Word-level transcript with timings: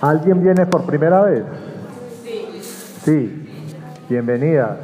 ¿Alguien 0.00 0.42
viene 0.42 0.66
por 0.66 0.84
primera 0.84 1.22
vez? 1.22 1.44
Sí. 3.02 3.48
Bienvenidas. 4.10 4.76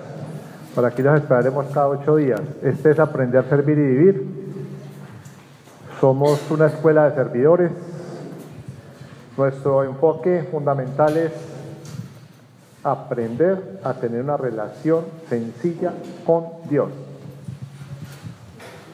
Por 0.74 0.86
aquí 0.86 1.02
los 1.02 1.20
esperaremos 1.20 1.66
cada 1.66 1.88
ocho 1.88 2.16
días. 2.16 2.40
Este 2.62 2.92
es 2.92 2.98
aprender 2.98 3.44
a 3.44 3.48
servir 3.48 3.76
y 3.76 3.82
vivir. 3.82 4.26
Somos 6.00 6.50
una 6.50 6.66
escuela 6.66 7.10
de 7.10 7.14
servidores. 7.14 7.70
Nuestro 9.36 9.84
enfoque 9.84 10.48
fundamental 10.50 11.14
es 11.18 11.32
aprender 12.82 13.80
a 13.84 13.92
tener 13.94 14.22
una 14.22 14.38
relación 14.38 15.04
sencilla 15.28 15.92
con 16.24 16.44
Dios. 16.70 16.88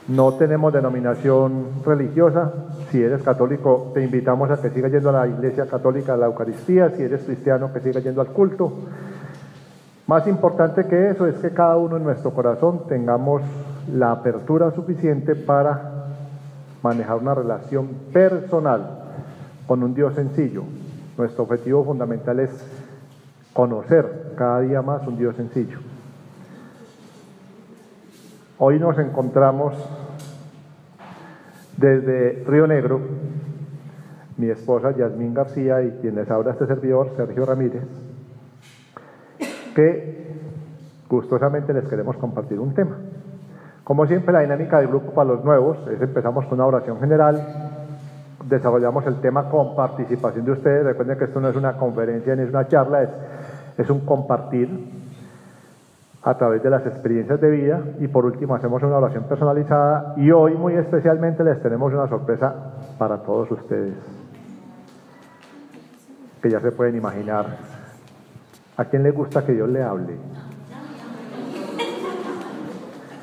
No 0.09 0.33
tenemos 0.33 0.73
denominación 0.73 1.81
religiosa. 1.85 2.51
Si 2.91 3.01
eres 3.01 3.21
católico, 3.21 3.91
te 3.93 4.03
invitamos 4.03 4.49
a 4.49 4.59
que 4.59 4.71
sigas 4.71 4.91
yendo 4.91 5.09
a 5.09 5.25
la 5.25 5.27
iglesia 5.27 5.67
católica 5.67 6.13
a 6.13 6.17
la 6.17 6.25
Eucaristía. 6.25 6.89
Si 6.89 7.03
eres 7.03 7.23
cristiano, 7.23 7.71
que 7.71 7.79
sigas 7.81 8.03
yendo 8.03 8.21
al 8.21 8.27
culto. 8.27 8.73
Más 10.07 10.25
importante 10.27 10.87
que 10.87 11.11
eso 11.11 11.27
es 11.27 11.35
que 11.35 11.51
cada 11.51 11.77
uno 11.77 11.97
en 11.97 12.03
nuestro 12.03 12.33
corazón 12.33 12.87
tengamos 12.87 13.43
la 13.93 14.11
apertura 14.11 14.71
suficiente 14.71 15.35
para 15.35 16.07
manejar 16.81 17.17
una 17.17 17.35
relación 17.35 17.89
personal 18.11 19.01
con 19.67 19.83
un 19.83 19.93
Dios 19.93 20.15
sencillo. 20.15 20.63
Nuestro 21.15 21.43
objetivo 21.43 21.85
fundamental 21.85 22.39
es 22.39 22.49
conocer 23.53 24.33
cada 24.35 24.61
día 24.61 24.81
más 24.81 25.05
un 25.05 25.15
Dios 25.15 25.35
sencillo. 25.35 25.77
Hoy 28.57 28.79
nos 28.79 28.97
encontramos 28.97 29.75
desde 31.79 32.43
Río 32.45 32.67
Negro, 32.67 32.99
mi 34.37 34.49
esposa 34.49 34.91
Yasmín 34.91 35.33
García 35.33 35.81
y 35.81 35.91
quien 36.01 36.15
les 36.15 36.29
habla 36.29 36.51
este 36.51 36.67
servidor, 36.67 37.13
Sergio 37.15 37.45
Ramírez, 37.45 37.83
que 39.75 40.29
gustosamente 41.09 41.73
les 41.73 41.87
queremos 41.87 42.17
compartir 42.17 42.59
un 42.59 42.73
tema. 42.73 42.97
Como 43.83 44.05
siempre, 44.05 44.33
la 44.33 44.41
dinámica 44.41 44.79
del 44.79 44.89
grupo 44.89 45.13
para 45.13 45.29
los 45.29 45.43
nuevos 45.43 45.77
es 45.87 46.01
empezamos 46.01 46.45
con 46.45 46.59
una 46.59 46.67
oración 46.67 46.99
general, 46.99 47.41
desarrollamos 48.47 49.05
el 49.07 49.15
tema 49.21 49.49
con 49.49 49.75
participación 49.75 50.45
de 50.45 50.51
ustedes. 50.51 50.83
Recuerden 50.83 51.17
que 51.17 51.25
esto 51.25 51.39
no 51.39 51.49
es 51.49 51.55
una 51.55 51.77
conferencia 51.77 52.35
ni 52.35 52.43
es 52.43 52.49
una 52.49 52.67
charla, 52.67 53.03
es, 53.03 53.09
es 53.77 53.89
un 53.89 54.01
compartir 54.01 54.69
a 56.21 56.37
través 56.37 56.61
de 56.61 56.69
las 56.69 56.85
experiencias 56.85 57.39
de 57.39 57.49
vida. 57.49 57.81
Y 57.99 58.07
por 58.07 58.25
último 58.25 58.55
hacemos 58.55 58.81
una 58.83 58.97
oración 58.97 59.23
personalizada. 59.25 60.13
Y 60.17 60.31
hoy 60.31 60.55
muy 60.55 60.73
especialmente 60.73 61.43
les 61.43 61.61
tenemos 61.61 61.93
una 61.93 62.07
sorpresa 62.07 62.53
para 62.97 63.17
todos 63.17 63.49
ustedes. 63.51 63.93
Que 66.41 66.49
ya 66.49 66.59
se 66.59 66.71
pueden 66.71 66.95
imaginar 66.95 67.45
a 68.77 68.85
quién 68.85 69.03
le 69.03 69.11
gusta 69.11 69.45
que 69.45 69.53
Dios 69.53 69.69
le 69.69 69.83
hable. 69.83 70.17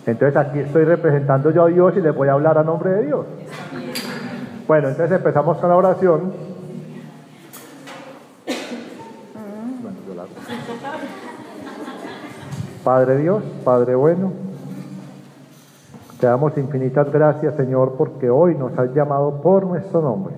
Entonces 0.06 0.36
aquí 0.36 0.60
estoy 0.60 0.84
representando 0.84 1.50
yo 1.50 1.64
a 1.64 1.68
Dios 1.68 1.96
y 1.96 2.00
les 2.00 2.14
voy 2.14 2.28
a 2.28 2.32
hablar 2.32 2.58
a 2.58 2.62
nombre 2.62 2.90
de 2.90 3.06
Dios. 3.06 3.26
Bueno 4.68 4.88
entonces 4.88 5.16
empezamos 5.16 5.58
con 5.58 5.68
la 5.68 5.76
oración 5.76 6.32
bueno, 9.82 9.98
yo 10.06 10.14
la 10.14 10.22
hago. 10.22 10.32
Padre 12.86 13.16
Dios, 13.16 13.42
Padre 13.64 13.96
bueno, 13.96 14.30
te 16.20 16.28
damos 16.28 16.56
infinitas 16.56 17.12
gracias, 17.12 17.56
Señor, 17.56 17.94
porque 17.98 18.30
hoy 18.30 18.54
nos 18.54 18.78
has 18.78 18.94
llamado 18.94 19.40
por 19.42 19.66
nuestro 19.66 20.02
nombre. 20.02 20.36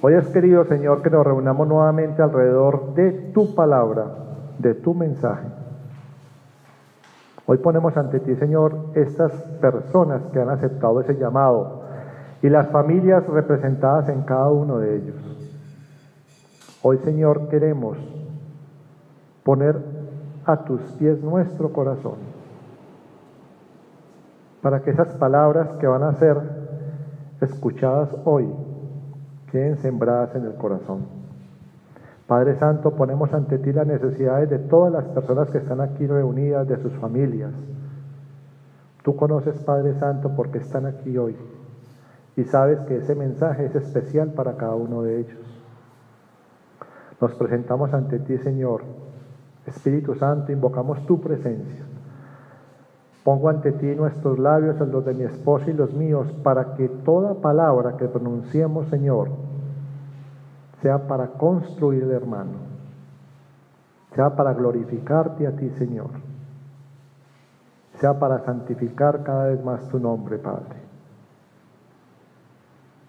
Hoy 0.00 0.14
has 0.14 0.26
querido, 0.28 0.64
Señor, 0.64 1.02
que 1.02 1.10
nos 1.10 1.26
reunamos 1.26 1.68
nuevamente 1.68 2.22
alrededor 2.22 2.94
de 2.94 3.12
tu 3.34 3.54
palabra, 3.54 4.06
de 4.58 4.72
tu 4.72 4.94
mensaje. 4.94 5.46
Hoy 7.44 7.58
ponemos 7.58 7.94
ante 7.98 8.20
ti, 8.20 8.34
Señor, 8.36 8.86
estas 8.94 9.30
personas 9.60 10.22
que 10.32 10.40
han 10.40 10.48
aceptado 10.48 10.98
ese 11.02 11.18
llamado 11.18 11.82
y 12.40 12.48
las 12.48 12.68
familias 12.68 13.26
representadas 13.26 14.08
en 14.08 14.22
cada 14.22 14.48
uno 14.48 14.78
de 14.78 14.96
ellos. 14.96 15.16
Hoy, 16.80 16.96
Señor, 17.04 17.50
queremos 17.50 17.98
poner 19.44 19.97
a 20.48 20.64
tus 20.64 20.80
pies 20.92 21.22
nuestro 21.22 21.74
corazón, 21.74 22.16
para 24.62 24.80
que 24.80 24.90
esas 24.90 25.14
palabras 25.16 25.68
que 25.78 25.86
van 25.86 26.02
a 26.02 26.14
ser 26.14 26.38
escuchadas 27.42 28.08
hoy 28.24 28.48
queden 29.52 29.76
sembradas 29.76 30.34
en 30.34 30.46
el 30.46 30.54
corazón. 30.54 31.06
Padre 32.26 32.56
Santo, 32.56 32.92
ponemos 32.92 33.32
ante 33.34 33.58
ti 33.58 33.74
las 33.74 33.86
necesidades 33.86 34.48
de 34.48 34.58
todas 34.58 34.90
las 34.90 35.04
personas 35.08 35.50
que 35.50 35.58
están 35.58 35.82
aquí 35.82 36.06
reunidas, 36.06 36.66
de 36.66 36.78
sus 36.78 36.94
familias. 36.94 37.52
Tú 39.02 39.16
conoces, 39.16 39.62
Padre 39.64 39.98
Santo, 39.98 40.32
porque 40.34 40.58
están 40.58 40.86
aquí 40.86 41.16
hoy 41.18 41.36
y 42.36 42.44
sabes 42.44 42.80
que 42.80 42.96
ese 42.96 43.14
mensaje 43.14 43.66
es 43.66 43.74
especial 43.74 44.32
para 44.32 44.56
cada 44.56 44.76
uno 44.76 45.02
de 45.02 45.20
ellos. 45.20 45.62
Nos 47.20 47.34
presentamos 47.34 47.92
ante 47.92 48.18
ti, 48.20 48.38
Señor, 48.38 48.82
Espíritu 49.68 50.14
Santo, 50.14 50.52
invocamos 50.52 51.04
tu 51.06 51.20
presencia. 51.20 51.84
Pongo 53.24 53.48
ante 53.48 53.72
ti 53.72 53.86
nuestros 53.94 54.38
labios, 54.38 54.78
los 54.80 55.04
de 55.04 55.14
mi 55.14 55.24
esposa 55.24 55.70
y 55.70 55.74
los 55.74 55.92
míos, 55.92 56.32
para 56.42 56.74
que 56.74 56.88
toda 56.88 57.34
palabra 57.34 57.96
que 57.96 58.06
pronunciemos, 58.06 58.88
Señor, 58.88 59.28
sea 60.80 61.06
para 61.06 61.28
construir 61.28 62.04
el 62.04 62.12
hermano, 62.12 62.52
sea 64.14 64.34
para 64.34 64.54
glorificarte 64.54 65.46
a 65.46 65.52
ti, 65.52 65.68
Señor, 65.70 66.10
sea 67.94 68.18
para 68.18 68.38
santificar 68.40 69.22
cada 69.24 69.48
vez 69.48 69.62
más 69.62 69.86
tu 69.88 69.98
nombre, 69.98 70.38
Padre. 70.38 70.78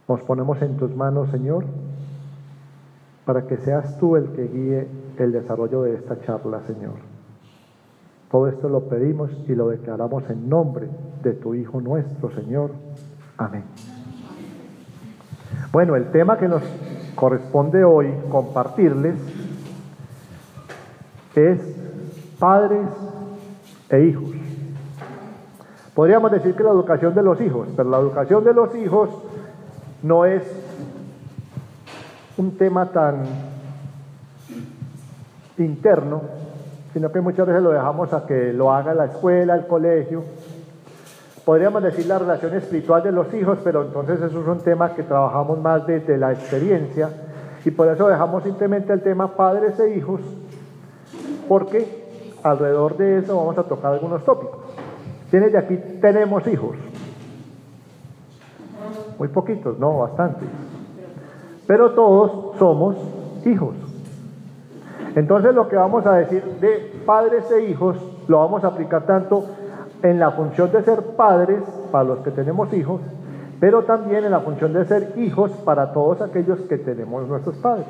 Nos 0.07 0.21
ponemos 0.23 0.61
en 0.61 0.75
tus 0.75 0.93
manos, 0.95 1.29
Señor, 1.29 1.63
para 3.25 3.45
que 3.45 3.57
seas 3.57 3.97
tú 3.99 4.15
el 4.15 4.31
que 4.31 4.47
guíe 4.47 4.87
el 5.23 5.31
desarrollo 5.31 5.83
de 5.83 5.95
esta 5.95 6.19
charla, 6.21 6.61
Señor. 6.67 6.95
Todo 8.31 8.47
esto 8.47 8.69
lo 8.69 8.87
pedimos 8.87 9.31
y 9.47 9.55
lo 9.55 9.69
declaramos 9.69 10.29
en 10.29 10.47
nombre 10.47 10.87
de 11.23 11.33
tu 11.33 11.55
Hijo 11.55 11.81
nuestro, 11.81 12.31
Señor. 12.31 12.71
Amén. 13.37 13.63
Bueno, 15.71 15.95
el 15.95 16.11
tema 16.11 16.37
que 16.37 16.47
nos 16.47 16.61
corresponde 17.15 17.83
hoy 17.83 18.13
compartirles 18.29 19.15
es 21.35 21.59
padres 22.39 22.87
e 23.89 24.01
hijos. 24.05 24.31
Podríamos 25.93 26.31
decir 26.31 26.55
que 26.55 26.63
la 26.63 26.71
educación 26.71 27.13
de 27.13 27.23
los 27.23 27.41
hijos, 27.41 27.67
pero 27.75 27.89
la 27.89 27.99
educación 27.99 28.43
de 28.43 28.53
los 28.53 28.73
hijos 28.75 29.09
no 30.01 30.25
es 30.25 30.43
un 32.37 32.57
tema 32.57 32.85
tan 32.91 33.23
interno, 35.63 36.21
sino 36.93 37.11
que 37.11 37.21
muchas 37.21 37.47
veces 37.47 37.61
lo 37.61 37.71
dejamos 37.71 38.13
a 38.13 38.25
que 38.25 38.53
lo 38.53 38.71
haga 38.71 38.93
la 38.93 39.05
escuela, 39.05 39.55
el 39.55 39.67
colegio. 39.67 40.23
Podríamos 41.45 41.83
decir 41.83 42.05
la 42.05 42.19
relación 42.19 42.53
espiritual 42.55 43.03
de 43.03 43.11
los 43.11 43.33
hijos, 43.33 43.59
pero 43.63 43.83
entonces 43.83 44.21
eso 44.21 44.41
es 44.41 44.47
un 44.47 44.59
tema 44.59 44.93
que 44.93 45.03
trabajamos 45.03 45.59
más 45.59 45.85
desde 45.87 46.17
la 46.17 46.31
experiencia 46.31 47.09
y 47.65 47.71
por 47.71 47.87
eso 47.87 48.07
dejamos 48.07 48.43
simplemente 48.43 48.93
el 48.93 49.01
tema 49.01 49.35
padres 49.35 49.79
e 49.79 49.95
hijos, 49.95 50.21
porque 51.47 52.37
alrededor 52.43 52.97
de 52.97 53.19
eso 53.19 53.35
vamos 53.35 53.57
a 53.57 53.63
tocar 53.63 53.93
algunos 53.93 54.23
tópicos. 54.23 54.59
¿Quiénes 55.29 55.51
de 55.51 55.57
aquí 55.57 55.77
tenemos 56.01 56.45
hijos? 56.47 56.75
Muy 59.17 59.27
poquitos, 59.27 59.77
no, 59.77 59.99
bastantes 59.99 60.47
pero 61.69 61.91
todos 61.91 62.57
somos 62.57 62.95
hijos. 63.45 63.75
Entonces 65.15 65.53
lo 65.53 65.67
que 65.67 65.75
vamos 65.75 66.05
a 66.05 66.13
decir 66.13 66.43
de 66.59 67.01
padres 67.05 67.49
e 67.51 67.65
hijos 67.65 67.97
lo 68.27 68.39
vamos 68.39 68.63
a 68.63 68.67
aplicar 68.67 69.05
tanto 69.05 69.45
en 70.03 70.19
la 70.19 70.31
función 70.31 70.71
de 70.71 70.83
ser 70.83 71.01
padres 71.15 71.61
para 71.91 72.03
los 72.03 72.19
que 72.19 72.31
tenemos 72.31 72.71
hijos, 72.73 73.01
pero 73.59 73.83
también 73.83 74.23
en 74.23 74.31
la 74.31 74.39
función 74.39 74.71
de 74.73 74.85
ser 74.85 75.13
hijos 75.17 75.51
para 75.65 75.91
todos 75.91 76.21
aquellos 76.21 76.59
que 76.61 76.77
tenemos 76.77 77.27
nuestros 77.27 77.55
padres. 77.57 77.87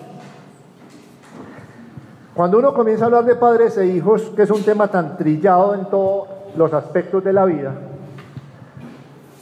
Cuando 2.34 2.58
uno 2.58 2.74
comienza 2.74 3.04
a 3.04 3.08
hablar 3.08 3.26
de 3.26 3.36
padres 3.36 3.78
e 3.78 3.86
hijos, 3.86 4.32
que 4.36 4.44
es 4.44 4.52
un 4.52 4.64
tema 4.64 4.88
tan 4.88 5.18
trillado 5.18 5.76
en 5.76 5.86
todos 5.86 6.30
los 6.56 6.74
aspectos 6.74 7.24
de 7.24 7.34
la 7.34 7.46
vida, 7.46 7.74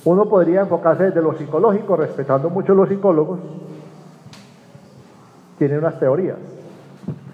uno 0.03 0.27
podría 0.27 0.62
enfocarse 0.62 1.03
desde 1.03 1.21
lo 1.21 1.38
psicológico, 1.38 1.95
respetando 1.95 2.50
mucho 2.50 2.73
a 2.73 2.75
los 2.75 2.89
psicólogos, 2.89 3.39
tiene 5.57 5.77
unas 5.77 6.00
teorías. 6.00 6.56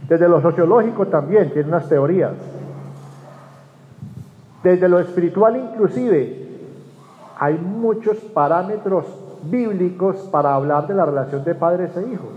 Desde 0.08 0.28
lo 0.28 0.42
sociológico 0.42 1.08
también 1.08 1.52
tiene 1.52 1.70
unas 1.70 1.88
teorías. 1.88 2.34
Desde 4.64 4.88
lo 4.88 5.00
espiritual 5.00 5.58
inclusive 5.58 6.44
hay 7.38 7.58
muchos 7.58 8.18
parámetros 8.18 9.06
bíblicos 9.44 10.18
para 10.32 10.56
hablar 10.56 10.88
de 10.88 10.94
la 10.94 11.06
relación 11.06 11.44
de 11.44 11.56
padres 11.56 11.96
e 11.98 12.12
hijos. 12.14 12.30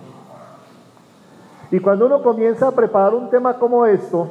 Y 1.70 1.80
cuando 1.80 2.06
uno 2.06 2.22
comienza 2.22 2.68
a 2.68 2.72
preparar 2.72 3.14
un 3.14 3.30
tema 3.30 3.54
como 3.54 3.86
esto, 3.86 4.30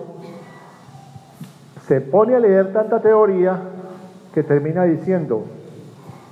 se 1.88 2.02
pone 2.02 2.36
a 2.36 2.40
leer 2.40 2.74
tanta 2.74 3.02
teoría 3.02 3.60
que 4.34 4.44
termina 4.44 4.84
diciendo, 4.84 5.46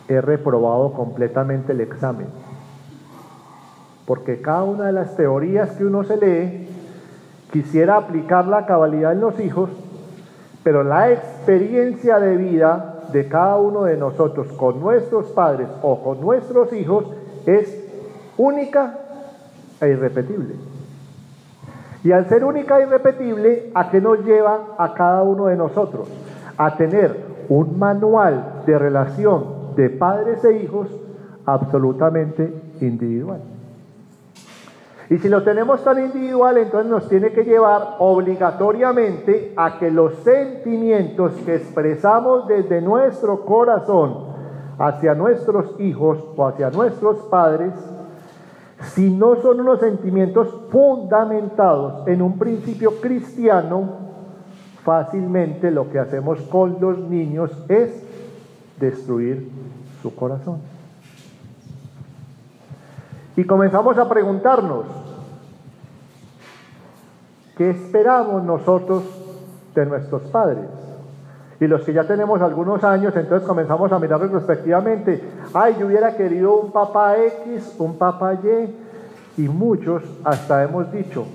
he 0.07 0.19
reprobado 0.19 0.93
completamente 0.93 1.73
el 1.73 1.81
examen. 1.81 2.27
Porque 4.05 4.41
cada 4.41 4.63
una 4.63 4.85
de 4.85 4.93
las 4.93 5.15
teorías 5.15 5.71
que 5.71 5.85
uno 5.85 6.03
se 6.03 6.17
lee, 6.17 6.72
quisiera 7.53 7.97
aplicar 7.97 8.47
la 8.47 8.65
cabalidad 8.65 9.13
en 9.13 9.21
los 9.21 9.39
hijos, 9.39 9.69
pero 10.63 10.83
la 10.83 11.11
experiencia 11.11 12.19
de 12.19 12.35
vida 12.35 13.03
de 13.13 13.27
cada 13.27 13.57
uno 13.57 13.83
de 13.83 13.95
nosotros 13.95 14.47
con 14.53 14.79
nuestros 14.79 15.27
padres 15.27 15.67
o 15.83 16.03
con 16.03 16.19
nuestros 16.19 16.73
hijos 16.73 17.05
es 17.45 17.87
única 18.37 18.97
e 19.79 19.87
irrepetible. 19.87 20.55
Y 22.03 22.11
al 22.11 22.27
ser 22.27 22.43
única 22.43 22.79
e 22.79 22.83
irrepetible, 22.87 23.69
¿a 23.75 23.91
qué 23.91 24.01
nos 24.01 24.25
lleva 24.25 24.69
a 24.79 24.95
cada 24.95 25.21
uno 25.21 25.45
de 25.45 25.55
nosotros? 25.55 26.09
A 26.57 26.75
tener 26.75 27.15
un 27.49 27.77
manual 27.77 28.63
de 28.65 28.79
relación 28.79 29.75
de 29.75 29.91
padres 29.91 30.43
e 30.43 30.57
hijos 30.57 30.87
absolutamente 31.45 32.51
individual. 32.81 33.52
Y 35.13 35.19
si 35.19 35.29
lo 35.29 35.43
tenemos 35.43 35.83
tan 35.83 36.03
individual, 36.03 36.57
entonces 36.57 36.89
nos 36.89 37.07
tiene 37.07 37.31
que 37.33 37.43
llevar 37.43 37.97
obligatoriamente 37.99 39.53
a 39.55 39.77
que 39.77 39.91
los 39.91 40.15
sentimientos 40.23 41.33
que 41.45 41.57
expresamos 41.57 42.47
desde 42.47 42.81
nuestro 42.81 43.45
corazón 43.45 44.25
hacia 44.79 45.13
nuestros 45.13 45.79
hijos 45.79 46.17
o 46.35 46.47
hacia 46.47 46.71
nuestros 46.71 47.17
padres 47.25 47.73
si 48.95 49.11
no 49.11 49.35
son 49.35 49.59
unos 49.59 49.81
sentimientos 49.81 50.47
fundamentados 50.71 52.07
en 52.07 52.23
un 52.23 52.39
principio 52.39 52.99
cristiano, 52.99 53.89
fácilmente 54.83 55.69
lo 55.69 55.91
que 55.91 55.99
hacemos 55.99 56.41
con 56.49 56.81
los 56.81 56.97
niños 56.97 57.51
es 57.69 58.03
destruir 58.79 59.47
su 60.01 60.15
corazón. 60.15 60.57
Y 63.35 63.43
comenzamos 63.45 63.97
a 63.97 64.09
preguntarnos, 64.09 65.02
¿qué 67.57 67.69
esperamos 67.69 68.43
nosotros 68.43 69.03
de 69.75 69.85
nuestros 69.85 70.23
padres? 70.23 70.65
Y 71.59 71.67
los 71.67 71.83
que 71.83 71.93
ya 71.93 72.03
tenemos 72.05 72.41
algunos 72.41 72.83
años, 72.83 73.15
entonces 73.15 73.47
comenzamos 73.47 73.91
a 73.91 73.99
mirar 73.99 74.19
retrospectivamente, 74.19 75.21
ay, 75.53 75.75
yo 75.79 75.87
hubiera 75.87 76.15
querido 76.15 76.55
un 76.55 76.71
papá 76.71 77.17
X, 77.17 77.75
un 77.77 77.97
papá 77.97 78.33
Y, 78.33 79.43
y 79.43 79.47
muchos 79.47 80.03
hasta 80.23 80.63
hemos 80.63 80.91
dicho, 80.91 81.25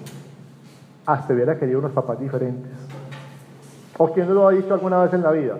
hasta 1.06 1.32
hubiera 1.32 1.58
querido 1.58 1.78
unos 1.78 1.92
papás 1.92 2.20
diferentes. 2.20 2.72
¿O 3.96 4.12
quién 4.12 4.32
lo 4.34 4.46
ha 4.46 4.52
dicho 4.52 4.74
alguna 4.74 5.02
vez 5.02 5.12
en 5.14 5.22
la 5.22 5.32
vida? 5.32 5.56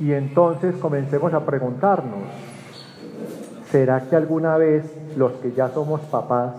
Y 0.00 0.12
entonces 0.12 0.74
comencemos 0.76 1.32
a 1.34 1.40
preguntarnos, 1.44 2.24
¿será 3.70 4.00
que 4.00 4.16
alguna 4.16 4.56
vez 4.56 4.84
los 5.16 5.32
que 5.32 5.52
ya 5.52 5.68
somos 5.68 6.00
papás 6.02 6.52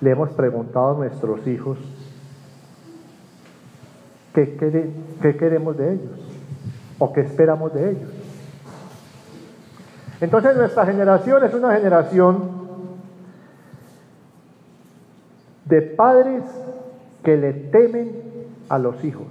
le 0.00 0.10
hemos 0.10 0.30
preguntado 0.30 0.92
a 0.92 0.98
nuestros 0.98 1.46
hijos 1.46 1.78
¿Qué, 4.34 5.36
queremos 5.38 5.76
de 5.76 5.94
ellos? 5.94 6.18
¿O 6.98 7.12
qué 7.12 7.22
esperamos 7.22 7.72
de 7.74 7.90
ellos? 7.90 8.10
Entonces 10.20 10.56
nuestra 10.56 10.86
generación 10.86 11.44
es 11.44 11.54
una 11.54 11.74
generación 11.74 12.60
de 15.64 15.82
padres 15.82 16.44
que 17.24 17.36
le 17.36 17.52
temen 17.52 18.12
a 18.68 18.78
los 18.78 19.02
hijos. 19.04 19.26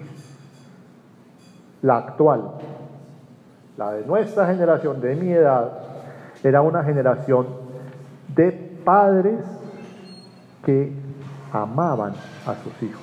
La 1.82 1.98
actual, 1.98 2.56
la 3.78 3.94
de 3.94 4.06
nuestra 4.06 4.48
generación, 4.48 5.00
de 5.00 5.16
mi 5.16 5.32
edad, 5.32 5.72
era 6.44 6.62
una 6.62 6.84
generación 6.84 7.48
de 8.36 8.52
padres 8.84 9.40
que 10.64 10.92
amaban 11.52 12.14
a 12.46 12.56
sus 12.56 12.84
hijos. 12.84 13.02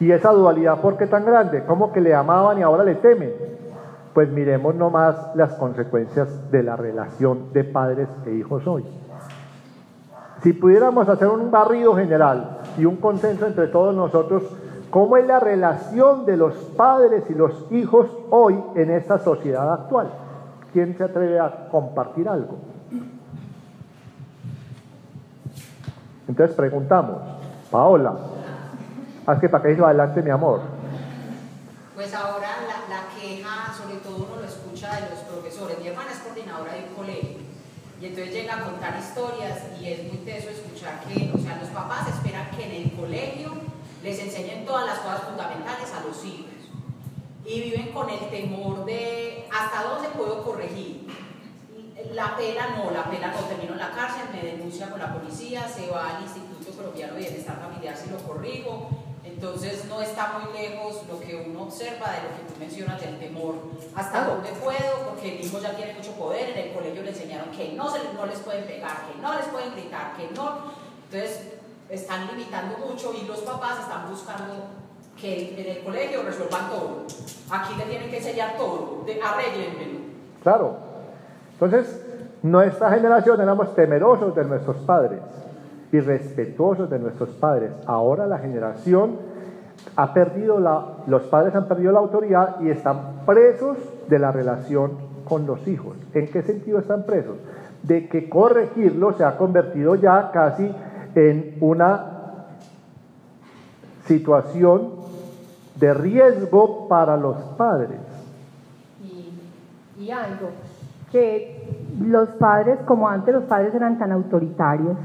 Y 0.00 0.12
esa 0.12 0.32
dualidad, 0.32 0.80
¿por 0.80 0.96
qué 0.96 1.06
tan 1.06 1.26
grande? 1.26 1.64
¿Cómo 1.66 1.92
que 1.92 2.00
le 2.00 2.14
amaban 2.14 2.58
y 2.58 2.62
ahora 2.62 2.84
le 2.84 2.94
temen? 2.94 3.32
Pues 4.14 4.30
miremos 4.30 4.74
nomás 4.74 5.14
las 5.34 5.52
consecuencias 5.54 6.50
de 6.50 6.62
la 6.62 6.74
relación 6.74 7.52
de 7.52 7.64
padres 7.64 8.08
e 8.26 8.32
hijos 8.32 8.66
hoy. 8.66 8.84
Si 10.42 10.54
pudiéramos 10.54 11.06
hacer 11.08 11.28
un 11.28 11.50
barrido 11.50 11.94
general 11.94 12.60
y 12.78 12.86
un 12.86 12.96
consenso 12.96 13.46
entre 13.46 13.66
todos 13.66 13.94
nosotros, 13.94 14.42
¿cómo 14.88 15.18
es 15.18 15.26
la 15.26 15.38
relación 15.38 16.24
de 16.24 16.38
los 16.38 16.54
padres 16.54 17.24
y 17.28 17.34
los 17.34 17.70
hijos 17.70 18.08
hoy 18.30 18.58
en 18.76 18.90
esta 18.90 19.18
sociedad 19.18 19.70
actual? 19.70 20.08
¿Quién 20.72 20.96
se 20.96 21.04
atreve 21.04 21.38
a 21.38 21.68
compartir 21.70 22.26
algo? 22.26 22.69
Entonces 26.30 26.54
preguntamos, 26.54 27.18
Paola, 27.72 28.14
Haz 29.26 29.38
que 29.38 29.48
para 29.48 29.68
eso 29.68 29.84
adelante, 29.84 30.22
mi 30.22 30.30
amor. 30.30 30.60
Pues 31.94 32.14
ahora 32.14 32.48
la, 32.66 32.88
la, 32.88 33.02
queja, 33.14 33.72
sobre 33.76 33.96
todo 33.96 34.26
uno 34.26 34.40
lo 34.40 34.44
escucha 34.44 34.94
de 34.94 35.10
los 35.10 35.20
profesores. 35.20 35.78
Mi 35.78 35.88
hermana 35.88 36.10
es 36.10 36.18
coordinadora 36.18 36.72
de 36.72 36.84
un 36.88 36.94
colegio 36.94 37.38
y 38.00 38.06
entonces 38.06 38.32
llega 38.32 38.56
a 38.56 38.64
contar 38.64 38.98
historias 38.98 39.58
y 39.78 39.92
es 39.92 40.04
muy 40.04 40.18
teso 40.24 40.48
escuchar 40.48 41.00
que, 41.00 41.30
o 41.34 41.38
sea, 41.38 41.58
los 41.60 41.68
papás 41.68 42.08
esperan 42.08 42.50
que 42.56 42.64
en 42.64 42.82
el 42.82 42.92
colegio 42.96 43.52
les 44.02 44.18
enseñen 44.20 44.64
todas 44.64 44.86
las 44.86 44.98
cosas 45.00 45.22
fundamentales 45.24 45.92
a 45.92 46.06
los 46.06 46.24
hijos 46.24 46.50
y 47.44 47.60
viven 47.60 47.92
con 47.92 48.08
el 48.08 48.30
temor 48.30 48.84
de 48.84 49.48
hasta 49.52 49.82
dónde 49.82 50.08
puedo 50.10 50.42
corregir. 50.44 51.08
La 52.12 52.36
pena 52.36 52.76
no, 52.76 52.90
la 52.90 53.04
pena 53.04 53.32
no, 53.32 53.46
termino 53.46 53.72
en 53.72 53.78
la 53.78 53.90
cárcel, 53.90 54.28
me 54.32 54.42
denuncia 54.42 54.90
con 54.90 55.00
la 55.00 55.12
policía, 55.12 55.68
se 55.68 55.88
va 55.90 56.16
al 56.16 56.22
Instituto 56.22 56.76
Colombiano 56.76 57.14
de 57.14 57.20
Bienestar 57.20 57.60
Familiar 57.60 57.96
si 57.96 58.10
lo 58.10 58.18
corrijo, 58.18 58.88
entonces 59.24 59.84
no 59.86 60.00
está 60.00 60.38
muy 60.38 60.52
lejos 60.52 61.02
lo 61.08 61.20
que 61.20 61.36
uno 61.36 61.62
observa 61.64 62.10
de 62.12 62.22
lo 62.22 62.36
que 62.36 62.52
tú 62.52 62.58
mencionas 62.58 63.00
del 63.00 63.18
temor. 63.18 63.54
¿Hasta 63.94 64.24
dónde 64.24 64.50
puedo? 64.50 65.08
Porque 65.08 65.36
el 65.36 65.44
hijo 65.44 65.58
ya 65.60 65.76
tiene 65.76 65.94
mucho 65.94 66.12
poder, 66.12 66.50
en 66.50 66.68
el 66.68 66.74
colegio 66.74 67.02
le 67.02 67.10
enseñaron 67.10 67.50
que 67.50 67.72
no, 67.72 67.90
se, 67.90 68.00
no 68.14 68.26
les 68.26 68.38
pueden 68.40 68.64
pegar, 68.64 69.06
que 69.06 69.20
no 69.20 69.34
les 69.34 69.46
pueden 69.46 69.72
gritar, 69.72 70.14
que 70.16 70.28
no. 70.34 70.72
Entonces 71.04 71.52
están 71.88 72.26
limitando 72.28 72.78
mucho 72.78 73.12
y 73.14 73.26
los 73.26 73.40
papás 73.40 73.80
están 73.80 74.10
buscando 74.10 74.66
que 75.20 75.60
en 75.60 75.76
el 75.76 75.84
colegio 75.84 76.22
resuelvan 76.22 76.70
todo. 76.70 77.06
Aquí 77.50 77.74
le 77.74 77.84
tienen 77.84 78.10
que 78.10 78.18
enseñar 78.18 78.56
todo, 78.56 79.04
arreglenmelo. 79.22 80.00
Claro. 80.42 80.89
Entonces, 81.60 82.02
nuestra 82.42 82.90
generación 82.92 83.38
éramos 83.38 83.74
temerosos 83.74 84.34
de 84.34 84.44
nuestros 84.46 84.78
padres 84.78 85.20
y 85.92 86.00
respetuosos 86.00 86.88
de 86.88 86.98
nuestros 86.98 87.28
padres. 87.30 87.70
Ahora 87.84 88.26
la 88.26 88.38
generación 88.38 89.18
ha 89.94 90.14
perdido 90.14 90.58
la, 90.58 91.04
los 91.06 91.22
padres 91.24 91.54
han 91.54 91.68
perdido 91.68 91.92
la 91.92 91.98
autoridad 91.98 92.60
y 92.62 92.70
están 92.70 93.24
presos 93.26 93.76
de 94.08 94.18
la 94.18 94.32
relación 94.32 94.92
con 95.24 95.46
los 95.46 95.68
hijos. 95.68 95.98
¿En 96.14 96.28
qué 96.30 96.42
sentido 96.42 96.78
están 96.78 97.04
presos? 97.04 97.36
De 97.82 98.08
que 98.08 98.30
corregirlo 98.30 99.12
se 99.12 99.24
ha 99.24 99.36
convertido 99.36 99.96
ya 99.96 100.30
casi 100.32 100.74
en 101.14 101.58
una 101.60 102.46
situación 104.06 104.92
de 105.76 105.92
riesgo 105.92 106.88
para 106.88 107.18
los 107.18 107.36
padres. 107.58 108.00
Y, 109.02 110.02
y 110.02 110.10
algo, 110.10 110.50
que 111.10 111.86
los 112.00 112.28
padres, 112.30 112.78
como 112.86 113.08
antes 113.08 113.34
los 113.34 113.44
padres 113.44 113.74
eran 113.74 113.98
tan 113.98 114.12
autoritarios, 114.12 114.96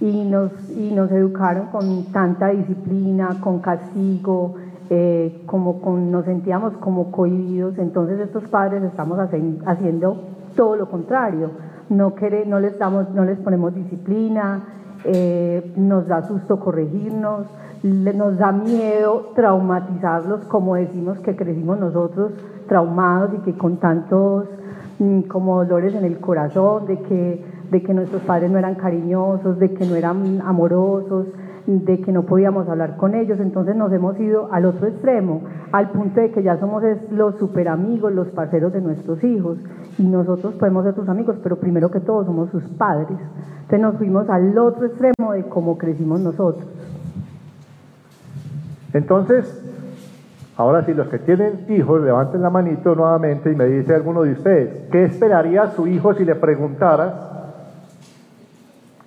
y 0.00 0.24
nos, 0.24 0.50
y 0.70 0.92
nos 0.92 1.10
educaron 1.12 1.68
con 1.68 2.12
tanta 2.12 2.48
disciplina, 2.48 3.40
con 3.40 3.60
castigo, 3.60 4.56
eh, 4.90 5.42
como 5.46 5.80
con, 5.80 6.10
nos 6.10 6.26
sentíamos 6.26 6.74
como 6.74 7.10
cohibidos, 7.10 7.78
entonces 7.78 8.20
estos 8.20 8.44
padres 8.44 8.82
estamos 8.82 9.18
haciendo 9.18 10.16
todo 10.56 10.76
lo 10.76 10.90
contrario, 10.90 11.50
no, 11.88 12.14
no, 12.46 12.60
les, 12.60 12.78
damos, 12.78 13.08
no 13.14 13.24
les 13.24 13.38
ponemos 13.38 13.74
disciplina, 13.74 14.62
eh, 15.04 15.72
nos 15.76 16.06
da 16.06 16.22
susto 16.22 16.60
corregirnos, 16.60 17.46
nos 17.82 18.38
da 18.38 18.52
miedo 18.52 19.32
traumatizarlos 19.34 20.44
como 20.46 20.74
decimos 20.74 21.18
que 21.20 21.36
crecimos 21.36 21.78
nosotros 21.78 22.32
traumados 22.66 23.34
y 23.34 23.38
que 23.38 23.56
con 23.56 23.76
tantos 23.76 24.46
como 25.28 25.64
dolores 25.64 25.94
en 25.94 26.04
el 26.04 26.18
corazón, 26.18 26.86
de 26.86 26.98
que 27.00 27.54
de 27.70 27.82
que 27.82 27.92
nuestros 27.92 28.22
padres 28.22 28.50
no 28.50 28.58
eran 28.58 28.76
cariñosos, 28.76 29.58
de 29.58 29.74
que 29.74 29.84
no 29.86 29.96
eran 29.96 30.40
amorosos, 30.42 31.26
de 31.66 32.00
que 32.00 32.12
no 32.12 32.24
podíamos 32.24 32.68
hablar 32.68 32.96
con 32.96 33.14
ellos, 33.14 33.40
entonces 33.40 33.74
nos 33.74 33.90
hemos 33.92 34.18
ido 34.20 34.52
al 34.52 34.66
otro 34.66 34.86
extremo, 34.86 35.42
al 35.72 35.90
punto 35.90 36.20
de 36.20 36.30
que 36.30 36.42
ya 36.42 36.58
somos 36.58 36.82
los 37.10 37.36
super 37.36 37.68
amigos, 37.68 38.12
los 38.12 38.28
parceros 38.28 38.72
de 38.72 38.80
nuestros 38.80 39.24
hijos, 39.24 39.58
y 39.98 40.04
nosotros 40.04 40.54
podemos 40.54 40.84
ser 40.84 40.94
sus 40.94 41.08
amigos, 41.08 41.36
pero 41.42 41.56
primero 41.56 41.90
que 41.90 42.00
todo 42.00 42.24
somos 42.24 42.50
sus 42.50 42.62
padres. 42.64 43.18
Entonces 43.62 43.80
nos 43.80 43.96
fuimos 43.96 44.28
al 44.28 44.56
otro 44.58 44.86
extremo 44.86 45.32
de 45.32 45.44
cómo 45.44 45.78
crecimos 45.78 46.20
nosotros. 46.20 46.66
Entonces, 48.92 49.62
ahora 50.56 50.84
si 50.84 50.94
los 50.94 51.08
que 51.08 51.18
tienen 51.18 51.66
hijos, 51.68 52.00
levanten 52.02 52.42
la 52.42 52.50
manito 52.50 52.94
nuevamente 52.94 53.50
y 53.50 53.54
me 53.54 53.66
dice 53.66 53.94
alguno 53.94 54.22
de 54.22 54.32
ustedes, 54.32 54.88
¿qué 54.90 55.04
esperaría 55.04 55.70
su 55.70 55.86
hijo 55.86 56.14
si 56.14 56.24
le 56.24 56.34
preguntara 56.34 57.32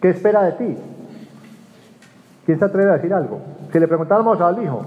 qué 0.02 0.10
espera 0.10 0.44
de 0.44 0.52
ti? 0.54 0.78
¿Quién 2.46 2.60
se 2.60 2.66
atreve 2.66 2.92
a 2.92 2.94
decir 2.94 3.14
algo? 3.14 3.42
Si 3.72 3.80
le 3.80 3.88
preguntáramos 3.88 4.40
al 4.40 4.64
hijo, 4.64 4.86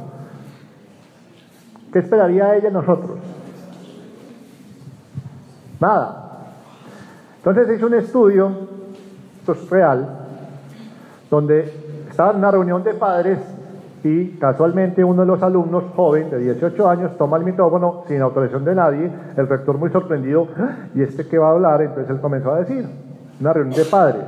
¿qué 1.92 1.98
esperaría 1.98 2.54
ella 2.54 2.68
de 2.68 2.70
nosotros? 2.70 3.18
Nada. 5.78 6.20
Entonces 7.38 7.76
hizo 7.76 7.86
un 7.86 7.94
estudio, 7.94 8.52
real, 9.70 10.08
donde 11.30 11.72
estaba 12.08 12.30
en 12.30 12.36
una 12.36 12.50
reunión 12.50 12.84
de 12.84 12.94
padres 12.94 13.38
y 14.02 14.38
casualmente 14.38 15.04
uno 15.04 15.22
de 15.22 15.26
los 15.26 15.42
alumnos, 15.42 15.84
joven, 15.94 16.30
de 16.30 16.38
18 16.38 16.88
años, 16.88 17.16
toma 17.18 17.36
el 17.36 17.44
micrófono 17.44 18.04
sin 18.08 18.20
autorización 18.22 18.64
de 18.64 18.74
nadie, 18.74 19.10
el 19.36 19.46
rector 19.46 19.76
muy 19.76 19.90
sorprendido, 19.90 20.48
ah, 20.56 20.86
¿y 20.94 21.02
este 21.02 21.26
qué 21.26 21.38
va 21.38 21.48
a 21.48 21.52
hablar? 21.52 21.82
Entonces 21.82 22.10
él 22.10 22.20
comenzó 22.20 22.52
a 22.52 22.60
decir, 22.60 22.86
una 23.40 23.52
reunión 23.52 23.76
de 23.76 23.84
padres. 23.84 24.22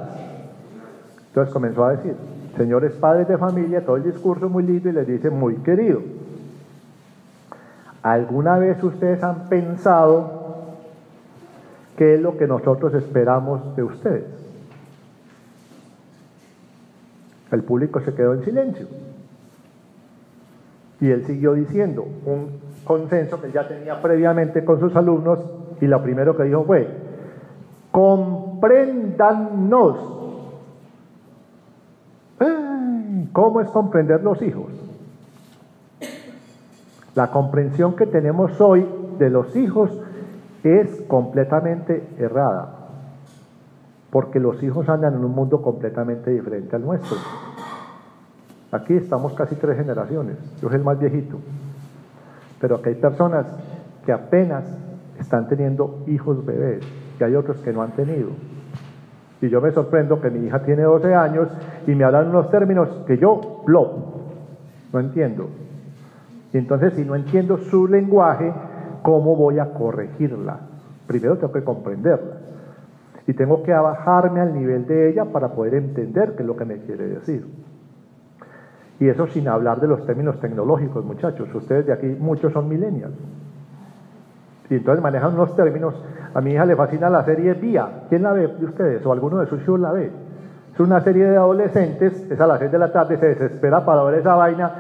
Entonces 1.29 1.53
comenzó 1.53 1.85
a 1.85 1.93
decir, 1.93 2.15
señores 2.57 2.93
padres 2.93 3.29
de 3.29 3.39
familia, 3.39 3.85
todo 3.85 3.97
el 3.97 4.03
discurso 4.03 4.49
muy 4.49 4.63
lindo 4.63 4.91
y 4.91 4.93
les 4.93 5.07
dice, 5.07 5.31
muy 5.31 5.57
querido, 5.57 6.01
¿alguna 8.03 8.59
vez 8.59 8.83
ustedes 8.83 9.23
han 9.23 9.49
pensado 9.49 10.43
qué 11.97 12.17
es 12.17 12.21
lo 12.21 12.37
que 12.37 12.47
nosotros 12.47 12.93
esperamos 12.93 13.75
de 13.75 13.83
ustedes? 13.83 14.25
El 17.51 17.63
público 17.63 18.01
se 18.01 18.15
quedó 18.15 18.35
en 18.35 18.45
silencio. 18.45 18.87
Y 21.03 21.11
él 21.11 21.27
siguió 21.27 21.53
diciendo 21.53 22.07
un 22.25 22.63
consenso 22.85 23.43
que 23.43 23.53
ya 23.53 23.69
tenía 23.69 24.01
previamente 24.01 24.65
con 24.65 24.81
sus 24.81 24.97
alumnos 24.97 25.39
y 25.81 25.87
lo 25.87 26.03
primero 26.03 26.35
que 26.35 26.45
dijo 26.45 26.65
fue, 26.65 26.89
compréndanos 27.91 30.23
¿Cómo 33.33 33.63
es 33.63 33.71
comprender 33.71 34.23
los 34.23 34.43
hijos? 34.43 34.71
La 37.15 37.31
comprensión 37.31 37.97
que 37.97 38.07
tenemos 38.07 38.61
hoy 38.61 38.87
de 39.19 39.31
los 39.31 39.57
hijos 39.57 39.91
es 40.63 41.03
completamente 41.09 42.07
errada, 42.19 42.75
porque 44.11 44.39
los 44.39 44.63
hijos 44.63 44.89
andan 44.89 45.15
en 45.15 45.25
un 45.25 45.33
mundo 45.33 45.63
completamente 45.63 46.31
diferente 46.31 46.77
al 46.77 46.83
nuestro. 46.83 47.17
Aquí 48.73 48.95
estamos 48.95 49.35
casi 49.35 49.55
tres 49.57 49.77
generaciones, 49.77 50.39
yo 50.63 50.69
soy 50.69 50.79
el 50.79 50.83
más 50.83 50.99
viejito, 50.99 51.37
pero 52.59 52.77
aquí 52.77 52.89
hay 52.89 52.95
personas 52.95 53.47
que 54.07 54.13
apenas 54.13 54.65
están 55.21 55.47
teniendo 55.47 56.03
hijos 56.07 56.45
bebés 56.45 56.83
y 57.21 57.23
hay 57.23 57.35
otros 57.35 57.59
que 57.59 57.71
no 57.71 57.83
han 57.83 57.93
tenido. 57.93 58.31
Y 59.43 59.51
yo 59.51 59.61
me 59.61 59.73
sorprendo 59.73 60.23
que 60.23 60.31
mi 60.31 60.47
hija 60.47 60.63
tiene 60.63 60.85
12 60.85 61.15
años 61.15 61.49
y 61.87 61.95
me 61.95 62.05
hablan 62.05 62.29
unos 62.29 62.51
términos 62.51 62.89
que 63.07 63.19
yo, 63.19 63.63
lo, 63.67 63.93
no 64.91 65.01
entiendo. 65.01 65.51
Y 66.55 66.57
entonces, 66.57 66.95
si 66.95 67.05
no 67.05 67.15
entiendo 67.15 67.59
su 67.59 67.87
lenguaje, 67.87 68.55
¿cómo 69.03 69.37
voy 69.37 69.59
a 69.59 69.75
corregirla? 69.75 70.61
Primero 71.07 71.37
tengo 71.37 71.53
que 71.53 71.63
comprenderla. 71.63 72.39
Y 73.27 73.35
tengo 73.35 73.63
que 73.63 73.73
bajarme 73.73 74.41
al 74.41 74.55
nivel 74.55 74.87
de 74.87 75.11
ella 75.11 75.27
para 75.27 75.49
poder 75.49 75.75
entender 75.75 76.37
qué 76.37 76.43
es 76.43 76.47
lo 76.47 76.57
que 76.57 76.65
me 76.65 76.79
quiere 76.79 77.07
decir. 77.09 77.47
Y 79.03 79.09
eso 79.09 79.27
sin 79.27 79.49
hablar 79.49 79.81
de 79.81 79.89
los 79.89 80.07
términos 80.07 80.39
tecnológicos, 80.39 81.05
muchachos. 81.05 81.53
Ustedes 81.53 81.87
de 81.87 81.93
aquí, 81.93 82.07
muchos 82.07 82.53
son 82.53 82.69
millennials. 82.69 83.17
Y 84.71 84.75
entonces 84.75 85.03
manejan 85.03 85.35
unos 85.35 85.57
términos. 85.57 85.93
A 86.33 86.41
mi 86.41 86.53
hija 86.53 86.65
le 86.65 86.77
fascina 86.77 87.11
la 87.11 87.25
serie 87.25 87.55
Vía. 87.55 88.05
¿Quién 88.09 88.23
la 88.23 88.33
ve 88.33 88.47
de 88.47 88.65
ustedes? 88.65 89.05
¿O 89.05 89.11
alguno 89.11 89.39
de 89.39 89.47
sus 89.47 89.61
hijos 89.61 89.81
la 89.81 89.91
ve? 89.91 90.13
Es 90.73 90.79
una 90.79 91.01
serie 91.01 91.25
de 91.25 91.37
adolescentes, 91.37 92.31
es 92.31 92.41
a 92.41 92.47
las 92.47 92.61
6 92.61 92.71
de 92.71 92.79
la 92.79 92.93
tarde, 92.93 93.17
se 93.17 93.27
desespera 93.27 93.85
para 93.85 94.05
ver 94.05 94.21
esa 94.21 94.37
vaina. 94.37 94.71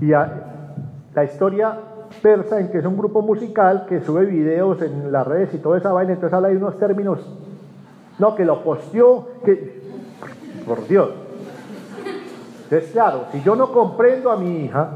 Y 0.00 0.06
la 0.06 1.24
historia 1.24 1.74
persa 2.22 2.60
en 2.60 2.70
que 2.70 2.78
es 2.78 2.86
un 2.86 2.96
grupo 2.96 3.20
musical 3.20 3.84
que 3.86 4.00
sube 4.00 4.24
videos 4.24 4.80
en 4.80 5.12
las 5.12 5.26
redes 5.26 5.52
y 5.52 5.58
toda 5.58 5.76
esa 5.76 5.92
vaina, 5.92 6.14
entonces 6.14 6.34
habla 6.34 6.48
de 6.48 6.56
unos 6.56 6.78
términos, 6.78 7.20
no, 8.18 8.34
que 8.34 8.46
lo 8.46 8.64
posteó, 8.64 9.28
por 10.66 10.88
Dios. 10.88 11.27
Entonces, 12.70 12.90
claro, 12.92 13.24
si 13.32 13.40
yo 13.42 13.56
no 13.56 13.72
comprendo 13.72 14.30
a 14.30 14.36
mi 14.36 14.64
hija, 14.64 14.90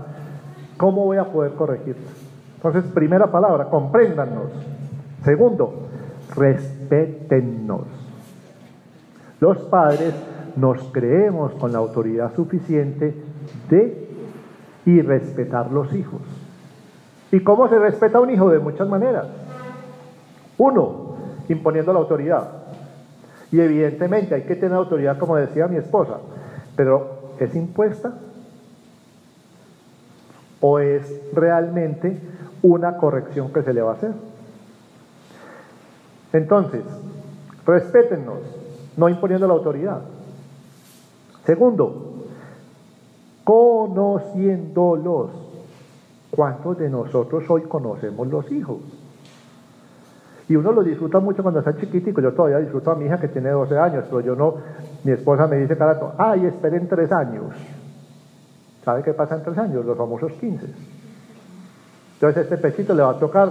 ¿cómo 0.77 1.07
voy 1.07 1.17
a 1.17 1.25
poder 1.25 1.53
corregirla? 1.53 2.03
Entonces, 2.57 2.85
primera 2.93 3.31
palabra, 3.31 3.71
compréndanos. 3.71 4.51
Segundo, 5.25 5.89
respétennos. 6.37 7.87
Los 9.41 9.57
padres 9.63 10.13
nos 10.55 10.83
creemos 10.93 11.55
con 11.55 11.73
la 11.73 11.79
autoridad 11.79 12.35
suficiente 12.35 13.17
de 13.71 14.09
y 14.85 15.01
respetar 15.01 15.73
los 15.73 15.95
hijos. 15.95 16.21
¿Y 17.31 17.41
cómo 17.41 17.69
se 17.71 17.79
respeta 17.79 18.19
a 18.19 18.21
un 18.21 18.31
hijo? 18.31 18.51
De 18.51 18.59
muchas 18.59 18.87
maneras. 18.87 19.29
Uno, 20.59 21.17
imponiendo 21.49 21.95
la 21.95 22.01
autoridad. 22.01 22.51
Y 23.51 23.61
evidentemente 23.61 24.35
hay 24.35 24.43
que 24.43 24.57
tener 24.57 24.77
autoridad, 24.77 25.17
como 25.17 25.37
decía 25.37 25.69
mi 25.69 25.77
esposa, 25.77 26.19
pero 26.77 27.12
¿es 27.39 27.55
impuesta? 27.55 28.15
¿O 30.61 30.79
es 30.79 31.35
realmente 31.35 32.21
una 32.63 32.97
corrección 32.97 33.53
que 33.53 33.63
se 33.63 33.75
le 33.75 33.83
va 33.83 33.93
a 33.93 33.95
hacer. 33.95 34.13
Entonces, 36.33 36.83
respétennos, 37.67 38.39
no 38.97 39.09
imponiendo 39.09 39.47
la 39.47 39.55
autoridad. 39.55 40.03
Segundo, 41.45 42.25
conociéndolos. 43.45 45.31
¿Cuántos 46.31 46.79
de 46.79 46.89
nosotros 46.89 47.45
hoy 47.51 47.63
conocemos 47.63 48.27
los 48.29 48.51
hijos? 48.51 48.79
Y 50.53 50.57
uno 50.57 50.71
lo 50.71 50.83
disfruta 50.83 51.19
mucho 51.19 51.43
cuando 51.43 51.61
está 51.61 51.75
chiquitico. 51.75 52.21
Yo 52.21 52.35
todavía 52.35 52.59
disfruto 52.59 52.91
a 52.91 52.95
mi 52.95 53.07
hija 53.07 53.19
que 53.19 53.29
tiene 53.29 53.49
12 53.49 53.79
años, 53.79 54.05
pero 54.05 54.21
yo 54.21 54.37
no. 54.37 54.57
Mi 55.03 55.13
esposa 55.13 55.47
me 55.47 55.57
dice 55.57 55.79
cada 55.79 55.95
rato, 55.95 56.13
ay, 56.19 56.45
esperen 56.45 56.87
tres 56.89 57.11
años. 57.11 57.55
¿Sabe 58.85 59.03
qué 59.03 59.15
pasa 59.15 59.37
en 59.37 59.45
tres 59.45 59.57
años? 59.57 59.83
Los 59.87 59.97
famosos 59.97 60.31
15. 60.33 60.67
Entonces 62.17 62.43
este 62.43 62.59
pechito 62.59 62.93
le 62.93 63.03
va 63.03 63.13
a 63.13 63.19
tocar 63.19 63.51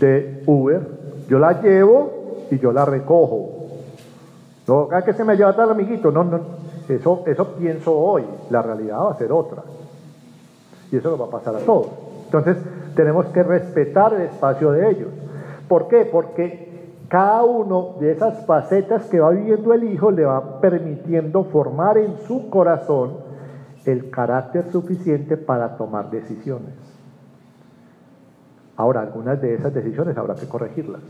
de 0.00 0.42
Uber, 0.44 0.80
yo 1.28 1.38
la 1.38 1.62
llevo 1.62 2.46
y 2.50 2.58
yo 2.58 2.72
la 2.72 2.84
recojo. 2.84 3.68
No, 4.66 4.88
que 4.88 5.12
se 5.12 5.22
me 5.22 5.36
lleva 5.36 5.54
tal 5.54 5.70
amiguito, 5.70 6.10
no, 6.10 6.24
no, 6.24 6.40
eso, 6.88 7.22
eso 7.26 7.52
pienso 7.52 7.96
hoy, 7.96 8.24
la 8.50 8.60
realidad 8.60 8.98
va 8.98 9.12
a 9.12 9.18
ser 9.18 9.30
otra. 9.30 9.62
Y 10.90 10.96
eso 10.96 11.10
lo 11.10 11.18
va 11.18 11.26
a 11.26 11.30
pasar 11.30 11.54
a 11.54 11.60
todos. 11.60 11.86
Entonces 12.24 12.56
tenemos 12.96 13.26
que 13.26 13.44
respetar 13.44 14.14
el 14.14 14.22
espacio 14.22 14.72
de 14.72 14.90
ellos. 14.90 15.08
¿Por 15.68 15.88
qué? 15.88 16.08
Porque 16.10 16.68
cada 17.08 17.42
uno 17.44 17.96
de 18.00 18.12
esas 18.12 18.44
facetas 18.46 19.06
que 19.06 19.20
va 19.20 19.30
viviendo 19.30 19.72
el 19.72 19.84
hijo 19.84 20.10
le 20.10 20.24
va 20.24 20.60
permitiendo 20.60 21.44
formar 21.44 21.98
en 21.98 22.18
su 22.26 22.50
corazón 22.50 23.18
el 23.84 24.10
carácter 24.10 24.70
suficiente 24.70 25.36
para 25.36 25.76
tomar 25.76 26.10
decisiones. 26.10 26.74
Ahora, 28.76 29.00
algunas 29.00 29.40
de 29.40 29.54
esas 29.54 29.72
decisiones 29.72 30.16
habrá 30.16 30.34
que 30.34 30.46
corregirlas. 30.46 31.00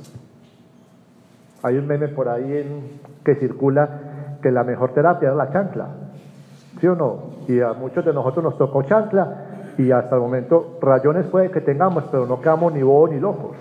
Hay 1.63 1.77
un 1.77 1.87
meme 1.87 2.09
por 2.09 2.29
ahí 2.29 2.57
en, 2.57 3.01
que 3.25 3.35
circula 3.35 4.39
que 4.41 4.53
la 4.53 4.65
mejor 4.65 4.93
terapia 4.93 5.31
es 5.31 5.37
la 5.37 5.51
chancla. 5.51 5.89
¿Sí 6.81 6.87
o 6.87 6.95
no? 6.95 7.19
Y 7.49 7.61
a 7.61 7.73
muchos 7.73 8.05
de 8.05 8.13
nosotros 8.13 8.45
nos 8.45 8.57
tocó 8.57 8.85
chancla 8.85 9.49
y 9.77 9.91
hasta 9.91 10.15
el 10.15 10.21
momento 10.21 10.79
rayones 10.81 11.27
puede 11.27 11.51
que 11.51 11.61
tengamos, 11.61 12.05
pero 12.11 12.27
no 12.27 12.41
quedamos 12.41 12.73
ni 12.73 12.83
bobos 12.83 13.11
ni 13.11 13.19
locos. 13.19 13.57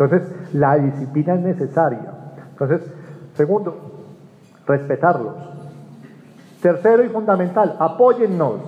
Entonces, 0.00 0.54
la 0.54 0.78
disciplina 0.78 1.34
es 1.34 1.40
necesaria. 1.40 2.10
Entonces, 2.52 2.90
segundo, 3.34 3.76
respetarlos. 4.66 5.34
Tercero 6.62 7.04
y 7.04 7.08
fundamental, 7.10 7.76
apóyennos. 7.78 8.60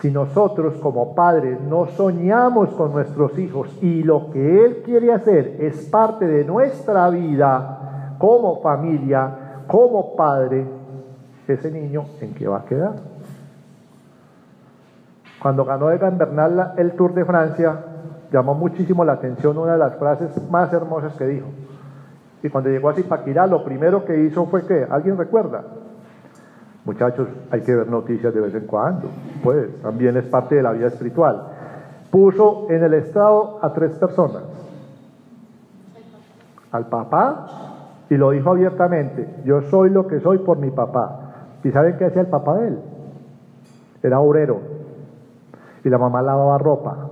Si 0.00 0.10
nosotros 0.10 0.76
como 0.76 1.14
padres 1.14 1.60
no 1.60 1.88
soñamos 1.88 2.70
con 2.70 2.92
nuestros 2.92 3.38
hijos 3.38 3.68
y 3.82 4.02
lo 4.02 4.30
que 4.30 4.64
Él 4.64 4.82
quiere 4.82 5.12
hacer 5.12 5.58
es 5.60 5.90
parte 5.90 6.26
de 6.26 6.46
nuestra 6.46 7.10
vida 7.10 8.14
como 8.18 8.62
familia, 8.62 9.62
como 9.66 10.16
padre, 10.16 10.66
ese 11.46 11.70
niño 11.70 12.06
en 12.22 12.32
qué 12.32 12.48
va 12.48 12.60
a 12.60 12.64
quedar. 12.64 12.94
Cuando 15.42 15.66
ganó 15.66 15.90
Egan 15.90 16.16
Bernal 16.16 16.74
el 16.78 16.92
Tour 16.92 17.12
de 17.12 17.26
Francia, 17.26 17.89
llamó 18.32 18.54
muchísimo 18.54 19.04
la 19.04 19.14
atención 19.14 19.58
una 19.58 19.72
de 19.72 19.78
las 19.78 19.96
frases 19.96 20.30
más 20.50 20.72
hermosas 20.72 21.14
que 21.14 21.26
dijo. 21.26 21.46
Y 22.42 22.48
cuando 22.48 22.70
llegó 22.70 22.88
a 22.88 22.94
Zipaquirá, 22.94 23.46
lo 23.46 23.64
primero 23.64 24.04
que 24.04 24.24
hizo 24.24 24.46
fue 24.46 24.66
que, 24.66 24.86
¿alguien 24.88 25.18
recuerda? 25.18 25.62
Muchachos, 26.84 27.28
hay 27.50 27.60
que 27.60 27.74
ver 27.74 27.88
noticias 27.88 28.32
de 28.32 28.40
vez 28.40 28.54
en 28.54 28.66
cuando, 28.66 29.08
pues 29.42 29.82
también 29.82 30.16
es 30.16 30.24
parte 30.24 30.54
de 30.54 30.62
la 30.62 30.72
vida 30.72 30.86
espiritual. 30.86 31.42
Puso 32.10 32.66
en 32.70 32.82
el 32.82 32.94
estado 32.94 33.58
a 33.62 33.72
tres 33.72 33.92
personas. 33.98 34.42
Al 36.72 36.86
papá, 36.86 37.46
y 38.08 38.16
lo 38.16 38.30
dijo 38.30 38.50
abiertamente, 38.50 39.28
yo 39.44 39.62
soy 39.62 39.90
lo 39.90 40.06
que 40.06 40.20
soy 40.20 40.38
por 40.38 40.58
mi 40.58 40.70
papá. 40.70 41.56
¿Y 41.62 41.70
saben 41.70 41.96
qué 41.98 42.06
hacía 42.06 42.22
el 42.22 42.28
papá 42.28 42.56
de 42.56 42.68
él? 42.68 42.78
Era 44.02 44.20
obrero. 44.20 44.60
Y 45.84 45.90
la 45.90 45.98
mamá 45.98 46.22
lavaba 46.22 46.56
ropa. 46.58 47.09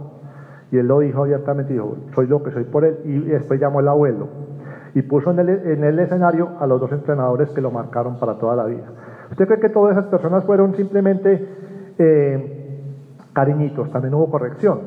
Y 0.71 0.79
él 0.79 0.87
lo 0.87 1.01
dijo 1.01 1.23
abiertamente, 1.23 1.73
dijo, 1.73 1.97
soy 2.15 2.27
lo 2.27 2.43
que 2.43 2.51
soy 2.51 2.65
por 2.65 2.85
él. 2.85 2.99
Y 3.05 3.19
después 3.21 3.61
llamó 3.61 3.79
al 3.79 3.89
abuelo. 3.89 4.29
Y 4.95 5.03
puso 5.03 5.31
en 5.31 5.39
el, 5.41 5.49
en 5.49 5.85
el 5.85 5.99
escenario 5.99 6.51
a 6.61 6.67
los 6.67 6.81
dos 6.81 6.93
entrenadores 6.93 7.51
que 7.51 7.61
lo 7.61 7.71
marcaron 7.71 8.19
para 8.19 8.39
toda 8.39 8.57
la 8.57 8.65
vida. 8.65 8.85
¿Usted 9.31 9.47
cree 9.47 9.61
que 9.61 9.69
todas 9.69 9.97
esas 9.97 10.11
personas 10.11 10.45
fueron 10.45 10.75
simplemente 10.75 11.49
eh, 11.99 12.83
cariñitos? 13.33 13.91
También 13.91 14.15
hubo 14.15 14.31
corrección, 14.31 14.81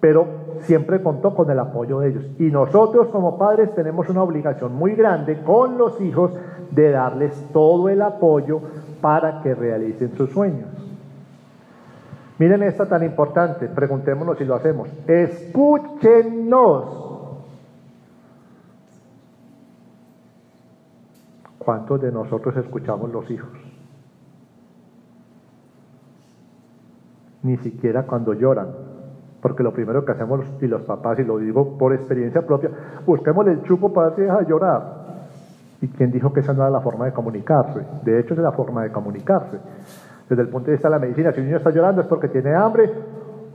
pero 0.00 0.26
siempre 0.60 1.02
contó 1.02 1.34
con 1.34 1.50
el 1.50 1.58
apoyo 1.58 2.00
de 2.00 2.08
ellos. 2.08 2.30
Y 2.38 2.50
nosotros 2.50 3.08
como 3.08 3.38
padres 3.38 3.74
tenemos 3.74 4.08
una 4.08 4.22
obligación 4.22 4.74
muy 4.74 4.94
grande 4.94 5.42
con 5.42 5.76
los 5.76 6.00
hijos 6.00 6.32
de 6.70 6.90
darles 6.90 7.48
todo 7.52 7.88
el 7.88 8.02
apoyo 8.02 8.60
para 9.00 9.42
que 9.42 9.54
realicen 9.54 10.12
sus 10.16 10.30
sueños. 10.30 10.81
Miren 12.42 12.64
esta 12.64 12.86
tan 12.86 13.04
importante, 13.04 13.68
preguntémonos 13.68 14.36
si 14.36 14.44
lo 14.44 14.56
hacemos. 14.56 14.88
Escúchenos. 15.06 16.72
¿Cuántos 21.56 22.00
de 22.00 22.10
nosotros 22.10 22.56
escuchamos 22.56 23.12
los 23.12 23.30
hijos? 23.30 23.48
Ni 27.44 27.58
siquiera 27.58 28.02
cuando 28.06 28.34
lloran. 28.34 28.74
Porque 29.40 29.62
lo 29.62 29.72
primero 29.72 30.04
que 30.04 30.10
hacemos, 30.10 30.44
y 30.60 30.66
los 30.66 30.82
papás, 30.82 31.20
y 31.20 31.22
lo 31.22 31.38
digo 31.38 31.78
por 31.78 31.94
experiencia 31.94 32.44
propia, 32.44 32.70
busquemos 33.06 33.46
el 33.46 33.62
chupo 33.62 33.92
para 33.92 34.16
que 34.16 34.22
deja 34.22 34.38
de 34.38 34.46
llorar. 34.46 35.02
¿Y 35.80 35.86
quién 35.86 36.10
dijo 36.10 36.32
que 36.32 36.40
esa 36.40 36.52
no 36.52 36.62
era 36.62 36.70
la 36.70 36.80
forma 36.80 37.04
de 37.04 37.12
comunicarse? 37.12 37.86
De 38.02 38.18
hecho, 38.18 38.34
es 38.34 38.40
la 38.40 38.50
forma 38.50 38.82
de 38.82 38.90
comunicarse. 38.90 39.58
Desde 40.32 40.44
el 40.44 40.48
punto 40.48 40.68
de 40.68 40.72
vista 40.72 40.88
de 40.88 40.92
la 40.92 40.98
medicina, 40.98 41.30
si 41.30 41.40
un 41.40 41.44
niño 41.44 41.58
está 41.58 41.68
llorando 41.68 42.00
es 42.00 42.06
porque 42.06 42.26
tiene 42.26 42.54
hambre 42.54 42.90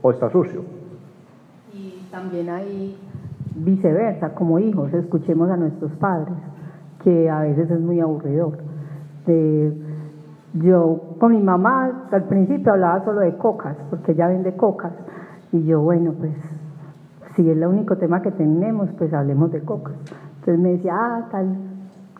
o 0.00 0.12
está 0.12 0.30
sucio. 0.30 0.60
Y 1.72 2.06
también 2.08 2.48
hay 2.50 2.96
viceversa, 3.56 4.32
como 4.32 4.60
hijos, 4.60 4.94
escuchemos 4.94 5.50
a 5.50 5.56
nuestros 5.56 5.90
padres, 5.94 6.36
que 7.02 7.28
a 7.28 7.40
veces 7.40 7.68
es 7.68 7.80
muy 7.80 7.98
aburridor. 7.98 8.58
yo 10.54 11.00
con 11.18 11.32
mi 11.32 11.42
mamá 11.42 12.06
al 12.12 12.24
principio 12.28 12.74
hablaba 12.74 13.04
solo 13.04 13.22
de 13.22 13.36
cocas, 13.36 13.76
porque 13.90 14.12
ella 14.12 14.28
vende 14.28 14.54
cocas. 14.54 14.92
Y 15.50 15.64
yo, 15.64 15.80
bueno, 15.80 16.12
pues 16.12 16.30
si 17.34 17.42
es 17.50 17.56
el 17.56 17.66
único 17.66 17.96
tema 17.96 18.22
que 18.22 18.30
tenemos, 18.30 18.88
pues 18.96 19.12
hablemos 19.12 19.50
de 19.50 19.62
cocas. 19.62 19.94
Entonces 20.38 20.60
me 20.60 20.70
decía, 20.74 20.92
ah, 20.94 21.28
tal 21.32 21.56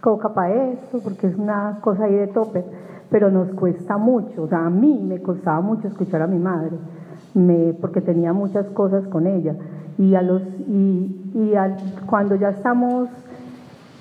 coca 0.00 0.34
para 0.34 0.52
esto, 0.72 0.98
porque 0.98 1.28
es 1.28 1.36
una 1.36 1.78
cosa 1.80 2.06
ahí 2.06 2.16
de 2.16 2.26
tope, 2.26 2.64
pero 3.10 3.30
nos 3.30 3.48
cuesta 3.50 3.96
mucho, 3.96 4.42
o 4.42 4.48
sea, 4.48 4.66
a 4.66 4.70
mí 4.70 5.04
me 5.06 5.22
costaba 5.22 5.60
mucho 5.60 5.88
escuchar 5.88 6.22
a 6.22 6.26
mi 6.26 6.38
madre, 6.38 6.76
me, 7.34 7.72
porque 7.74 8.00
tenía 8.00 8.32
muchas 8.32 8.66
cosas 8.66 9.06
con 9.08 9.26
ella, 9.26 9.54
y, 9.98 10.14
a 10.14 10.22
los, 10.22 10.42
y, 10.68 11.30
y 11.34 11.52
cuando 12.06 12.36
ya 12.36 12.50
estamos, 12.50 13.08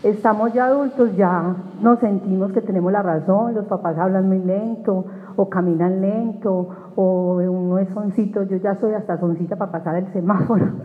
estamos 0.03 0.53
ya 0.53 0.65
adultos, 0.67 1.15
ya 1.15 1.55
nos 1.81 1.99
sentimos 1.99 2.51
que 2.51 2.61
tenemos 2.61 2.91
la 2.91 3.01
razón, 3.01 3.55
los 3.55 3.65
papás 3.65 3.97
hablan 3.97 4.27
muy 4.27 4.39
lento, 4.39 5.05
o 5.37 5.49
caminan 5.49 6.01
lento, 6.01 6.67
o 6.95 7.35
uno 7.35 7.77
es 7.77 7.87
soncito, 7.89 8.43
yo 8.43 8.57
ya 8.57 8.75
soy 8.75 8.93
hasta 8.93 9.17
soncita 9.19 9.55
para 9.55 9.71
pasar 9.71 9.95
el 9.95 10.11
semáforo. 10.11 10.65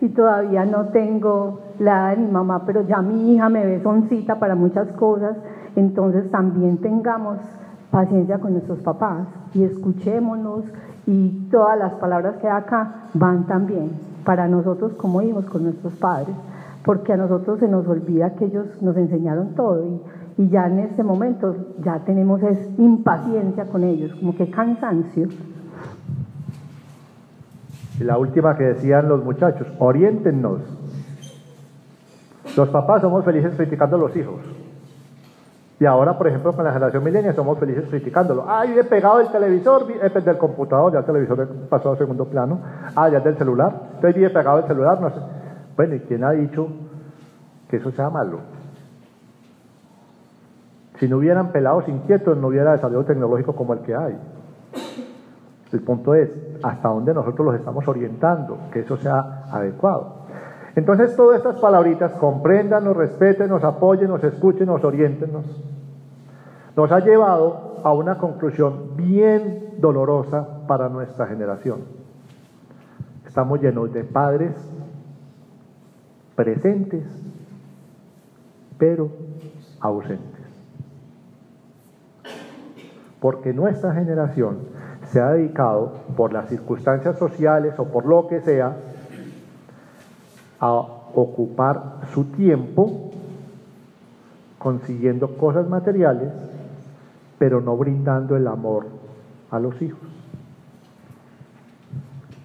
Y 0.00 0.08
todavía 0.08 0.64
no 0.64 0.86
tengo 0.86 1.60
la 1.78 2.10
de 2.10 2.16
mi 2.16 2.26
mamá, 2.26 2.64
pero 2.66 2.82
ya 2.82 3.00
mi 3.00 3.34
hija 3.34 3.48
me 3.48 3.64
ve 3.64 3.80
soncita 3.80 4.40
para 4.40 4.56
muchas 4.56 4.88
cosas, 4.92 5.36
entonces 5.78 6.30
también 6.30 6.78
tengamos 6.78 7.38
paciencia 7.90 8.38
con 8.38 8.52
nuestros 8.52 8.80
papás 8.80 9.26
y 9.54 9.64
escuchémonos 9.64 10.64
y 11.06 11.48
todas 11.50 11.78
las 11.78 11.92
palabras 11.94 12.36
que 12.36 12.48
acá 12.48 13.08
van 13.14 13.46
también 13.46 13.90
para 14.24 14.46
nosotros 14.46 14.92
como 14.94 15.22
hijos 15.22 15.46
con 15.46 15.64
nuestros 15.64 15.94
padres, 15.94 16.34
porque 16.84 17.12
a 17.12 17.16
nosotros 17.16 17.60
se 17.60 17.68
nos 17.68 17.86
olvida 17.86 18.34
que 18.34 18.46
ellos 18.46 18.66
nos 18.82 18.96
enseñaron 18.96 19.54
todo 19.54 19.86
y 19.86 20.00
y 20.38 20.48
ya 20.50 20.68
en 20.68 20.78
este 20.78 21.02
momento 21.02 21.56
ya 21.82 21.98
tenemos 22.04 22.40
es 22.44 22.56
impaciencia 22.78 23.64
con 23.64 23.82
ellos, 23.82 24.14
como 24.14 24.36
que 24.36 24.48
cansancio. 24.48 25.26
Y 27.98 28.04
la 28.04 28.16
última 28.18 28.56
que 28.56 28.62
decían 28.62 29.08
los 29.08 29.24
muchachos, 29.24 29.66
oriéntenos. 29.80 30.60
Los 32.56 32.68
papás 32.68 33.02
somos 33.02 33.24
felices 33.24 33.52
criticando 33.56 33.96
a 33.96 33.98
los 33.98 34.16
hijos. 34.16 34.40
Y 35.80 35.86
ahora, 35.86 36.18
por 36.18 36.26
ejemplo, 36.26 36.52
con 36.52 36.64
la 36.64 36.72
generación 36.72 37.04
milenial 37.04 37.34
somos 37.34 37.58
felices 37.58 37.84
criticándolo. 37.88 38.44
Ah, 38.48 38.64
he 38.66 38.82
pegado 38.84 39.20
el 39.20 39.30
televisor, 39.30 39.86
es 40.02 40.24
del 40.24 40.36
computador, 40.36 40.92
ya 40.92 41.00
el 41.00 41.04
televisor 41.04 41.46
pasó 41.68 41.92
a 41.92 41.96
segundo 41.96 42.24
plano. 42.24 42.60
Ah, 42.96 43.08
ya 43.08 43.18
es 43.18 43.24
del 43.24 43.36
celular. 43.36 43.72
Entonces 43.94 44.14
vive 44.16 44.30
pegado 44.30 44.58
el 44.58 44.64
celular. 44.66 44.98
Bueno, 45.76 45.94
¿y 45.94 46.00
quién 46.00 46.24
ha 46.24 46.32
dicho 46.32 46.66
que 47.68 47.76
eso 47.76 47.92
sea 47.92 48.10
malo? 48.10 48.40
Si 50.98 51.06
no 51.06 51.18
hubieran 51.18 51.52
pelados 51.52 51.88
inquietos, 51.88 52.36
no 52.36 52.48
hubiera 52.48 52.72
desarrollo 52.72 53.04
tecnológico 53.04 53.54
como 53.54 53.72
el 53.74 53.80
que 53.80 53.94
hay. 53.94 54.18
El 55.72 55.80
punto 55.82 56.14
es 56.14 56.36
hasta 56.62 56.88
dónde 56.88 57.14
nosotros 57.14 57.46
los 57.46 57.54
estamos 57.54 57.86
orientando, 57.86 58.58
que 58.72 58.80
eso 58.80 58.96
sea 58.96 59.44
adecuado. 59.52 60.17
Entonces, 60.78 61.16
todas 61.16 61.38
estas 61.38 61.60
palabritas, 61.60 62.12
compréndanos, 62.12 62.96
respétenos, 62.96 63.64
apóyenos, 63.64 64.22
escúchenos, 64.22 64.84
orientenos, 64.84 65.44
nos 66.76 66.92
ha 66.92 67.00
llevado 67.00 67.80
a 67.82 67.92
una 67.92 68.16
conclusión 68.16 68.96
bien 68.96 69.74
dolorosa 69.78 70.46
para 70.68 70.88
nuestra 70.88 71.26
generación. 71.26 71.80
Estamos 73.26 73.60
llenos 73.60 73.92
de 73.92 74.04
padres 74.04 74.54
presentes, 76.36 77.04
pero 78.78 79.10
ausentes 79.80 80.38
porque 83.20 83.52
nuestra 83.52 83.92
generación 83.94 84.58
se 85.06 85.20
ha 85.20 85.32
dedicado, 85.32 85.92
por 86.16 86.32
las 86.32 86.48
circunstancias 86.48 87.18
sociales 87.18 87.74
o 87.78 87.86
por 87.86 88.06
lo 88.06 88.28
que 88.28 88.40
sea, 88.42 88.76
a 90.60 90.70
ocupar 91.14 92.00
su 92.12 92.24
tiempo 92.24 93.10
consiguiendo 94.58 95.36
cosas 95.36 95.68
materiales, 95.68 96.32
pero 97.38 97.60
no 97.60 97.76
brindando 97.76 98.36
el 98.36 98.46
amor 98.46 98.86
a 99.50 99.58
los 99.58 99.80
hijos. 99.80 100.00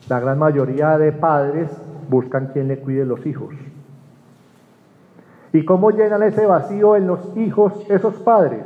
La 0.09 0.19
gran 0.19 0.37
mayoría 0.37 0.97
de 0.97 1.11
padres 1.11 1.69
buscan 2.09 2.47
quien 2.47 2.67
le 2.67 2.79
cuide 2.79 3.05
los 3.05 3.25
hijos. 3.25 3.55
¿Y 5.53 5.65
cómo 5.65 5.91
llenan 5.91 6.23
ese 6.23 6.45
vacío 6.45 6.95
en 6.95 7.07
los 7.07 7.35
hijos 7.37 7.73
esos 7.89 8.15
padres? 8.15 8.63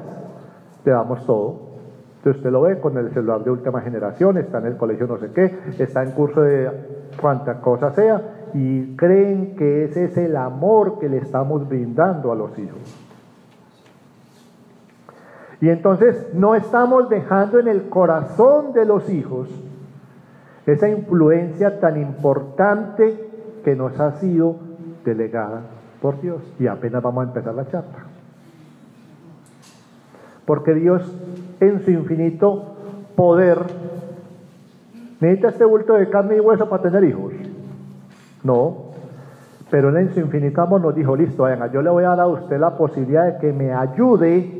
Le 0.83 0.91
damos 0.91 1.25
todo 1.25 1.67
usted 2.29 2.49
lo 2.49 2.61
ve 2.61 2.79
con 2.79 2.97
el 2.97 3.11
celular 3.11 3.43
de 3.43 3.51
última 3.51 3.81
generación, 3.81 4.37
está 4.37 4.59
en 4.59 4.67
el 4.67 4.77
colegio 4.77 5.07
no 5.07 5.17
sé 5.17 5.31
qué, 5.33 5.57
está 5.79 6.03
en 6.03 6.11
curso 6.11 6.41
de 6.41 6.69
cuanta 7.19 7.61
cosa 7.61 7.91
sea, 7.91 8.21
y 8.53 8.95
creen 8.95 9.55
que 9.55 9.85
ese 9.85 10.05
es 10.05 10.17
el 10.17 10.35
amor 10.35 10.99
que 10.99 11.09
le 11.09 11.17
estamos 11.17 11.67
brindando 11.67 12.31
a 12.31 12.35
los 12.35 12.57
hijos. 12.57 13.07
Y 15.59 15.69
entonces 15.69 16.33
no 16.33 16.55
estamos 16.55 17.09
dejando 17.09 17.59
en 17.59 17.67
el 17.67 17.89
corazón 17.89 18.73
de 18.73 18.85
los 18.85 19.09
hijos 19.09 19.49
esa 20.65 20.89
influencia 20.89 21.79
tan 21.79 21.99
importante 21.99 23.27
que 23.63 23.75
nos 23.75 23.99
ha 23.99 24.19
sido 24.19 24.57
delegada 25.03 25.61
por 26.01 26.21
Dios. 26.21 26.41
Y 26.59 26.67
apenas 26.67 27.01
vamos 27.01 27.25
a 27.25 27.27
empezar 27.29 27.55
la 27.55 27.67
charla. 27.67 28.05
Porque 30.45 30.73
Dios 30.73 31.11
en 31.59 31.83
su 31.83 31.91
infinito 31.91 32.75
poder 33.15 33.57
necesita 35.19 35.49
este 35.49 35.65
bulto 35.65 35.93
de 35.93 36.09
carne 36.09 36.37
y 36.37 36.39
hueso 36.39 36.69
para 36.69 36.83
tener 36.83 37.03
hijos. 37.03 37.33
No, 38.47 38.77
pero 39.69 39.95
en 39.97 40.13
su 40.13 40.19
infinito 40.21 40.61
amor 40.61 40.81
nos 40.81 40.95
dijo, 40.95 41.15
listo, 41.15 41.43
venga, 41.43 41.67
yo 41.71 41.81
le 41.81 41.89
voy 41.89 42.05
a 42.05 42.09
dar 42.09 42.21
a 42.21 42.27
usted 42.27 42.57
la 42.59 42.77
posibilidad 42.77 43.25
de 43.25 43.37
que 43.39 43.53
me 43.53 43.73
ayude 43.73 44.57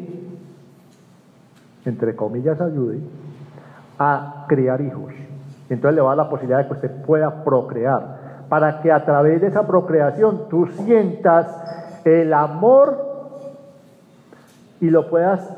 entre 1.87 2.15
comillas, 2.15 2.59
ayude 2.59 2.99
a 3.97 4.45
criar 4.47 4.81
hijos. 4.81 5.13
Entonces 5.69 5.95
le 5.95 6.01
va 6.01 6.13
a 6.13 6.15
dar 6.15 6.25
la 6.25 6.29
posibilidad 6.29 6.59
de 6.59 6.67
que 6.67 6.73
usted 6.73 6.91
pueda 7.05 7.43
procrear, 7.43 8.45
para 8.49 8.81
que 8.81 8.91
a 8.91 9.03
través 9.03 9.41
de 9.41 9.47
esa 9.47 9.65
procreación 9.65 10.47
tú 10.49 10.67
sientas 10.67 11.47
el 12.05 12.33
amor 12.33 13.05
y 14.79 14.89
lo 14.89 15.09
puedas 15.09 15.49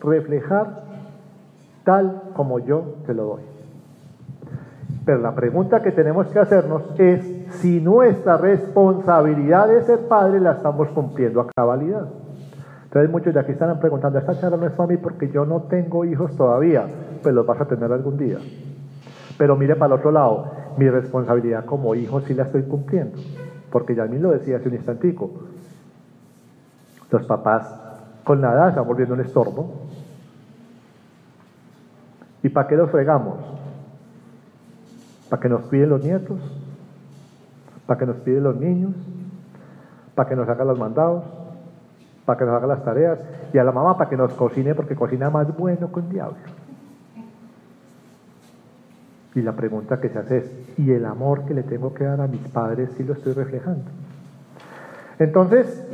reflejar 0.00 0.82
tal 1.84 2.22
como 2.34 2.58
yo 2.58 2.96
te 3.06 3.14
lo 3.14 3.24
doy. 3.24 3.55
Pero 5.06 5.18
la 5.18 5.36
pregunta 5.36 5.80
que 5.82 5.92
tenemos 5.92 6.26
que 6.26 6.40
hacernos 6.40 6.82
es 6.98 7.24
si 7.60 7.80
nuestra 7.80 8.38
responsabilidad 8.38 9.68
de 9.68 9.84
ser 9.84 10.08
padre 10.08 10.40
la 10.40 10.54
estamos 10.54 10.88
cumpliendo 10.88 11.40
a 11.40 11.46
cabalidad. 11.46 12.08
Entonces 12.82 13.08
muchos 13.08 13.32
de 13.32 13.38
aquí 13.38 13.52
están 13.52 13.78
preguntando, 13.78 14.18
esta 14.18 14.36
charla 14.40 14.56
no 14.56 14.66
es 14.66 14.72
para 14.72 14.88
mí 14.88 14.96
porque 14.96 15.30
yo 15.30 15.46
no 15.46 15.62
tengo 15.62 16.04
hijos 16.04 16.36
todavía, 16.36 16.86
pues 17.22 17.32
los 17.32 17.46
vas 17.46 17.60
a 17.60 17.66
tener 17.66 17.92
algún 17.92 18.18
día. 18.18 18.38
Pero 19.38 19.54
mire 19.54 19.76
para 19.76 19.94
el 19.94 20.00
otro 20.00 20.10
lado, 20.10 20.50
mi 20.76 20.90
responsabilidad 20.90 21.64
como 21.66 21.94
hijo 21.94 22.20
sí 22.22 22.34
la 22.34 22.42
estoy 22.42 22.64
cumpliendo, 22.64 23.16
porque 23.70 23.94
ya 23.94 24.06
mí 24.06 24.18
lo 24.18 24.32
decía 24.32 24.56
hace 24.56 24.68
un 24.68 24.74
instantico. 24.74 25.30
Los 27.12 27.24
papás 27.26 27.80
con 28.24 28.40
la 28.40 28.52
edad 28.52 28.74
van 28.74 28.88
volviendo 28.88 29.14
un 29.14 29.20
estorbo. 29.20 29.72
¿Y 32.42 32.48
para 32.48 32.66
qué 32.66 32.74
los 32.74 32.90
fregamos? 32.90 33.55
¿Para 35.28 35.42
que 35.42 35.48
nos 35.48 35.62
piden 35.64 35.90
los 35.90 36.02
nietos? 36.02 36.38
¿Para 37.86 37.98
que 37.98 38.06
nos 38.06 38.16
piden 38.16 38.44
los 38.44 38.56
niños? 38.56 38.94
¿Para 40.14 40.28
que 40.28 40.36
nos 40.36 40.48
hagan 40.48 40.66
los 40.68 40.78
mandados? 40.78 41.24
¿Para 42.24 42.38
que 42.38 42.44
nos 42.44 42.54
haga 42.54 42.66
las 42.66 42.84
tareas? 42.84 43.18
Y 43.52 43.58
a 43.58 43.64
la 43.64 43.72
mamá 43.72 43.96
para 43.96 44.10
que 44.10 44.16
nos 44.16 44.32
cocine 44.34 44.74
porque 44.74 44.94
cocina 44.94 45.30
más 45.30 45.56
bueno 45.56 45.90
que 45.92 46.00
un 46.00 46.08
diablo. 46.08 46.36
Y 49.34 49.42
la 49.42 49.52
pregunta 49.52 50.00
que 50.00 50.08
se 50.08 50.18
hace 50.18 50.38
es, 50.38 50.50
¿y 50.78 50.90
el 50.92 51.04
amor 51.04 51.44
que 51.44 51.54
le 51.54 51.62
tengo 51.62 51.92
que 51.92 52.04
dar 52.04 52.20
a 52.20 52.26
mis 52.26 52.40
padres 52.48 52.90
si 52.96 53.04
lo 53.04 53.12
estoy 53.12 53.34
reflejando? 53.34 53.84
Entonces, 55.18 55.84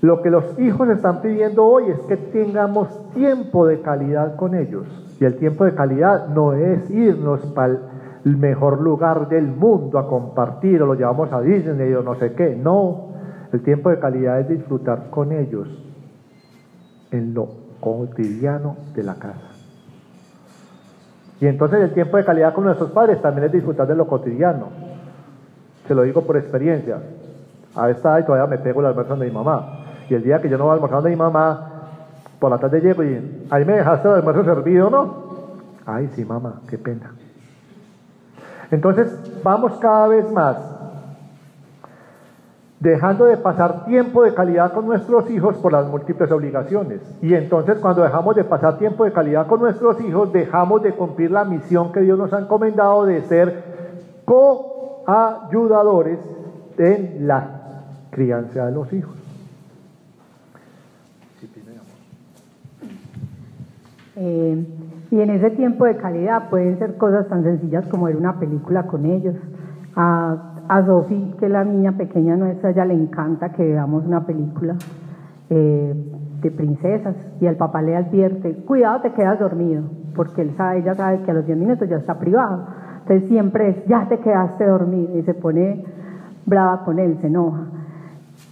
lo 0.00 0.22
que 0.22 0.30
los 0.30 0.58
hijos 0.58 0.88
están 0.88 1.20
pidiendo 1.20 1.64
hoy 1.64 1.90
es 1.90 2.00
que 2.00 2.16
tengamos 2.16 2.88
tiempo 3.12 3.66
de 3.66 3.80
calidad 3.80 4.36
con 4.36 4.54
ellos. 4.54 4.86
Y 5.20 5.26
el 5.26 5.36
tiempo 5.36 5.66
de 5.66 5.74
calidad 5.74 6.28
no 6.28 6.54
es 6.54 6.90
irnos 6.90 7.40
para 7.54 7.76
el 8.24 8.36
mejor 8.38 8.80
lugar 8.80 9.28
del 9.28 9.46
mundo 9.46 9.98
a 9.98 10.08
compartir 10.08 10.82
o 10.82 10.86
lo 10.86 10.94
llevamos 10.94 11.30
a 11.30 11.42
Disney 11.42 11.92
o 11.92 12.02
no 12.02 12.14
sé 12.14 12.32
qué. 12.32 12.56
No, 12.56 13.10
el 13.52 13.62
tiempo 13.62 13.90
de 13.90 13.98
calidad 13.98 14.40
es 14.40 14.48
disfrutar 14.48 15.10
con 15.10 15.32
ellos 15.32 15.68
en 17.10 17.34
lo 17.34 17.48
cotidiano 17.80 18.76
de 18.94 19.02
la 19.02 19.14
casa. 19.16 19.50
Y 21.38 21.46
entonces 21.46 21.80
el 21.80 21.92
tiempo 21.92 22.16
de 22.16 22.24
calidad 22.24 22.54
con 22.54 22.64
nuestros 22.64 22.90
padres 22.90 23.20
también 23.20 23.46
es 23.46 23.52
disfrutar 23.52 23.86
de 23.86 23.96
lo 23.96 24.06
cotidiano. 24.06 24.68
Se 25.86 25.94
lo 25.94 26.02
digo 26.02 26.22
por 26.22 26.38
experiencia. 26.38 26.98
A 27.74 27.90
esta 27.90 28.18
edad 28.18 28.26
todavía 28.26 28.56
me 28.56 28.62
pego 28.62 28.80
el 28.80 28.86
almuerzo 28.86 29.16
de 29.16 29.26
mi 29.26 29.32
mamá. 29.32 29.84
Y 30.08 30.14
el 30.14 30.22
día 30.22 30.40
que 30.40 30.48
yo 30.48 30.56
no 30.56 30.64
voy 30.64 30.72
a 30.72 30.74
almorzar 30.74 31.02
de 31.02 31.10
mi 31.10 31.16
mamá, 31.16 31.69
por 32.40 32.50
la 32.50 32.58
tarde 32.58 32.80
llego 32.80 33.04
y 33.04 33.46
ahí 33.50 33.64
me 33.64 33.74
dejaste 33.74 34.08
el 34.08 34.14
almuerzo 34.14 34.44
servido, 34.44 34.90
¿no? 34.90 35.14
Ay, 35.86 36.08
sí, 36.14 36.24
mamá, 36.24 36.62
qué 36.68 36.78
pena. 36.78 37.12
Entonces, 38.70 39.12
vamos 39.44 39.78
cada 39.78 40.08
vez 40.08 40.30
más 40.32 40.56
dejando 42.80 43.26
de 43.26 43.36
pasar 43.36 43.84
tiempo 43.84 44.24
de 44.24 44.32
calidad 44.32 44.72
con 44.72 44.86
nuestros 44.86 45.30
hijos 45.30 45.56
por 45.58 45.70
las 45.70 45.86
múltiples 45.86 46.32
obligaciones. 46.32 47.02
Y 47.20 47.34
entonces 47.34 47.78
cuando 47.78 48.02
dejamos 48.02 48.34
de 48.34 48.44
pasar 48.44 48.78
tiempo 48.78 49.04
de 49.04 49.12
calidad 49.12 49.46
con 49.46 49.60
nuestros 49.60 50.00
hijos, 50.00 50.32
dejamos 50.32 50.82
de 50.82 50.92
cumplir 50.92 51.30
la 51.30 51.44
misión 51.44 51.92
que 51.92 52.00
Dios 52.00 52.18
nos 52.18 52.32
ha 52.32 52.38
encomendado 52.40 53.04
de 53.04 53.20
ser 53.22 54.22
coayudadores 54.24 56.18
en 56.78 57.26
la 57.26 57.60
crianza 58.10 58.64
de 58.64 58.72
los 58.72 58.90
hijos. 58.94 59.19
Eh, 64.22 64.66
y 65.10 65.18
en 65.18 65.30
ese 65.30 65.50
tiempo 65.52 65.86
de 65.86 65.96
calidad 65.96 66.50
pueden 66.50 66.78
ser 66.78 66.98
cosas 66.98 67.26
tan 67.28 67.42
sencillas 67.42 67.86
como 67.86 68.04
ver 68.04 68.16
una 68.16 68.38
película 68.38 68.86
con 68.86 69.06
ellos. 69.06 69.34
A, 69.96 70.64
a 70.68 70.84
Sofi, 70.84 71.34
que 71.38 71.46
es 71.46 71.50
la 71.50 71.64
niña 71.64 71.92
pequeña 71.92 72.36
nuestra, 72.36 72.70
ella 72.70 72.84
le 72.84 72.94
encanta 72.94 73.50
que 73.52 73.64
veamos 73.64 74.04
una 74.04 74.26
película 74.26 74.76
eh, 75.48 75.94
de 76.42 76.50
princesas 76.50 77.16
y 77.40 77.46
el 77.46 77.56
papá 77.56 77.80
le 77.80 77.96
advierte, 77.96 78.54
cuidado 78.66 79.00
te 79.00 79.12
quedas 79.12 79.40
dormido, 79.40 79.82
porque 80.14 80.42
él 80.42 80.52
sabe, 80.56 80.80
ella 80.80 80.94
sabe 80.94 81.22
que 81.22 81.30
a 81.30 81.34
los 81.34 81.46
10 81.46 81.58
minutos 81.58 81.88
ya 81.88 81.96
está 81.96 82.18
privado. 82.18 82.66
Entonces 83.00 83.28
siempre 83.28 83.70
es, 83.70 83.86
ya 83.86 84.06
te 84.06 84.18
quedaste 84.18 84.66
dormido 84.66 85.16
y 85.16 85.22
se 85.22 85.32
pone 85.32 85.84
brava 86.44 86.84
con 86.84 86.98
él, 86.98 87.16
se 87.20 87.28
enoja. 87.28 87.62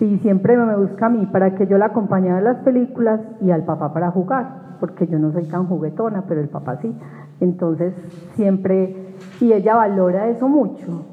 Y 0.00 0.16
siempre 0.18 0.56
me 0.56 0.76
busca 0.76 1.06
a 1.06 1.10
mí 1.10 1.26
para 1.26 1.54
que 1.54 1.66
yo 1.66 1.76
la 1.76 1.86
acompañe 1.86 2.30
a 2.30 2.40
las 2.40 2.56
películas 2.58 3.20
y 3.42 3.50
al 3.50 3.64
papá 3.64 3.92
para 3.92 4.10
jugar 4.10 4.67
porque 4.80 5.06
yo 5.06 5.18
no 5.18 5.32
soy 5.32 5.44
tan 5.44 5.66
juguetona, 5.66 6.24
pero 6.28 6.40
el 6.40 6.48
papá 6.48 6.76
sí. 6.80 6.94
Entonces 7.40 7.94
siempre, 8.34 9.14
y 9.40 9.52
ella 9.52 9.76
valora 9.76 10.28
eso 10.28 10.48
mucho. 10.48 11.04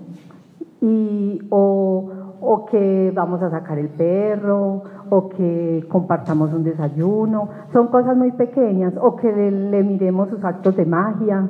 Y, 0.82 1.42
o, 1.50 2.12
o 2.42 2.66
que 2.66 3.12
vamos 3.16 3.42
a 3.42 3.50
sacar 3.50 3.80
el 3.80 3.90
perro, 3.90 4.84
o 5.10 5.30
que 5.30 5.86
compartamos 5.90 6.54
un 6.54 6.64
desayuno, 6.64 7.50
son 7.72 7.88
cosas 7.88 8.16
muy 8.16 8.32
pequeñas, 8.32 8.94
o 9.02 9.16
que 9.16 9.32
le, 9.32 9.84
miremos 9.84 10.30
sus 10.30 10.44
actos 10.44 10.76
de 10.76 10.86
magia, 10.86 11.48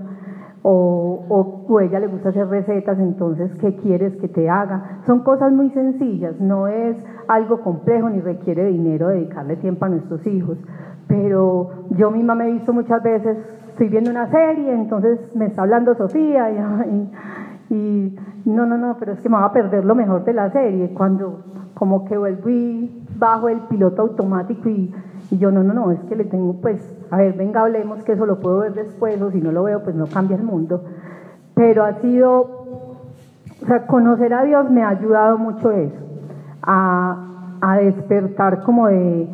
o, 0.61 1.25
o, 1.29 1.77
a 1.77 1.83
ella 1.83 1.99
le 1.99 2.07
gusta 2.07 2.29
hacer 2.29 2.47
recetas, 2.47 2.97
entonces, 2.99 3.51
¿qué 3.59 3.75
quieres 3.75 4.15
que 4.17 4.27
te 4.27 4.49
haga? 4.49 5.01
Son 5.05 5.19
cosas 5.19 5.51
muy 5.51 5.69
sencillas, 5.71 6.39
no 6.39 6.67
es 6.67 6.97
algo 7.27 7.61
complejo 7.61 8.09
ni 8.09 8.19
requiere 8.19 8.65
dinero 8.67 9.09
dedicarle 9.09 9.57
tiempo 9.57 9.85
a 9.85 9.89
nuestros 9.89 10.25
hijos, 10.25 10.57
pero 11.07 11.69
yo 11.91 12.11
misma 12.11 12.35
me 12.35 12.47
he 12.47 12.53
visto 12.53 12.73
muchas 12.73 13.01
veces, 13.03 13.37
estoy 13.69 13.89
viendo 13.89 14.09
una 14.09 14.29
serie, 14.29 14.73
entonces 14.73 15.19
me 15.35 15.45
está 15.45 15.63
hablando 15.63 15.95
Sofía 15.95 16.49
y, 17.69 18.15
no, 18.45 18.65
no, 18.65 18.77
no, 18.77 18.95
pero 18.99 19.13
es 19.13 19.21
que 19.21 19.29
me 19.29 19.37
va 19.37 19.45
a 19.45 19.51
perder 19.51 19.85
lo 19.85 19.95
mejor 19.95 20.23
de 20.23 20.33
la 20.33 20.51
serie, 20.51 20.93
cuando 20.93 21.39
como 21.73 22.05
que 22.05 22.17
vuelvo 22.17 22.49
y 22.49 23.03
bajo 23.17 23.49
el 23.49 23.59
piloto 23.61 24.03
automático 24.03 24.69
y, 24.69 24.93
yo 25.31 25.51
no, 25.51 25.63
no, 25.63 25.73
no, 25.73 25.91
es 25.91 25.99
que 26.03 26.15
le 26.15 26.25
tengo 26.25 26.53
pues, 26.61 26.79
a 27.09 27.17
ver, 27.17 27.33
venga, 27.33 27.61
hablemos 27.61 28.03
que 28.03 28.13
eso 28.13 28.25
lo 28.25 28.39
puedo 28.39 28.59
ver 28.59 28.73
después 28.73 29.19
o 29.21 29.31
si 29.31 29.41
no 29.41 29.51
lo 29.51 29.63
veo 29.63 29.83
pues 29.83 29.95
no 29.95 30.05
cambia 30.05 30.37
el 30.37 30.43
mundo. 30.43 30.83
Pero 31.55 31.83
ha 31.83 31.93
sido, 32.01 32.41
o 32.41 33.65
sea, 33.65 33.87
conocer 33.87 34.33
a 34.33 34.43
Dios 34.43 34.69
me 34.69 34.83
ha 34.83 34.89
ayudado 34.89 35.37
mucho 35.37 35.71
eso, 35.71 35.95
a, 36.61 37.57
a 37.61 37.77
despertar 37.77 38.61
como 38.63 38.87
de 38.87 39.27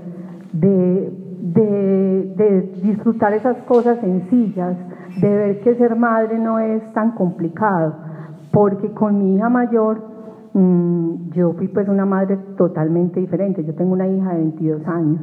de, 1.42 2.72
disfrutar 2.84 3.34
esas 3.34 3.58
cosas 3.64 4.00
sencillas, 4.00 4.78
de 5.20 5.30
ver 5.30 5.62
que 5.62 5.76
ser 5.76 5.96
madre 5.96 6.38
no 6.38 6.60
es 6.60 6.82
tan 6.94 7.12
complicado, 7.12 7.96
porque 8.52 8.92
con 8.92 9.18
mi 9.18 9.36
hija 9.36 9.50
mayor 9.50 10.02
mm, 10.54 11.32
yo 11.32 11.54
fui 11.54 11.68
pues 11.68 11.88
una 11.88 12.06
madre 12.06 12.38
totalmente 12.58 13.20
diferente, 13.20 13.64
yo 13.64 13.74
tengo 13.74 13.94
una 13.94 14.08
hija 14.08 14.32
de 14.32 14.38
22 14.38 14.88
años 14.88 15.22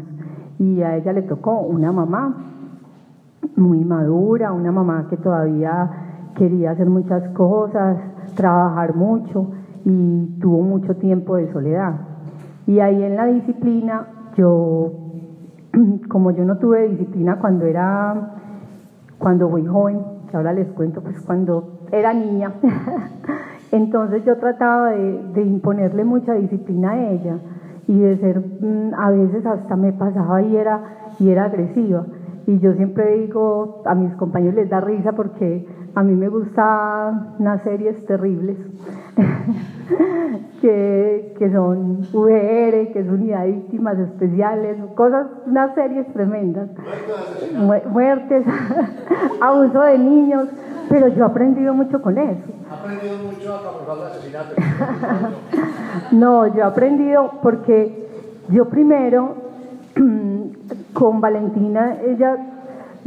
y 0.58 0.82
a 0.82 0.96
ella 0.96 1.12
le 1.12 1.22
tocó 1.22 1.60
una 1.60 1.92
mamá 1.92 2.34
muy 3.56 3.84
madura, 3.84 4.52
una 4.52 4.72
mamá 4.72 5.06
que 5.08 5.16
todavía 5.16 5.90
quería 6.36 6.72
hacer 6.72 6.88
muchas 6.88 7.28
cosas, 7.30 7.96
trabajar 8.34 8.94
mucho 8.94 9.50
y 9.84 10.38
tuvo 10.40 10.62
mucho 10.62 10.96
tiempo 10.96 11.36
de 11.36 11.52
soledad. 11.52 11.94
Y 12.66 12.80
ahí 12.80 13.02
en 13.02 13.16
la 13.16 13.26
disciplina 13.26 14.06
yo 14.36 15.07
como 16.08 16.30
yo 16.30 16.44
no 16.44 16.58
tuve 16.58 16.88
disciplina 16.88 17.38
cuando 17.40 17.66
era, 17.66 18.34
cuando 19.18 19.48
fui 19.48 19.66
joven, 19.66 20.00
que 20.30 20.36
ahora 20.36 20.52
les 20.52 20.68
cuento, 20.68 21.00
pues 21.02 21.20
cuando 21.24 21.80
era 21.92 22.12
niña, 22.12 22.52
entonces 23.72 24.24
yo 24.24 24.36
trataba 24.36 24.90
de, 24.90 25.42
imponerle 25.42 26.04
mucha 26.04 26.34
disciplina 26.34 26.92
a 26.92 27.10
ella 27.10 27.38
y 27.86 27.98
de 27.98 28.18
ser, 28.18 28.40
mm, 28.40 28.94
a 28.94 29.10
veces 29.10 29.46
hasta 29.46 29.76
me 29.76 29.92
pasaba 29.92 30.42
y 30.42 30.56
era, 30.56 30.80
y 31.18 31.30
era 31.30 31.44
agresiva. 31.44 32.04
Y 32.46 32.58
yo 32.60 32.72
siempre 32.74 33.18
digo, 33.18 33.82
a 33.84 33.94
mis 33.94 34.14
compañeros 34.14 34.54
les 34.54 34.70
da 34.70 34.80
risa 34.80 35.12
porque 35.12 35.66
a 35.94 36.02
mí 36.02 36.14
me 36.14 36.28
gustan 36.28 37.34
unas 37.38 37.62
series 37.62 38.04
terribles 38.06 38.56
que, 40.60 41.34
que, 41.38 41.52
son 41.52 42.06
VR, 42.12 42.92
que 42.92 43.00
es 43.00 43.08
Unidad 43.08 43.44
de 43.44 43.52
Víctimas 43.52 43.98
Especiales, 43.98 44.76
cosas, 44.94 45.26
unas 45.46 45.74
series 45.74 46.06
tremendas. 46.12 46.68
Muertes, 47.90 48.44
abuso 49.40 49.80
de 49.82 49.98
niños, 49.98 50.48
pero 50.88 51.08
yo 51.08 51.24
he 51.24 51.26
aprendido 51.26 51.74
mucho 51.74 52.00
con 52.00 52.18
eso. 52.18 52.42
¿Ha 52.70 52.74
aprendido 52.74 53.16
mucho 53.18 53.54
a 53.54 53.62
no, 56.12 56.46
yo 56.48 56.60
he 56.60 56.62
aprendido 56.62 57.32
porque 57.42 58.08
yo 58.50 58.66
primero 58.66 59.36
con 60.92 61.20
Valentina, 61.20 61.96
ella, 62.04 62.36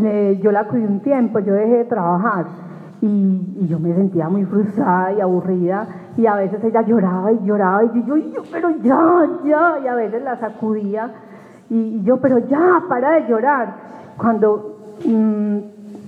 eh, 0.04 0.40
yo 0.42 0.52
la 0.52 0.66
cuidé 0.66 0.88
un 0.88 1.00
tiempo, 1.02 1.40
yo 1.40 1.54
dejé 1.54 1.78
de 1.78 1.86
trabajar 1.86 2.71
y, 3.02 3.68
yo 3.68 3.80
me 3.80 3.94
sentía 3.96 4.30
muy 4.30 4.46
frustrada 4.46 5.12
y 5.14 5.22
aburrida 5.22 5.88
y 6.18 6.28
a 6.28 6.36
veces 6.36 6.64
ella 6.64 6.82
lloraba 6.82 7.32
y 7.32 7.40
lloraba 7.44 7.84
y 7.86 8.04
yo, 8.06 8.16
yo, 8.18 8.42
pero 8.52 8.70
ya, 8.82 9.28
ya, 9.44 9.80
y 9.84 9.88
a 9.88 9.96
veces 9.96 10.22
la 10.24 10.38
sacudía 10.40 11.10
y, 11.70 12.04
yo, 12.04 12.18
pero 12.18 12.40
ya, 12.40 12.84
para 12.88 13.14
de 13.14 13.28
llorar. 13.28 13.74
Cuando 14.18 14.78
mm, 15.06 15.58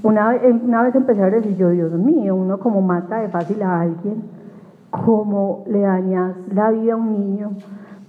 una, 0.04 0.36
una 0.64 0.84
vez 0.84 0.96
empecé 0.96 1.24
a 1.24 1.30
decir 1.30 1.56
yo, 1.56 1.70
Dios 1.70 1.92
mío, 1.94 2.36
uno 2.36 2.60
como 2.60 2.82
mata 2.82 3.20
de 3.20 3.30
fácil 3.30 3.64
a 3.64 3.82
alguien, 3.82 4.24
como 4.92 5.64
le 5.68 5.82
dañas 5.82 6.36
la 6.54 6.70
vida 6.70 6.94
a 6.94 6.98
un 6.98 7.12
niño, 7.12 7.52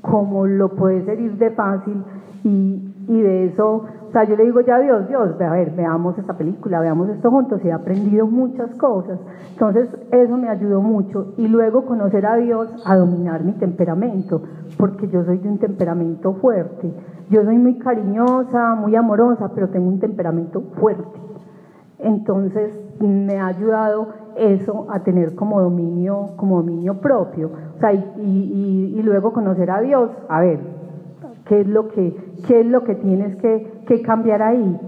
como 0.02 0.46
lo 0.46 0.68
puedes 0.70 1.08
herir 1.08 1.38
de 1.38 1.50
fácil 1.52 2.04
y, 2.42 2.94
y 3.08 3.20
de 3.22 3.46
eso 3.46 3.86
sea, 4.14 4.24
yo 4.24 4.36
le 4.36 4.44
digo 4.44 4.60
ya 4.60 4.76
a 4.76 4.80
Dios, 4.80 5.08
Dios, 5.08 5.40
a 5.40 5.50
ver, 5.50 5.72
veamos 5.72 6.16
esta 6.16 6.34
película, 6.34 6.78
veamos 6.78 7.08
esto 7.08 7.30
juntos 7.30 7.60
y 7.64 7.68
he 7.68 7.72
aprendido 7.72 8.26
muchas 8.26 8.70
cosas. 8.76 9.18
Entonces, 9.50 9.88
eso 10.12 10.36
me 10.36 10.48
ayudó 10.48 10.80
mucho. 10.80 11.34
Y 11.36 11.48
luego 11.48 11.84
conocer 11.84 12.24
a 12.24 12.36
Dios, 12.36 12.68
a 12.86 12.96
dominar 12.96 13.42
mi 13.42 13.54
temperamento, 13.54 14.42
porque 14.78 15.08
yo 15.08 15.24
soy 15.24 15.38
de 15.38 15.48
un 15.48 15.58
temperamento 15.58 16.34
fuerte. 16.34 16.92
Yo 17.28 17.42
soy 17.42 17.58
muy 17.58 17.78
cariñosa, 17.78 18.76
muy 18.76 18.94
amorosa, 18.94 19.50
pero 19.52 19.68
tengo 19.70 19.88
un 19.88 19.98
temperamento 19.98 20.60
fuerte. 20.78 21.18
Entonces, 21.98 22.72
me 23.00 23.40
ha 23.40 23.48
ayudado 23.48 24.08
eso 24.36 24.86
a 24.90 25.00
tener 25.00 25.34
como 25.34 25.60
dominio, 25.60 26.34
como 26.36 26.58
dominio 26.58 27.00
propio. 27.00 27.50
O 27.76 27.80
sea, 27.80 27.92
y, 27.92 28.04
y, 28.18 28.94
y 28.96 29.02
luego 29.02 29.32
conocer 29.32 29.70
a 29.72 29.80
Dios, 29.80 30.10
a 30.28 30.40
ver, 30.40 30.60
qué 31.46 31.60
es 31.60 31.66
lo 31.66 31.88
que, 31.88 32.16
qué 32.46 32.60
es 32.60 32.66
lo 32.66 32.84
que 32.84 32.94
tienes 32.94 33.36
que, 33.36 33.73
que 33.84 34.02
cambiar 34.02 34.42
ahí. 34.42 34.80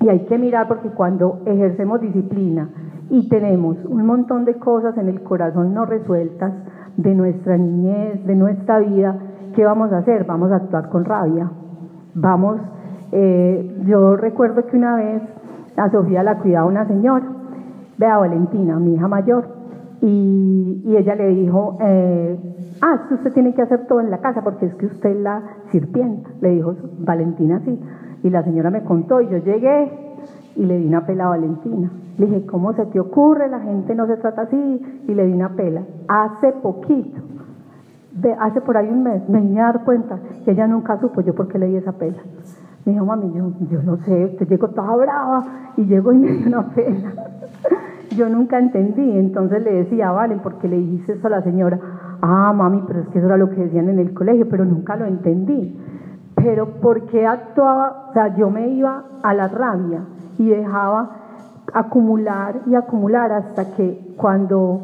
Y 0.00 0.08
hay 0.08 0.20
que 0.26 0.38
mirar 0.38 0.68
porque 0.68 0.90
cuando 0.90 1.40
ejercemos 1.44 2.00
disciplina 2.00 2.68
y 3.10 3.28
tenemos 3.28 3.76
un 3.84 4.06
montón 4.06 4.44
de 4.44 4.54
cosas 4.54 4.96
en 4.96 5.08
el 5.08 5.22
corazón 5.22 5.74
no 5.74 5.84
resueltas 5.84 6.52
de 6.96 7.14
nuestra 7.14 7.58
niñez, 7.58 8.24
de 8.24 8.34
nuestra 8.34 8.78
vida, 8.78 9.16
¿qué 9.54 9.64
vamos 9.64 9.92
a 9.92 9.98
hacer? 9.98 10.24
Vamos 10.24 10.52
a 10.52 10.56
actuar 10.56 10.88
con 10.88 11.04
rabia. 11.04 11.50
Vamos, 12.14 12.60
eh, 13.12 13.82
yo 13.86 14.16
recuerdo 14.16 14.64
que 14.66 14.76
una 14.76 14.96
vez 14.96 15.22
a 15.76 15.90
Sofía 15.90 16.22
la 16.22 16.38
cuidaba 16.38 16.66
una 16.66 16.86
señora, 16.86 17.26
vea 17.98 18.18
Valentina, 18.18 18.78
mi 18.78 18.94
hija 18.94 19.08
mayor, 19.08 19.60
y, 20.02 20.82
y 20.84 20.96
ella 20.96 21.14
le 21.14 21.28
dijo, 21.28 21.78
eh, 21.80 22.38
ah, 22.80 23.06
usted 23.10 23.32
tiene 23.32 23.54
que 23.54 23.62
hacer 23.62 23.86
todo 23.86 24.00
en 24.00 24.10
la 24.10 24.18
casa 24.18 24.42
porque 24.42 24.66
es 24.66 24.74
que 24.76 24.86
usted 24.86 25.20
la 25.20 25.42
sirvienta, 25.70 26.30
le 26.40 26.50
dijo 26.50 26.74
Valentina 26.98 27.60
sí. 27.64 27.78
Y 28.22 28.30
la 28.30 28.42
señora 28.42 28.70
me 28.70 28.82
contó 28.82 29.20
y 29.20 29.28
yo 29.28 29.38
llegué 29.38 29.90
y 30.56 30.64
le 30.66 30.78
di 30.78 30.86
una 30.86 31.06
pela 31.06 31.26
a 31.26 31.28
Valentina. 31.30 31.90
Le 32.18 32.26
dije, 32.26 32.46
¿cómo 32.46 32.72
se 32.74 32.84
te 32.86 33.00
ocurre? 33.00 33.48
La 33.48 33.60
gente 33.60 33.94
no 33.94 34.06
se 34.06 34.16
trata 34.16 34.42
así. 34.42 35.02
Y 35.08 35.14
le 35.14 35.26
di 35.26 35.32
una 35.32 35.50
pela. 35.50 35.82
Hace 36.08 36.52
poquito, 36.52 37.20
hace 38.38 38.60
por 38.60 38.76
ahí 38.76 38.88
un 38.88 39.02
mes, 39.02 39.26
me 39.28 39.40
vine 39.40 39.60
a 39.60 39.66
dar 39.66 39.84
cuenta 39.84 40.18
que 40.44 40.50
ella 40.50 40.66
nunca 40.66 40.98
supo 41.00 41.20
yo 41.22 41.34
por 41.34 41.48
qué 41.48 41.58
le 41.58 41.66
di 41.66 41.76
esa 41.76 41.92
pela. 41.92 42.18
Me 42.84 42.92
dijo, 42.92 43.06
mami, 43.06 43.32
yo, 43.32 43.52
yo 43.70 43.82
no 43.82 43.96
sé, 43.98 44.24
usted 44.26 44.48
llegó 44.48 44.68
toda 44.68 44.96
brava 44.96 45.72
y 45.76 45.84
llegó 45.84 46.12
y 46.12 46.18
me 46.18 46.32
dio 46.32 46.46
una 46.48 46.68
pela. 46.68 47.12
yo 48.16 48.28
nunca 48.28 48.58
entendí. 48.58 49.18
Entonces 49.18 49.62
le 49.62 49.72
decía, 49.72 50.10
vale, 50.10 50.36
¿por 50.36 50.58
qué 50.58 50.68
le 50.68 50.76
dijiste 50.76 51.12
eso 51.14 51.26
a 51.28 51.30
la 51.30 51.42
señora? 51.42 51.78
Ah, 52.20 52.52
mami, 52.52 52.82
pero 52.86 53.00
es 53.00 53.08
que 53.08 53.18
eso 53.18 53.28
era 53.28 53.38
lo 53.38 53.48
que 53.48 53.62
decían 53.62 53.88
en 53.88 53.98
el 53.98 54.12
colegio, 54.12 54.46
pero 54.50 54.64
nunca 54.64 54.96
lo 54.96 55.06
entendí 55.06 55.78
pero 56.42 56.66
¿por 56.80 57.06
qué 57.06 57.26
actuaba? 57.26 58.06
O 58.10 58.12
sea, 58.12 58.34
yo 58.36 58.50
me 58.50 58.68
iba 58.68 59.04
a 59.22 59.34
la 59.34 59.48
rabia 59.48 60.00
y 60.38 60.48
dejaba 60.48 61.10
acumular 61.72 62.62
y 62.66 62.74
acumular 62.74 63.32
hasta 63.32 63.76
que 63.76 64.14
cuando, 64.16 64.82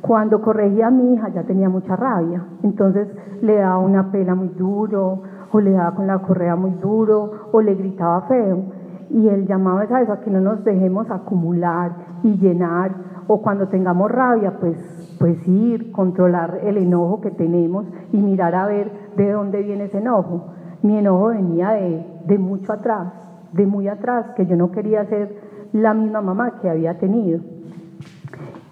cuando 0.00 0.40
corregía 0.40 0.88
a 0.88 0.90
mi 0.90 1.14
hija 1.14 1.28
ya 1.30 1.42
tenía 1.44 1.68
mucha 1.68 1.96
rabia. 1.96 2.44
Entonces 2.62 3.08
le 3.42 3.56
daba 3.56 3.78
una 3.78 4.10
pela 4.10 4.34
muy 4.34 4.48
duro, 4.48 5.22
o 5.50 5.60
le 5.60 5.72
daba 5.72 5.94
con 5.94 6.06
la 6.06 6.18
correa 6.18 6.56
muy 6.56 6.72
duro, 6.72 7.48
o 7.52 7.60
le 7.60 7.74
gritaba 7.74 8.22
feo. 8.22 8.64
Y 9.10 9.28
el 9.28 9.46
llamado 9.46 9.80
es 9.80 9.90
a 9.90 10.02
eso, 10.02 10.12
a 10.12 10.20
que 10.20 10.30
no 10.30 10.40
nos 10.40 10.62
dejemos 10.64 11.10
acumular 11.10 11.92
y 12.22 12.36
llenar, 12.36 12.94
o 13.26 13.40
cuando 13.40 13.68
tengamos 13.68 14.10
rabia, 14.10 14.58
pues, 14.60 15.16
pues 15.18 15.48
ir, 15.48 15.90
controlar 15.92 16.60
el 16.62 16.76
enojo 16.76 17.20
que 17.20 17.30
tenemos 17.30 17.86
y 18.12 18.18
mirar 18.18 18.54
a 18.54 18.66
ver 18.66 18.90
de 19.16 19.32
dónde 19.32 19.62
viene 19.62 19.84
ese 19.84 19.98
enojo 19.98 20.57
mi 20.82 20.96
enojo 20.96 21.28
venía 21.28 21.70
de, 21.70 22.38
mucho 22.38 22.72
atrás, 22.72 23.12
de 23.52 23.66
muy 23.66 23.88
atrás, 23.88 24.26
que 24.36 24.46
yo 24.46 24.56
no 24.56 24.70
quería 24.70 25.04
ser 25.06 25.34
la 25.72 25.94
misma 25.94 26.20
mamá 26.20 26.60
que 26.60 26.70
había 26.70 26.98
tenido. 26.98 27.40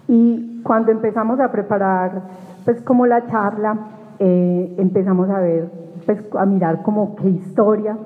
Y 0.07 0.61
cuando 0.63 0.91
empezamos 0.91 1.39
a 1.39 1.51
preparar, 1.51 2.23
pues 2.65 2.81
como 2.81 3.05
la 3.05 3.25
charla, 3.27 3.77
eh, 4.19 4.75
empezamos 4.77 5.29
a 5.29 5.39
ver, 5.39 5.69
pues 6.05 6.23
a 6.37 6.45
mirar 6.45 6.81
como 6.83 7.15
qué 7.15 7.29
historia, 7.29 7.97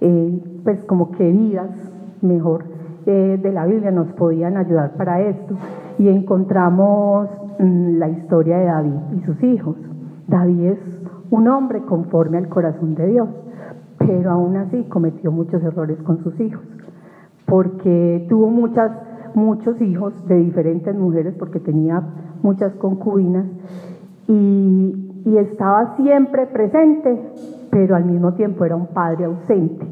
eh, 0.00 0.60
pues 0.62 0.84
como 0.84 1.10
qué 1.12 1.30
vidas 1.30 1.70
mejor 2.20 2.64
eh, 3.06 3.38
de 3.42 3.52
la 3.52 3.64
Biblia 3.64 3.90
nos 3.90 4.12
podían 4.12 4.56
ayudar 4.56 4.92
para 4.92 5.22
esto. 5.22 5.54
Y 5.98 6.08
encontramos 6.08 7.28
mm, 7.58 7.96
la 7.98 8.08
historia 8.10 8.58
de 8.58 8.64
David 8.66 9.00
y 9.16 9.20
sus 9.22 9.42
hijos. 9.42 9.76
David 10.26 10.72
es 10.72 10.97
un 11.30 11.48
hombre 11.48 11.82
conforme 11.82 12.38
al 12.38 12.48
corazón 12.48 12.94
de 12.94 13.06
Dios, 13.06 13.28
pero 13.98 14.30
aún 14.30 14.56
así 14.56 14.84
cometió 14.84 15.30
muchos 15.30 15.62
errores 15.62 15.98
con 16.02 16.22
sus 16.22 16.38
hijos, 16.40 16.62
porque 17.46 18.26
tuvo 18.28 18.48
muchos 18.48 19.80
hijos 19.80 20.26
de 20.26 20.36
diferentes 20.36 20.94
mujeres, 20.94 21.34
porque 21.38 21.60
tenía 21.60 22.02
muchas 22.42 22.72
concubinas, 22.74 23.46
y, 24.26 25.04
estaba 25.36 25.94
siempre 25.96 26.46
presente, 26.46 27.20
pero 27.70 27.96
al 27.96 28.06
mismo 28.06 28.32
tiempo 28.32 28.64
era 28.64 28.74
un 28.76 28.86
padre 28.86 29.26
ausente. 29.26 29.86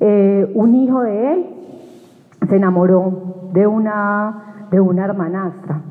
Eh, 0.00 0.50
un 0.54 0.74
hijo 0.74 1.02
de 1.02 1.32
él 1.32 1.46
se 2.48 2.56
enamoró 2.56 3.50
de 3.52 3.66
una, 3.66 4.66
de 4.70 4.80
una 4.80 5.04
hermanastra 5.04 5.82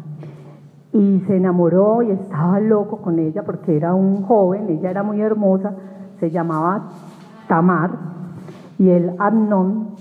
y 0.93 1.19
se 1.27 1.37
enamoró 1.37 2.01
y 2.01 2.11
estaba 2.11 2.59
loco 2.59 2.97
con 2.97 3.19
ella 3.19 3.43
porque 3.43 3.75
era 3.77 3.93
un 3.93 4.23
joven, 4.23 4.69
ella 4.69 4.89
era 4.89 5.03
muy 5.03 5.21
hermosa, 5.21 5.73
se 6.19 6.29
llamaba 6.29 6.89
Tamar 7.47 7.91
y 8.77 8.89
él 8.89 9.11
Amnón 9.17 9.91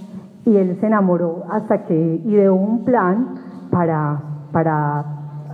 y 0.45 0.57
él 0.57 0.79
se 0.81 0.87
enamoró 0.87 1.45
hasta 1.51 1.85
que 1.85 2.23
ideó 2.25 2.55
un 2.55 2.85
plan 2.85 3.35
para, 3.71 4.21
para 4.53 5.05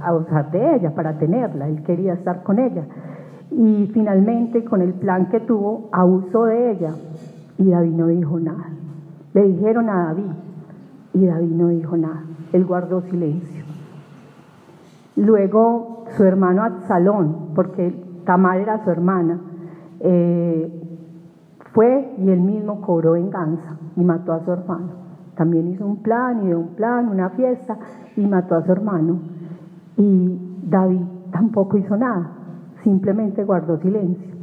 abusar 0.02 0.50
de 0.50 0.76
ella, 0.76 0.94
para 0.94 1.18
tenerla, 1.18 1.68
él 1.68 1.82
quería 1.82 2.14
estar 2.14 2.42
con 2.42 2.58
ella 2.58 2.84
y 3.50 3.90
finalmente 3.92 4.64
con 4.64 4.80
el 4.80 4.94
plan 4.94 5.28
que 5.28 5.40
tuvo 5.40 5.88
abusó 5.92 6.44
de 6.44 6.72
ella 6.72 6.90
y 7.58 7.70
David 7.70 7.92
no 7.92 8.06
dijo 8.08 8.38
nada. 8.40 8.70
Le 9.34 9.42
dijeron 9.42 9.88
a 9.90 10.06
David 10.06 10.30
y 11.14 11.26
David 11.26 11.50
no 11.50 11.68
dijo 11.68 11.96
nada, 11.96 12.22
él 12.52 12.64
guardó 12.64 13.02
silencio. 13.02 13.55
Luego 15.16 16.04
su 16.16 16.24
hermano 16.24 16.62
Absalón, 16.62 17.54
porque 17.54 17.94
Tamar 18.24 18.60
era 18.60 18.84
su 18.84 18.90
hermana, 18.90 19.40
eh, 20.00 20.82
fue 21.72 22.14
y 22.18 22.30
él 22.30 22.40
mismo 22.40 22.80
cobró 22.80 23.12
venganza 23.12 23.76
y 23.96 24.04
mató 24.04 24.32
a 24.32 24.44
su 24.44 24.52
hermano. 24.52 25.06
También 25.36 25.68
hizo 25.68 25.86
un 25.86 26.02
plan 26.02 26.44
y 26.44 26.48
de 26.48 26.54
un 26.54 26.68
plan, 26.68 27.08
una 27.08 27.30
fiesta 27.30 27.78
y 28.16 28.26
mató 28.26 28.56
a 28.56 28.62
su 28.64 28.72
hermano. 28.72 29.20
Y 29.96 30.38
David 30.62 31.02
tampoco 31.30 31.76
hizo 31.76 31.96
nada, 31.96 32.30
simplemente 32.82 33.44
guardó 33.44 33.78
silencio. 33.78 34.34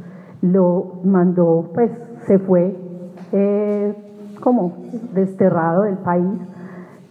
Lo 0.42 1.00
mandó, 1.04 1.70
pues 1.74 1.90
se 2.26 2.38
fue 2.38 2.76
eh, 3.32 3.94
como 4.40 4.74
desterrado 5.14 5.82
del 5.82 5.98
país, 5.98 6.40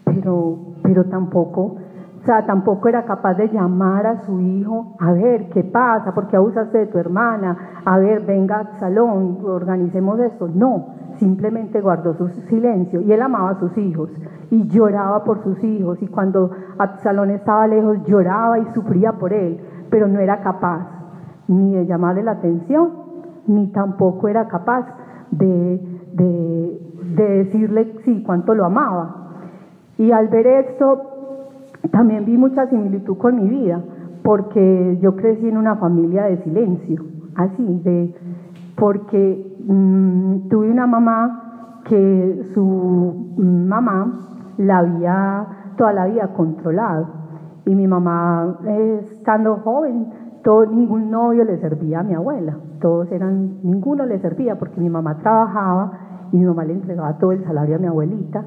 pero, 0.06 0.58
pero 0.82 1.06
tampoco 1.06 1.78
o 2.23 2.25
sea, 2.25 2.45
tampoco 2.45 2.88
era 2.88 3.03
capaz 3.03 3.33
de 3.33 3.49
llamar 3.49 4.07
a 4.07 4.21
su 4.21 4.39
hijo, 4.39 4.95
a 4.97 5.12
ver, 5.12 5.49
¿qué 5.49 5.62
pasa? 5.62 6.13
¿Por 6.13 6.27
qué 6.27 6.38
abusaste 6.38 6.77
de 6.77 6.86
tu 6.86 6.97
hermana? 6.97 7.81
A 7.83 7.97
ver, 7.97 8.25
venga 8.25 8.59
al 8.59 8.79
salón, 8.79 9.39
organicemos 9.43 10.17
esto. 10.21 10.47
No, 10.47 10.86
simplemente 11.17 11.81
guardó 11.81 12.13
su 12.13 12.29
silencio 12.47 13.01
y 13.01 13.12
él 13.12 13.21
amaba 13.21 13.49
a 13.49 13.59
sus 13.59 13.77
hijos 13.77 14.09
y 14.51 14.69
lloraba 14.69 15.25
por 15.25 15.43
sus 15.43 15.62
hijos 15.65 16.01
y 16.01 16.07
cuando 16.07 16.51
Absalón 16.77 17.29
estaba 17.31 17.67
lejos 17.67 18.01
lloraba 18.05 18.57
y 18.57 18.67
sufría 18.73 19.12
por 19.12 19.33
él, 19.33 19.59
pero 19.89 20.07
no 20.07 20.21
era 20.21 20.39
capaz 20.39 20.88
ni 21.49 21.75
de 21.75 21.86
llamarle 21.86 22.23
la 22.23 22.31
atención, 22.31 22.89
ni 23.47 23.67
tampoco 23.73 24.29
era 24.29 24.47
capaz 24.47 24.86
de, 25.29 25.77
de, 26.13 26.81
de 27.17 27.29
decirle 27.43 27.95
sí, 28.05 28.23
cuánto 28.25 28.55
lo 28.55 28.63
amaba. 28.63 29.17
Y 29.97 30.12
al 30.12 30.29
ver 30.29 30.47
esto, 30.47 31.12
también 31.91 32.25
vi 32.25 32.37
mucha 32.37 32.67
similitud 32.67 33.17
con 33.17 33.35
mi 33.35 33.49
vida, 33.49 33.81
porque 34.23 34.97
yo 35.01 35.15
crecí 35.15 35.47
en 35.47 35.57
una 35.57 35.75
familia 35.75 36.23
de 36.23 36.37
silencio, 36.43 37.03
así, 37.35 37.81
de, 37.83 38.15
porque 38.77 39.55
mm, 39.67 40.47
tuve 40.49 40.71
una 40.71 40.87
mamá 40.87 41.81
que 41.85 42.43
su 42.53 43.33
mamá 43.37 44.19
la 44.57 44.77
había 44.77 45.47
toda 45.77 45.93
la 45.93 46.05
vida 46.05 46.27
controlado. 46.29 47.07
Y 47.65 47.75
mi 47.75 47.87
mamá, 47.87 48.57
estando 49.01 49.57
joven, 49.57 50.07
todo, 50.43 50.65
ningún 50.65 51.11
novio 51.11 51.43
le 51.43 51.57
servía 51.57 51.99
a 51.99 52.03
mi 52.03 52.13
abuela. 52.13 52.57
Todos 52.81 53.11
eran, 53.11 53.59
ninguno 53.63 54.05
le 54.05 54.19
servía 54.19 54.57
porque 54.57 54.79
mi 54.79 54.89
mamá 54.89 55.17
trabajaba 55.19 55.91
y 56.31 56.37
mi 56.37 56.45
mamá 56.45 56.65
le 56.65 56.73
entregaba 56.73 57.17
todo 57.17 57.31
el 57.31 57.43
salario 57.43 57.75
a 57.75 57.79
mi 57.79 57.87
abuelita 57.87 58.43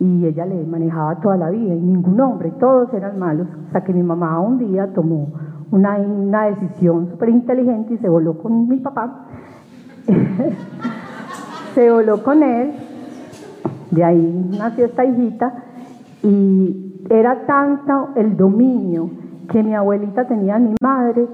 y 0.00 0.26
ella 0.26 0.46
le 0.46 0.64
manejaba 0.64 1.16
toda 1.20 1.36
la 1.36 1.50
vida 1.50 1.74
y 1.74 1.80
ningún 1.80 2.20
hombre, 2.20 2.52
todos 2.60 2.92
eran 2.94 3.18
malos. 3.18 3.48
Hasta 3.66 3.84
que 3.84 3.92
mi 3.92 4.02
mamá 4.02 4.40
un 4.40 4.58
día 4.58 4.92
tomó 4.94 5.32
una, 5.70 5.98
una 5.98 6.44
decisión 6.46 7.08
súper 7.10 7.30
inteligente 7.30 7.94
y 7.94 7.98
se 7.98 8.08
voló 8.08 8.38
con 8.38 8.68
mi 8.68 8.78
papá. 8.78 9.26
se 11.74 11.90
voló 11.90 12.22
con 12.22 12.42
él, 12.42 12.72
de 13.90 14.04
ahí 14.04 14.50
nació 14.58 14.86
esta 14.86 15.04
hijita 15.04 15.64
y 16.22 17.04
era 17.10 17.46
tanto 17.46 18.10
el 18.16 18.36
dominio 18.36 19.10
que 19.50 19.62
mi 19.62 19.74
abuelita 19.74 20.26
tenía 20.26 20.56
a 20.56 20.58
mi 20.58 20.74
madre 20.82 21.26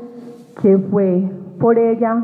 que 0.60 0.78
fue 0.78 1.30
por 1.58 1.78
ella 1.78 2.16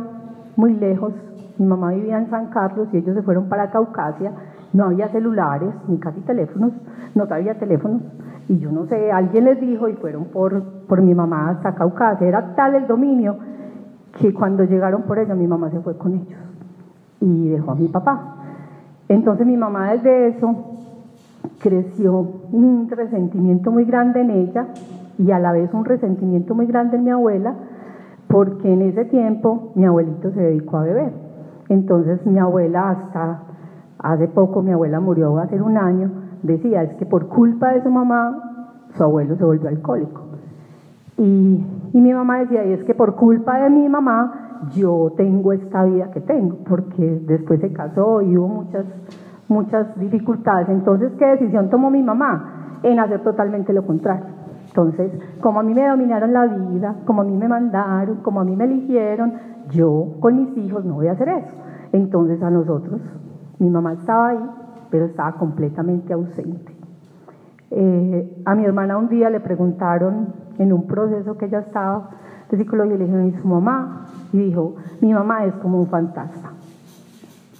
muy 0.57 0.75
lejos. 0.75 1.13
Mi 1.59 1.67
mamá 1.67 1.93
vivía 1.93 2.19
en 2.19 2.31
San 2.31 2.47
Carlos 2.51 2.89
y 2.93 2.99
ellos 2.99 3.15
se 3.15 3.23
fueron 3.23 3.49
para 3.49 3.71
Caucasia. 3.71 4.33
No 4.73 4.85
había 4.85 5.09
celulares 5.09 5.71
ni 5.89 5.99
casi 5.99 6.21
teléfonos, 6.21 6.73
no 7.15 7.27
había 7.31 7.59
teléfonos. 7.59 8.03
Y 8.49 8.59
yo 8.59 8.71
no 8.71 8.87
sé, 8.87 9.13
alguien 9.13 9.45
les 9.45 9.61
dijo 9.61 9.89
y 9.89 9.95
fueron 9.95 10.25
por, 10.27 10.63
por 10.89 11.03
mi 11.03 11.15
mamá 11.15 11.51
hasta 11.51 11.75
Caucasia. 11.75 12.27
Era 12.27 12.55
tal 12.55 12.75
el 12.75 12.87
dominio 12.87 13.37
que 14.19 14.35
cuando 14.35 14.65
llegaron 14.65 15.03
por 15.03 15.19
ella 15.19 15.35
mi 15.35 15.47
mamá 15.47 15.71
se 15.71 15.81
fue 15.81 15.97
con 15.97 16.15
ellos 16.15 16.39
y 17.21 17.49
dejó 17.49 17.73
a 17.73 17.75
mi 17.75 17.89
papá. 17.89 18.37
Entonces 19.09 19.47
mi 19.47 19.57
mamá 19.57 19.93
desde 19.93 20.29
eso 20.29 20.71
creció 21.61 22.27
un 22.53 22.89
resentimiento 22.89 23.71
muy 23.71 23.85
grande 23.85 24.21
en 24.21 24.31
ella 24.31 24.69
y 25.19 25.31
a 25.31 25.39
la 25.39 25.53
vez 25.53 25.73
un 25.75 25.85
resentimiento 25.85 26.55
muy 26.55 26.67
grande 26.67 26.97
en 26.97 27.05
mi 27.05 27.11
abuela, 27.11 27.55
porque 28.27 28.73
en 28.73 28.83
ese 28.83 29.05
tiempo 29.05 29.73
mi 29.75 29.85
abuelito 29.85 30.31
se 30.33 30.41
dedicó 30.41 30.79
a 30.79 30.85
beber. 30.85 31.13
Entonces 31.69 32.25
mi 32.25 32.39
abuela 32.39 32.91
hasta 32.91 33.43
hace 34.03 34.29
poco, 34.29 34.63
mi 34.63 34.73
abuela 34.73 35.01
murió 35.01 35.39
hace 35.39 35.61
un 35.61 35.77
año, 35.77 36.11
decía, 36.43 36.83
es 36.83 36.95
que 36.97 37.07
por 37.07 37.29
culpa 37.29 37.73
de 37.73 37.83
su 37.83 37.91
mamá, 37.91 38.89
su 38.97 39.03
abuelo 39.03 39.37
se 39.37 39.45
volvió 39.45 39.69
alcohólico. 39.69 40.23
Y, 41.19 41.67
y 41.93 42.01
mi 42.01 42.13
mamá 42.13 42.39
decía, 42.39 42.65
y 42.65 42.73
es 42.73 42.85
que 42.85 42.95
por 42.95 43.15
culpa 43.15 43.59
de 43.59 43.71
mi 43.71 43.89
mamá, 43.89 44.69
yo 44.75 45.13
tengo 45.17 45.53
esta 45.53 45.85
vida 45.85 46.11
que 46.11 46.21
tengo, 46.21 46.57
porque 46.69 47.21
después 47.27 47.61
se 47.61 47.73
casó 47.73 48.23
y 48.23 48.37
hubo 48.37 48.49
muchas, 48.49 48.85
muchas 49.49 49.99
dificultades. 49.99 50.69
Entonces, 50.69 51.13
¿qué 51.19 51.27
decisión 51.27 51.71
tomó 51.71 51.91
mi 51.91 52.03
mamá? 52.03 52.79
En 52.83 52.99
hacer 52.99 53.23
totalmente 53.23 53.73
lo 53.73 53.87
contrario. 53.87 54.25
Entonces, 54.69 55.13
como 55.41 55.61
a 55.61 55.63
mí 55.63 55.75
me 55.75 55.87
dominaron 55.87 56.33
la 56.33 56.47
vida, 56.47 56.97
como 57.05 57.23
a 57.23 57.25
mí 57.25 57.37
me 57.37 57.49
mandaron, 57.49 58.19
como 58.19 58.41
a 58.41 58.45
mí 58.45 58.55
me 58.55 58.65
eligieron, 58.65 59.33
yo 59.71 60.17
con 60.21 60.37
mis 60.37 60.57
hijos 60.59 60.85
no 60.85 60.95
voy 60.95 61.09
a 61.09 61.13
hacer 61.13 61.29
eso. 61.29 61.57
Entonces 61.93 62.41
a 62.43 62.51
nosotros, 62.51 63.01
mi 63.61 63.71
mamá 63.71 63.93
estaba 63.93 64.31
ahí, 64.31 64.51
pero 64.91 65.05
estaba 65.05 65.33
completamente 65.33 66.13
ausente. 66.13 66.75
Eh, 67.71 68.43
a 68.45 68.55
mi 68.57 68.65
hermana 68.65 68.99
un 68.99 69.09
día 69.09 69.31
le 69.31 69.39
preguntaron 69.39 70.35
en 70.59 70.73
un 70.73 70.87
proceso 70.87 71.37
que 71.37 71.47
ella 71.47 71.61
estaba 71.61 72.11
de 72.51 72.57
psicología, 72.57 72.97
le 72.97 73.05
dijeron, 73.05 73.29
¿y 73.29 73.33
su 73.41 73.47
mamá? 73.47 74.07
Y 74.33 74.39
dijo, 74.39 74.75
mi 75.01 75.15
mamá 75.15 75.45
es 75.45 75.55
como 75.57 75.79
un 75.79 75.87
fantasma. 75.87 76.55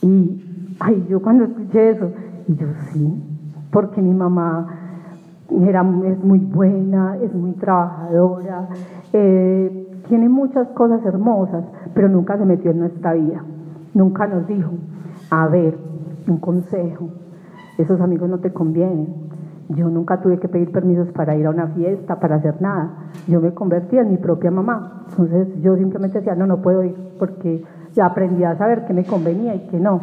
Y, 0.03 0.75
ay, 0.81 1.07
yo 1.09 1.23
cuando 1.23 1.45
escuché 1.45 1.91
eso, 1.91 2.11
y 2.49 2.57
yo 2.57 2.67
sí, 2.91 3.23
porque 3.71 4.03
mi 4.03 4.15
mamá 4.15 4.67
era, 5.51 5.85
es 6.07 6.25
muy 6.25 6.39
buena, 6.39 7.17
es 7.19 7.33
muy 7.33 7.53
trabajadora, 7.53 8.69
eh, 9.13 10.03
tiene 10.09 10.29
muchas 10.29 10.67
cosas 10.69 11.05
hermosas, 11.05 11.65
pero 11.95 12.09
nunca 12.09 12.37
se 12.37 12.45
metió 12.45 12.71
en 12.71 12.81
nuestra 12.81 13.13
vida. 13.13 13.45
Nunca 13.95 14.27
nos 14.27 14.47
dijo, 14.49 14.71
a 15.31 15.47
ver, 15.47 15.90
un 16.31 16.39
consejo, 16.39 17.09
esos 17.79 18.01
amigos 18.01 18.29
no 18.29 18.39
te 18.39 18.53
convienen. 18.53 19.31
Yo 19.69 19.89
nunca 19.89 20.21
tuve 20.21 20.39
que 20.39 20.49
pedir 20.49 20.73
permisos 20.73 21.09
para 21.13 21.37
ir 21.37 21.47
a 21.47 21.51
una 21.51 21.69
fiesta, 21.69 22.19
para 22.19 22.37
hacer 22.37 22.61
nada. 22.61 23.11
Yo 23.29 23.41
me 23.41 23.55
convertí 23.55 23.99
en 23.99 24.11
mi 24.11 24.17
propia 24.17 24.51
mamá. 24.51 25.05
Entonces 25.11 25.49
yo 25.63 25.77
simplemente 25.77 26.19
decía, 26.19 26.35
no, 26.35 26.47
no 26.47 26.61
puedo 26.61 26.83
ir 26.83 26.97
porque 27.19 27.63
ya 27.93 28.07
aprendí 28.07 28.43
a 28.43 28.57
saber 28.57 28.85
qué 28.87 28.95
me 28.95 29.05
convenía 29.05 29.55
y 29.55 29.69
qué 29.69 29.79
no. 29.79 30.01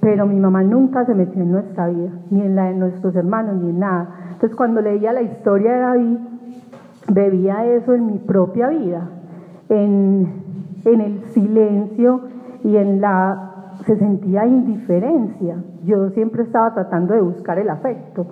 Pero 0.00 0.26
mi 0.26 0.38
mamá 0.38 0.62
nunca 0.62 1.06
se 1.06 1.14
metió 1.14 1.42
en 1.42 1.50
nuestra 1.50 1.88
vida, 1.88 2.10
ni 2.30 2.42
en 2.42 2.54
la 2.54 2.64
de 2.66 2.74
nuestros 2.74 3.16
hermanos, 3.16 3.56
ni 3.56 3.70
en 3.70 3.78
nada 3.78 4.26
entonces 4.36 4.54
cuando 4.54 4.82
leía 4.82 5.14
la 5.14 5.22
historia 5.22 5.72
de 5.72 5.78
David, 5.78 6.18
veía 7.08 7.64
eso 7.64 7.94
en 7.94 8.06
mi 8.06 8.18
propia 8.18 8.68
vida, 8.68 9.08
en, 9.70 10.44
el 10.84 11.24
silencio 11.32 12.20
y 12.62 12.76
en 12.76 13.00
la... 13.00 13.55
se 13.86 13.96
sentía 13.96 14.46
indiferencia. 14.46 15.56
Yo 15.84 16.10
siempre 16.10 16.42
estaba 16.42 16.74
tratando 16.74 17.14
de 17.14 17.20
buscar 17.20 17.58
el 17.58 17.70
afecto. 17.70 18.26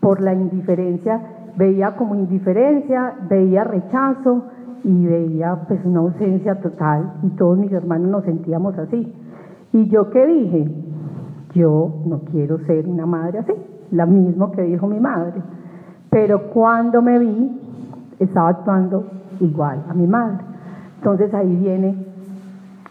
Por 0.00 0.20
la 0.20 0.34
indiferencia, 0.34 1.20
veía 1.56 1.94
como 1.96 2.14
indiferencia, 2.14 3.14
veía 3.28 3.64
rechazo 3.64 4.44
y 4.82 5.06
veía 5.06 5.64
pues 5.68 5.84
una 5.84 6.00
ausencia 6.00 6.60
total 6.60 7.12
y 7.22 7.28
todos 7.30 7.58
mis 7.58 7.72
hermanos 7.72 8.10
nos 8.10 8.24
sentíamos 8.24 8.76
así. 8.78 9.14
¿Y 9.72 9.88
yo 9.88 10.10
qué 10.10 10.26
dije? 10.26 10.74
Yo 11.54 12.02
no 12.06 12.20
quiero 12.30 12.58
ser 12.66 12.88
una 12.88 13.06
madre 13.06 13.38
así 13.40 13.52
lo 13.92 14.06
mismo 14.06 14.50
que 14.50 14.62
dijo 14.62 14.86
mi 14.88 14.98
madre. 14.98 15.40
Pero 16.10 16.50
cuando 16.50 17.00
me 17.00 17.18
vi, 17.18 17.60
estaba 18.18 18.48
actuando 18.48 19.04
igual 19.40 19.84
a 19.88 19.94
mi 19.94 20.06
madre. 20.06 20.44
Entonces 20.96 21.32
ahí 21.34 21.54
viene 21.56 22.06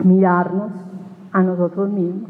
mirarnos 0.04 0.72
a 1.32 1.42
nosotros 1.42 1.90
mismos. 1.90 2.30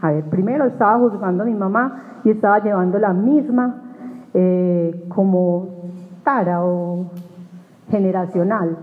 A 0.00 0.12
ver, 0.12 0.24
primero 0.24 0.66
estaba 0.66 0.98
juzgando 0.98 1.42
a 1.42 1.46
mi 1.46 1.54
mamá 1.54 2.20
y 2.24 2.30
estaba 2.30 2.62
llevando 2.62 2.98
la 2.98 3.12
misma 3.12 3.82
eh, 4.34 5.04
como 5.08 5.68
tara 6.22 6.64
o 6.64 7.10
generacional. 7.90 8.76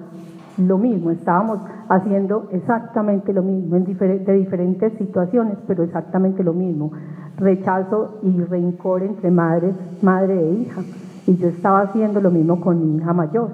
Lo 0.58 0.78
mismo, 0.78 1.12
estábamos 1.12 1.60
haciendo 1.90 2.48
exactamente 2.52 3.34
lo 3.34 3.42
mismo, 3.42 3.76
en 3.76 3.86
de 3.86 4.34
diferentes 4.34 4.94
situaciones, 4.98 5.58
pero 5.68 5.84
exactamente 5.84 6.44
lo 6.44 6.54
mismo 6.54 6.92
rechazo 7.38 8.20
y 8.22 8.42
rencor 8.44 9.04
entre 9.04 9.32
madres, 9.32 9.76
madre 10.02 10.40
e 10.40 10.54
hija. 10.54 10.82
Y 11.26 11.38
yo 11.38 11.48
estaba 11.48 11.82
haciendo 11.82 12.22
lo 12.22 12.32
mismo 12.32 12.60
con 12.60 12.80
mi 12.80 12.98
hija 12.98 13.14
mayor. 13.14 13.50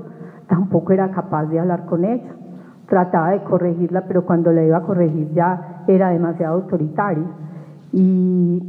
Tampoco 0.48 0.94
era 0.94 1.12
capaz 1.12 1.46
de 1.46 1.60
hablar 1.60 1.86
con 1.86 2.04
ella. 2.06 2.36
Trataba 2.88 3.32
de 3.32 3.44
corregirla, 3.44 4.06
pero 4.08 4.26
cuando 4.26 4.52
la 4.52 4.64
iba 4.64 4.78
a 4.78 4.82
corregir 4.82 5.32
ya 5.34 5.79
era 5.96 6.10
demasiado 6.10 6.56
autoritaria. 6.56 7.26
Y, 7.92 8.64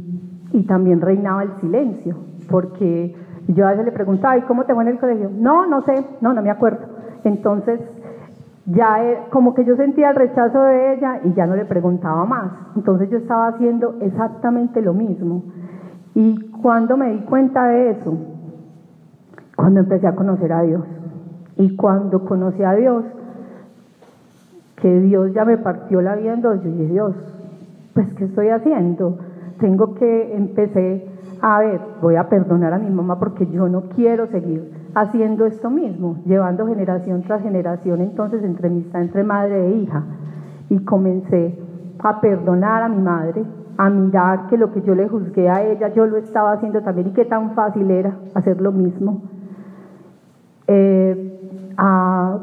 y 0.53 0.63
también 0.63 1.01
reinaba 1.01 1.43
el 1.43 1.51
silencio, 1.61 2.17
porque 2.49 3.15
yo 3.47 3.67
a 3.67 3.71
veces 3.71 3.85
le 3.85 3.91
preguntaba, 3.91 4.37
¿y 4.37 4.41
cómo 4.41 4.65
te 4.65 4.73
fue 4.73 4.83
en 4.83 4.89
el 4.89 4.99
colegio? 4.99 5.29
No, 5.33 5.65
no 5.67 5.83
sé, 5.83 6.05
no, 6.21 6.33
no 6.33 6.41
me 6.41 6.49
acuerdo. 6.49 6.87
Entonces 7.23 7.79
ya 8.65 9.03
eh, 9.03 9.19
como 9.31 9.53
que 9.53 9.65
yo 9.65 9.75
sentía 9.75 10.11
el 10.11 10.15
rechazo 10.15 10.63
de 10.63 10.93
ella 10.93 11.19
y 11.23 11.33
ya 11.33 11.45
no 11.45 11.55
le 11.55 11.65
preguntaba 11.65 12.25
más. 12.25 12.51
Entonces 12.75 13.09
yo 13.09 13.17
estaba 13.17 13.47
haciendo 13.47 13.97
exactamente 14.01 14.81
lo 14.81 14.93
mismo. 14.93 15.43
Y 16.13 16.51
cuando 16.61 16.97
me 16.97 17.11
di 17.11 17.19
cuenta 17.21 17.65
de 17.67 17.91
eso, 17.91 18.17
cuando 19.55 19.79
empecé 19.81 20.07
a 20.07 20.15
conocer 20.15 20.51
a 20.53 20.61
Dios. 20.61 20.83
Y 21.57 21.75
cuando 21.75 22.25
conocí 22.25 22.63
a 22.63 22.73
Dios, 22.73 23.05
que 24.81 24.99
Dios 24.99 25.33
ya 25.33 25.45
me 25.45 25.57
partió 25.57 26.01
la 26.01 26.15
vida 26.15 26.33
en 26.33 26.41
dos, 26.41 26.63
yo 26.63 26.69
dije, 26.69 26.87
Dios, 26.87 27.15
pues 27.93 28.13
¿qué 28.15 28.25
estoy 28.25 28.49
haciendo? 28.49 29.17
Tengo 29.59 29.93
que, 29.93 30.35
empecé 30.35 31.07
a 31.41 31.59
ver, 31.59 31.81
voy 32.01 32.15
a 32.15 32.29
perdonar 32.29 32.73
a 32.73 32.77
mi 32.77 32.89
mamá 32.89 33.17
porque 33.17 33.47
yo 33.47 33.67
no 33.67 33.81
quiero 33.95 34.27
seguir 34.27 34.71
haciendo 34.93 35.45
esto 35.45 35.69
mismo, 35.69 36.17
llevando 36.25 36.67
generación 36.67 37.23
tras 37.23 37.41
generación 37.41 38.01
entonces 38.01 38.43
entre 38.43 38.67
amistad 38.67 39.01
entre 39.01 39.23
madre 39.23 39.67
e 39.67 39.77
hija. 39.77 40.03
Y 40.69 40.79
comencé 40.79 41.57
a 41.99 42.21
perdonar 42.21 42.83
a 42.83 42.89
mi 42.89 43.01
madre, 43.01 43.43
a 43.77 43.89
mirar 43.89 44.47
que 44.47 44.57
lo 44.57 44.71
que 44.71 44.81
yo 44.81 44.93
le 44.93 45.07
juzgué 45.07 45.49
a 45.49 45.63
ella, 45.63 45.89
yo 45.89 46.05
lo 46.05 46.17
estaba 46.17 46.53
haciendo 46.53 46.81
también 46.81 47.07
y 47.07 47.11
qué 47.11 47.25
tan 47.25 47.51
fácil 47.55 47.89
era 47.89 48.15
hacer 48.35 48.61
lo 48.61 48.71
mismo. 48.71 49.21
Eh, 50.67 51.73
a, 51.77 52.37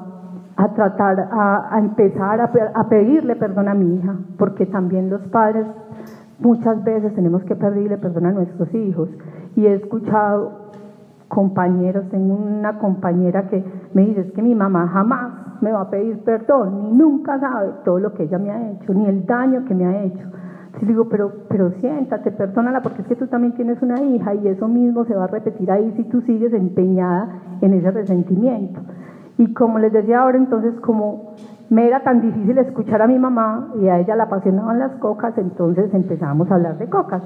tratar, 0.74 1.28
a, 1.30 1.78
empezar 1.78 2.40
a, 2.40 2.50
a 2.74 2.88
pedirle 2.88 3.36
perdón 3.36 3.68
a 3.68 3.74
mi 3.74 3.96
hija, 3.96 4.16
porque 4.36 4.66
también 4.66 5.09
los 5.09 5.22
padres 5.28 5.66
muchas 6.40 6.82
veces 6.84 7.14
tenemos 7.14 7.42
que 7.44 7.54
pedirle 7.54 7.98
perdón 7.98 8.26
a 8.26 8.32
nuestros 8.32 8.72
hijos. 8.74 9.09
Y 9.56 9.66
he 9.66 9.74
escuchado 9.74 10.68
compañeros, 11.28 12.09
tengo 12.11 12.34
una 12.34 12.78
compañera 12.78 13.48
que 13.48 13.64
me 13.94 14.06
dice, 14.06 14.22
es 14.22 14.32
que 14.32 14.42
mi 14.42 14.54
mamá 14.54 14.88
jamás 14.88 15.32
me 15.61 15.72
va 15.72 15.82
a 15.82 15.90
pedir 15.90 16.18
perdón, 16.24 16.82
ni 16.82 16.92
nunca 16.92 17.38
sabe 17.38 17.70
todo 17.84 17.98
lo 17.98 18.14
que 18.14 18.24
ella 18.24 18.38
me 18.38 18.50
ha 18.50 18.70
hecho, 18.70 18.94
ni 18.94 19.06
el 19.06 19.26
daño 19.26 19.64
que 19.66 19.74
me 19.74 19.86
ha 19.86 20.02
hecho. 20.04 20.26
Y 20.80 20.86
digo, 20.86 21.09
pero, 21.09 21.32
pero 21.48 21.72
siéntate, 21.80 22.30
perdónala, 22.30 22.82
porque 22.82 23.02
es 23.02 23.09
que 23.09 23.16
tú 23.16 23.26
también 23.26 23.54
tienes 23.54 23.82
una 23.82 24.00
hija 24.00 24.34
y 24.34 24.46
eso 24.46 24.68
mismo 24.68 25.04
se 25.04 25.14
va 25.14 25.24
a 25.24 25.26
repetir 25.26 25.70
ahí 25.70 25.92
si 25.96 26.04
tú 26.04 26.20
sigues 26.22 26.52
empeñada 26.52 27.28
en 27.61 27.74
ese 27.74 27.90
resentimiento. 27.90 28.80
Y 29.39 29.55
como 29.55 29.78
les 29.78 29.93
decía 29.93 30.20
ahora, 30.20 30.36
entonces, 30.36 30.74
como 30.80 31.34
me 31.70 31.86
era 31.86 32.01
tan 32.01 32.20
difícil 32.20 32.59
escuchar 32.59 33.03
a 33.03 33.07
mi 33.07 33.18
mamá 33.18 33.72
y 33.80 33.89
a 33.89 33.99
ella 34.01 34.16
la 34.16 34.24
apasionaban 34.24 34.78
las 34.78 34.93
cocas, 34.97 35.36
entonces 35.39 35.93
empezamos 35.95 36.51
a 36.51 36.57
hablar 36.57 36.78
de 36.78 36.89
cocas. 36.89 37.22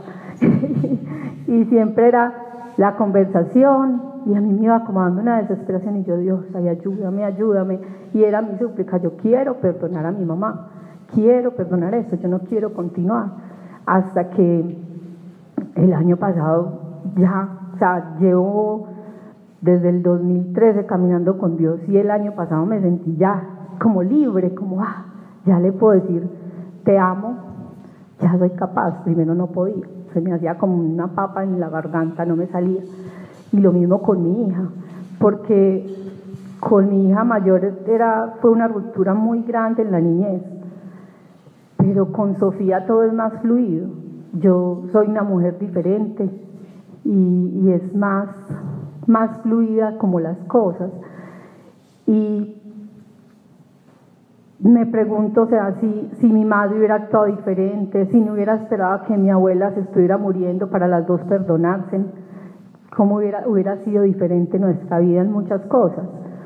y 1.47 1.65
siempre 1.67 2.09
era 2.09 2.33
la 2.77 2.97
conversación 2.97 4.03
y 4.27 4.35
a 4.35 4.41
mí 4.41 4.53
me 4.53 4.65
iba 4.65 4.85
como 4.85 5.01
dando 5.01 5.21
una 5.21 5.39
desesperación 5.39 5.97
y 5.97 6.05
yo, 6.05 6.17
Dios, 6.17 6.45
ay, 6.55 6.69
ayúdame, 6.69 7.25
ayúdame. 7.25 7.81
Y 8.13 8.25
era 8.25 8.43
mi 8.43 8.59
súplica, 8.59 8.99
yo 8.99 9.17
quiero 9.17 9.55
perdonar 9.55 10.07
a 10.07 10.13
mi 10.13 10.25
mamá, 10.25 10.69
quiero 11.15 11.53
perdonar 11.53 11.95
eso, 11.95 12.17
yo 12.17 12.29
no 12.29 12.41
quiero 12.41 12.73
continuar. 12.73 13.27
Hasta 13.87 14.31
que 14.31 14.77
el 15.77 15.93
año 15.93 16.17
pasado 16.17 16.81
ya, 17.17 17.49
o 17.75 17.79
sea, 17.79 18.17
llevo 18.21 18.87
desde 19.63 19.89
el 19.89 20.03
2013 20.03 20.87
caminando 20.87 21.39
con 21.39 21.57
Dios 21.57 21.81
y 21.89 21.97
el 21.97 22.11
año 22.11 22.33
pasado 22.33 22.67
me 22.67 22.81
sentí 22.81 23.17
ya 23.17 23.77
como 23.81 24.03
libre, 24.03 24.55
como, 24.55 24.83
ah, 24.83 25.07
ya 25.47 25.59
le 25.59 25.73
puedo 25.73 26.01
decir, 26.01 26.29
te 26.85 26.99
amo, 26.99 27.37
ya 28.21 28.37
soy 28.39 28.51
capaz, 28.51 29.03
primero 29.05 29.35
no 29.35 29.47
podía, 29.47 29.87
se 30.13 30.21
me 30.21 30.33
hacía 30.33 30.59
como 30.59 30.77
una 30.77 31.09
papa 31.09 31.45
en 31.45 31.59
la 31.59 31.69
garganta, 31.69 32.25
no 32.25 32.37
me 32.37 32.49
salía. 32.49 32.83
Y 33.53 33.59
lo 33.59 33.73
mismo 33.73 34.03
con 34.03 34.23
mi 34.23 34.47
hija, 34.47 34.63
porque 35.19 35.87
con 36.61 36.89
mi 36.89 37.09
hija 37.09 37.25
mayor 37.25 37.83
era, 37.87 38.35
fue 38.41 38.51
una 38.51 38.69
ruptura 38.69 39.15
muy 39.15 39.43
grande 39.43 39.83
en 39.83 39.93
la 39.93 40.01
niñez, 40.01 40.43
pero 41.77 42.13
con 42.13 42.37
Sofía 42.37 42.87
todo 42.87 43.05
es 43.05 43.13
más 43.13 43.33
fluido. 43.43 43.89
Yo 44.35 44.85
soy 44.93 45.09
una 45.09 45.23
mujer 45.23 45.59
diferente 45.59 46.29
y, 47.05 47.61
y 47.65 47.71
es 47.73 47.95
más, 47.95 48.29
más 49.07 49.39
fluida 49.43 49.99
como 49.99 50.21
las 50.21 50.39
cosas. 50.47 50.91
Y 52.07 52.63
me 54.61 54.87
pregunto, 54.87 55.43
o 55.43 55.47
sea, 55.47 55.75
si, 55.81 56.11
si 56.21 56.27
mi 56.27 56.45
madre 56.45 56.79
hubiera 56.79 56.95
actuado 56.95 57.27
diferente, 57.27 58.07
si 58.07 58.21
no 58.21 58.35
hubiera 58.35 58.55
esperado 58.55 59.05
que 59.07 59.17
mi 59.17 59.31
abuela 59.31 59.73
se 59.73 59.81
estuviera 59.81 60.19
muriendo 60.19 60.71
para 60.71 60.87
las 60.87 61.07
dos 61.07 61.21
perdonarse, 61.23 62.01
cómo 62.97 63.17
hubiera, 63.17 63.49
hubiera 63.49 63.79
sido 63.79 64.05
diferente 64.05 64.59
nuestra 64.59 65.01
vida 65.01 65.23
en 65.23 65.33
muchas 65.33 65.63
cosas. 65.67 66.05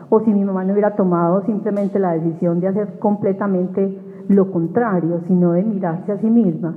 O 0.09 0.21
si 0.21 0.33
mi 0.33 0.45
mamá 0.45 0.65
no 0.65 0.73
hubiera 0.73 0.95
tomado 0.95 1.43
simplemente 1.43 1.99
la 1.99 2.13
decisión 2.13 2.61
de 2.61 2.69
hacer 2.69 2.99
completamente 2.99 3.99
lo 4.29 4.51
contrario, 4.51 5.21
sino 5.27 5.53
de 5.53 5.65
mirarse 5.65 6.13
a 6.13 6.19
sí 6.19 6.31
misma. 6.31 6.75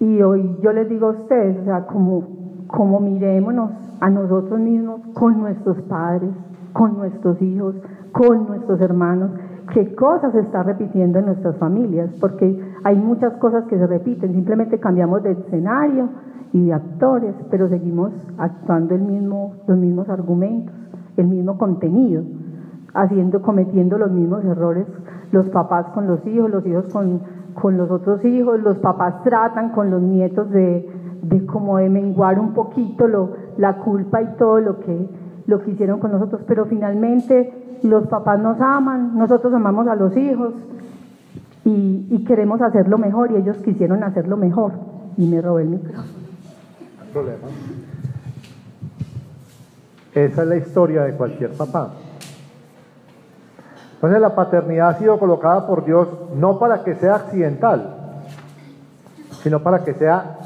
Y 0.00 0.20
hoy 0.20 0.58
yo 0.60 0.72
les 0.72 0.88
digo 0.88 1.06
a 1.06 1.10
ustedes, 1.10 1.58
o 1.60 1.64
sea, 1.64 1.86
como, 1.86 2.41
como 2.72 3.00
mirémonos 3.00 3.70
a 4.00 4.10
nosotros 4.10 4.58
mismos 4.58 5.00
con 5.14 5.38
nuestros 5.38 5.80
padres, 5.82 6.30
con 6.72 6.96
nuestros 6.96 7.40
hijos, 7.40 7.76
con 8.12 8.46
nuestros 8.46 8.80
hermanos, 8.80 9.30
qué 9.72 9.94
cosas 9.94 10.32
se 10.32 10.40
está 10.40 10.62
repitiendo 10.62 11.18
en 11.18 11.26
nuestras 11.26 11.56
familias, 11.58 12.10
porque 12.18 12.58
hay 12.82 12.96
muchas 12.96 13.34
cosas 13.34 13.64
que 13.66 13.78
se 13.78 13.86
repiten, 13.86 14.32
simplemente 14.32 14.80
cambiamos 14.80 15.22
de 15.22 15.32
escenario 15.32 16.08
y 16.52 16.66
de 16.66 16.72
actores, 16.72 17.34
pero 17.50 17.68
seguimos 17.68 18.10
actuando 18.38 18.94
el 18.94 19.02
mismo, 19.02 19.52
los 19.66 19.78
mismos 19.78 20.08
argumentos, 20.08 20.74
el 21.16 21.26
mismo 21.26 21.58
contenido, 21.58 22.24
haciendo, 22.94 23.42
cometiendo 23.42 23.98
los 23.98 24.10
mismos 24.10 24.44
errores, 24.44 24.86
los 25.30 25.48
papás 25.50 25.86
con 25.94 26.06
los 26.06 26.26
hijos, 26.26 26.50
los 26.50 26.66
hijos 26.66 26.86
con, 26.92 27.20
con 27.54 27.76
los 27.76 27.90
otros 27.90 28.24
hijos, 28.24 28.60
los 28.60 28.78
papás 28.78 29.22
tratan 29.22 29.72
con 29.72 29.90
los 29.90 30.02
nietos 30.02 30.50
de, 30.50 31.01
de 31.22 31.46
como 31.46 31.78
de 31.78 31.88
menguar 31.88 32.38
un 32.38 32.52
poquito 32.52 33.06
lo, 33.06 33.30
la 33.56 33.78
culpa 33.78 34.20
y 34.20 34.26
todo 34.36 34.60
lo 34.60 34.80
que, 34.80 35.08
lo 35.46 35.62
que 35.62 35.70
hicieron 35.70 36.00
con 36.00 36.12
nosotros, 36.12 36.42
pero 36.46 36.66
finalmente 36.66 37.78
los 37.82 38.06
papás 38.08 38.38
nos 38.40 38.60
aman, 38.60 39.16
nosotros 39.16 39.52
amamos 39.54 39.86
a 39.86 39.94
los 39.94 40.16
hijos 40.16 40.54
y, 41.64 42.06
y 42.10 42.24
queremos 42.24 42.60
hacerlo 42.60 42.98
mejor 42.98 43.30
y 43.32 43.36
ellos 43.36 43.56
quisieron 43.58 44.02
hacerlo 44.02 44.36
mejor 44.36 44.72
y 45.16 45.26
me 45.26 45.40
robé 45.40 45.62
el 45.62 45.68
micrófono. 45.68 46.04
Problema. 47.12 47.48
Esa 50.14 50.42
es 50.42 50.48
la 50.48 50.56
historia 50.56 51.02
de 51.04 51.14
cualquier 51.14 51.52
papá. 51.52 51.92
Entonces 53.94 54.20
la 54.20 54.34
paternidad 54.34 54.88
ha 54.88 54.98
sido 54.98 55.18
colocada 55.18 55.66
por 55.66 55.84
Dios 55.84 56.08
no 56.34 56.58
para 56.58 56.82
que 56.82 56.96
sea 56.96 57.14
accidental, 57.14 58.16
sino 59.42 59.62
para 59.62 59.84
que 59.84 59.94
sea 59.94 60.40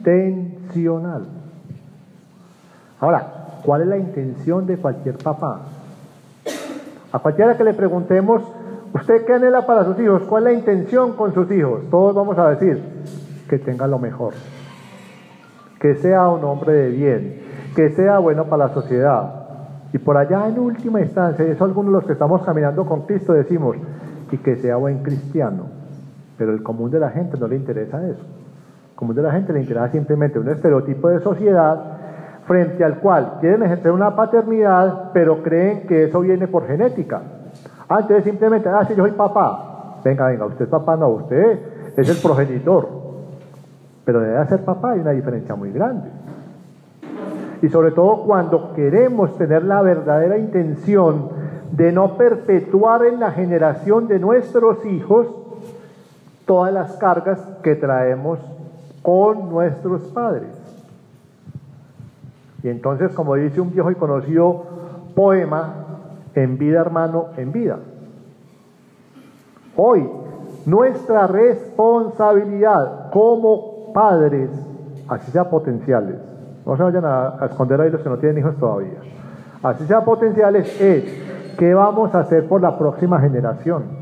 intencional. 0.00 1.26
Ahora, 3.00 3.26
¿cuál 3.64 3.82
es 3.82 3.88
la 3.88 3.98
intención 3.98 4.66
de 4.66 4.76
cualquier 4.76 5.16
papá? 5.18 5.60
A 7.12 7.18
cualquiera 7.18 7.56
que 7.56 7.64
le 7.64 7.74
preguntemos, 7.74 8.42
¿usted 8.94 9.24
qué 9.24 9.34
anhela 9.34 9.66
para 9.66 9.84
sus 9.84 9.98
hijos? 9.98 10.22
¿Cuál 10.22 10.46
es 10.46 10.52
la 10.52 10.58
intención 10.58 11.14
con 11.14 11.34
sus 11.34 11.50
hijos? 11.50 11.82
Todos 11.90 12.14
vamos 12.14 12.38
a 12.38 12.50
decir, 12.50 12.82
que 13.48 13.58
tenga 13.58 13.86
lo 13.86 13.98
mejor, 13.98 14.34
que 15.80 15.96
sea 15.96 16.28
un 16.28 16.44
hombre 16.44 16.72
de 16.72 16.90
bien, 16.90 17.42
que 17.74 17.90
sea 17.90 18.18
bueno 18.18 18.44
para 18.44 18.68
la 18.68 18.74
sociedad. 18.74 19.36
Y 19.92 19.98
por 19.98 20.16
allá 20.16 20.46
en 20.46 20.58
última 20.58 21.00
instancia, 21.00 21.44
y 21.44 21.50
eso 21.50 21.64
algunos 21.64 21.92
de 21.92 21.98
los 21.98 22.04
que 22.04 22.12
estamos 22.12 22.42
caminando 22.44 22.86
con 22.86 23.02
Cristo 23.02 23.32
decimos, 23.32 23.76
y 24.30 24.36
que 24.38 24.56
sea 24.56 24.76
buen 24.76 25.02
cristiano. 25.02 25.64
Pero 26.38 26.52
el 26.52 26.62
común 26.62 26.90
de 26.90 27.00
la 27.00 27.10
gente 27.10 27.36
no 27.36 27.48
le 27.48 27.56
interesa 27.56 28.06
eso. 28.06 28.39
Común 29.00 29.16
de 29.16 29.22
la 29.22 29.32
gente 29.32 29.54
le 29.54 29.60
interesa 29.60 29.88
simplemente 29.88 30.38
un 30.38 30.46
estereotipo 30.46 31.08
de 31.08 31.20
sociedad 31.20 31.80
frente 32.44 32.84
al 32.84 32.98
cual 32.98 33.38
quieren 33.40 33.62
ejercer 33.62 33.92
una 33.92 34.14
paternidad, 34.14 35.10
pero 35.14 35.42
creen 35.42 35.86
que 35.86 36.04
eso 36.04 36.20
viene 36.20 36.46
por 36.46 36.66
genética. 36.66 37.22
Antes 37.88 38.02
entonces 38.02 38.24
simplemente, 38.24 38.68
ah, 38.68 38.84
si 38.84 38.94
yo 38.94 39.04
soy 39.04 39.12
papá. 39.12 40.00
Venga, 40.04 40.26
venga, 40.26 40.44
usted 40.44 40.66
es 40.66 40.70
papá, 40.70 40.96
no, 40.98 41.08
usted 41.08 41.60
es 41.96 42.10
el 42.10 42.18
progenitor. 42.18 42.88
Pero 44.04 44.20
debe 44.20 44.46
ser 44.46 44.66
papá 44.66 44.90
hay 44.90 45.00
una 45.00 45.12
diferencia 45.12 45.54
muy 45.54 45.72
grande. 45.72 46.10
Y 47.62 47.70
sobre 47.70 47.92
todo 47.92 48.24
cuando 48.24 48.74
queremos 48.74 49.34
tener 49.38 49.64
la 49.64 49.80
verdadera 49.80 50.36
intención 50.36 51.30
de 51.72 51.90
no 51.90 52.18
perpetuar 52.18 53.06
en 53.06 53.18
la 53.18 53.30
generación 53.30 54.08
de 54.08 54.18
nuestros 54.18 54.84
hijos 54.84 55.26
todas 56.44 56.70
las 56.70 56.98
cargas 56.98 57.40
que 57.62 57.76
traemos 57.76 58.38
con 59.02 59.48
nuestros 59.48 60.02
padres. 60.08 60.50
Y 62.62 62.68
entonces, 62.68 63.12
como 63.12 63.34
dice 63.36 63.60
un 63.60 63.72
viejo 63.72 63.90
y 63.90 63.94
conocido 63.94 64.64
poema, 65.14 65.80
en 66.34 66.58
vida 66.58 66.80
hermano, 66.80 67.28
en 67.36 67.52
vida. 67.52 67.78
Hoy, 69.76 70.08
nuestra 70.66 71.26
responsabilidad 71.26 73.10
como 73.12 73.92
padres, 73.92 74.50
así 75.08 75.30
sea 75.30 75.48
potenciales, 75.48 76.16
no 76.66 76.76
se 76.76 76.82
vayan 76.82 77.04
a, 77.04 77.46
esconder 77.46 77.80
ahí 77.80 77.90
los 77.90 78.02
que 78.02 78.08
no 78.08 78.18
tienen 78.18 78.38
hijos 78.38 78.56
todavía, 78.56 79.00
así 79.62 79.86
sea 79.86 80.04
potenciales, 80.04 80.80
es 80.80 81.56
qué 81.58 81.74
vamos 81.74 82.14
a 82.14 82.20
hacer 82.20 82.46
por 82.46 82.60
la 82.60 82.78
próxima 82.78 83.20
generación. 83.20 83.99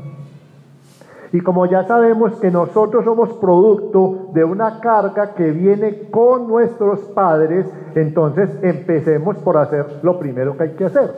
Y 1.31 1.41
como 1.41 1.67
ya 1.67 1.83
sabemos 1.83 2.33
que 2.39 2.49
nosotros 2.49 3.05
somos 3.05 3.29
producto 3.33 4.29
de 4.33 4.43
una 4.43 4.79
carga 4.79 5.35
que 5.35 5.51
viene 5.51 6.09
con 6.09 6.47
nuestros 6.47 7.01
padres, 7.09 7.67
entonces 7.95 8.49
empecemos 8.63 9.37
por 9.37 9.57
hacer 9.57 9.99
lo 10.01 10.17
primero 10.17 10.57
que 10.57 10.63
hay 10.63 10.71
que 10.71 10.85
hacer. 10.85 11.13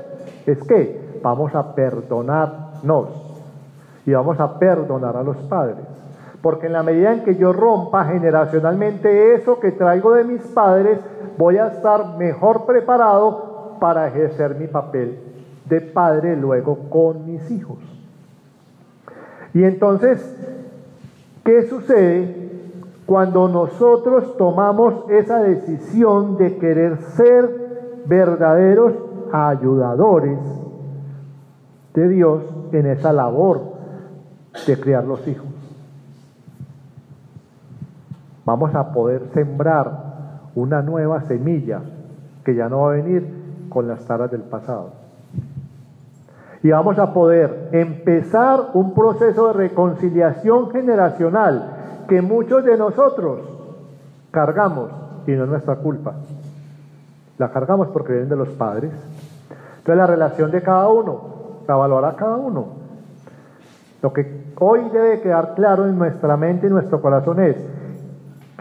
Es 0.45 0.61
que 0.63 1.19
vamos 1.23 1.55
a 1.55 1.73
perdonarnos 1.73 3.07
y 4.05 4.11
vamos 4.11 4.39
a 4.39 4.59
perdonar 4.59 5.15
a 5.15 5.23
los 5.23 5.37
padres. 5.37 5.85
Porque 6.41 6.67
en 6.67 6.73
la 6.73 6.83
medida 6.83 7.13
en 7.13 7.23
que 7.23 7.35
yo 7.35 7.53
rompa 7.53 8.05
generacionalmente 8.05 9.35
eso 9.35 9.59
que 9.59 9.71
traigo 9.71 10.13
de 10.13 10.25
mis 10.25 10.41
padres, 10.47 10.99
voy 11.37 11.57
a 11.57 11.67
estar 11.67 12.17
mejor 12.17 12.65
preparado 12.65 13.77
para 13.79 14.07
ejercer 14.07 14.55
mi 14.55 14.67
papel 14.67 15.19
de 15.65 15.79
padre 15.79 16.35
luego 16.35 16.89
con 16.89 17.25
mis 17.25 17.49
hijos. 17.49 18.00
Y 19.53 19.63
entonces, 19.63 20.23
¿qué 21.43 21.67
sucede 21.67 22.49
cuando 23.05 23.49
nosotros 23.49 24.37
tomamos 24.37 25.09
esa 25.09 25.41
decisión 25.41 26.37
de 26.37 26.57
querer 26.57 27.01
ser 27.15 28.03
verdaderos 28.05 28.93
ayudadores 29.33 30.39
de 31.93 32.07
Dios 32.07 32.43
en 32.71 32.85
esa 32.85 33.11
labor 33.11 33.61
de 34.65 34.79
criar 34.79 35.03
los 35.03 35.27
hijos? 35.27 35.47
Vamos 38.45 38.73
a 38.73 38.91
poder 38.91 39.27
sembrar 39.33 40.11
una 40.55 40.81
nueva 40.81 41.21
semilla 41.21 41.81
que 42.43 42.55
ya 42.55 42.69
no 42.69 42.81
va 42.81 42.93
a 42.93 42.95
venir 42.95 43.67
con 43.69 43.87
las 43.87 44.05
taras 44.05 44.31
del 44.31 44.41
pasado. 44.41 45.00
Y 46.63 46.69
vamos 46.69 46.99
a 46.99 47.13
poder 47.13 47.69
empezar 47.71 48.69
un 48.73 48.93
proceso 48.93 49.47
de 49.47 49.53
reconciliación 49.53 50.69
generacional 50.71 52.03
que 52.07 52.21
muchos 52.21 52.63
de 52.63 52.77
nosotros 52.77 53.39
cargamos 54.29 54.91
y 55.25 55.31
no 55.31 55.45
es 55.45 55.49
nuestra 55.49 55.77
culpa. 55.77 56.15
La 57.37 57.51
cargamos 57.51 57.87
porque 57.87 58.13
vienen 58.13 58.29
de 58.29 58.35
los 58.35 58.49
padres. 58.49 58.91
Entonces 59.77 59.97
la 59.97 60.05
relación 60.05 60.51
de 60.51 60.61
cada 60.61 60.87
uno, 60.89 61.21
la 61.67 61.75
valorará 61.75 62.15
cada 62.15 62.35
uno. 62.35 62.65
Lo 64.03 64.13
que 64.13 64.53
hoy 64.59 64.89
debe 64.89 65.21
quedar 65.21 65.55
claro 65.55 65.87
en 65.87 65.97
nuestra 65.97 66.37
mente 66.37 66.67
y 66.67 66.69
nuestro 66.69 67.01
corazón 67.01 67.39
es 67.39 67.55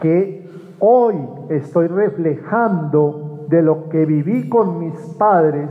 que 0.01 0.49
hoy 0.79 1.15
estoy 1.49 1.87
reflejando 1.87 3.45
de 3.47 3.61
lo 3.61 3.89
que 3.89 4.05
viví 4.05 4.49
con 4.49 4.79
mis 4.79 4.95
padres 5.19 5.69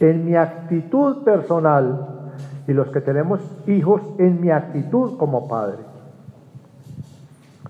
en 0.00 0.24
mi 0.24 0.34
actitud 0.34 1.22
personal 1.22 2.32
y 2.66 2.72
los 2.72 2.88
que 2.88 3.00
tenemos 3.00 3.40
hijos 3.66 4.02
en 4.18 4.40
mi 4.40 4.50
actitud 4.50 5.16
como 5.18 5.46
padre. 5.46 5.78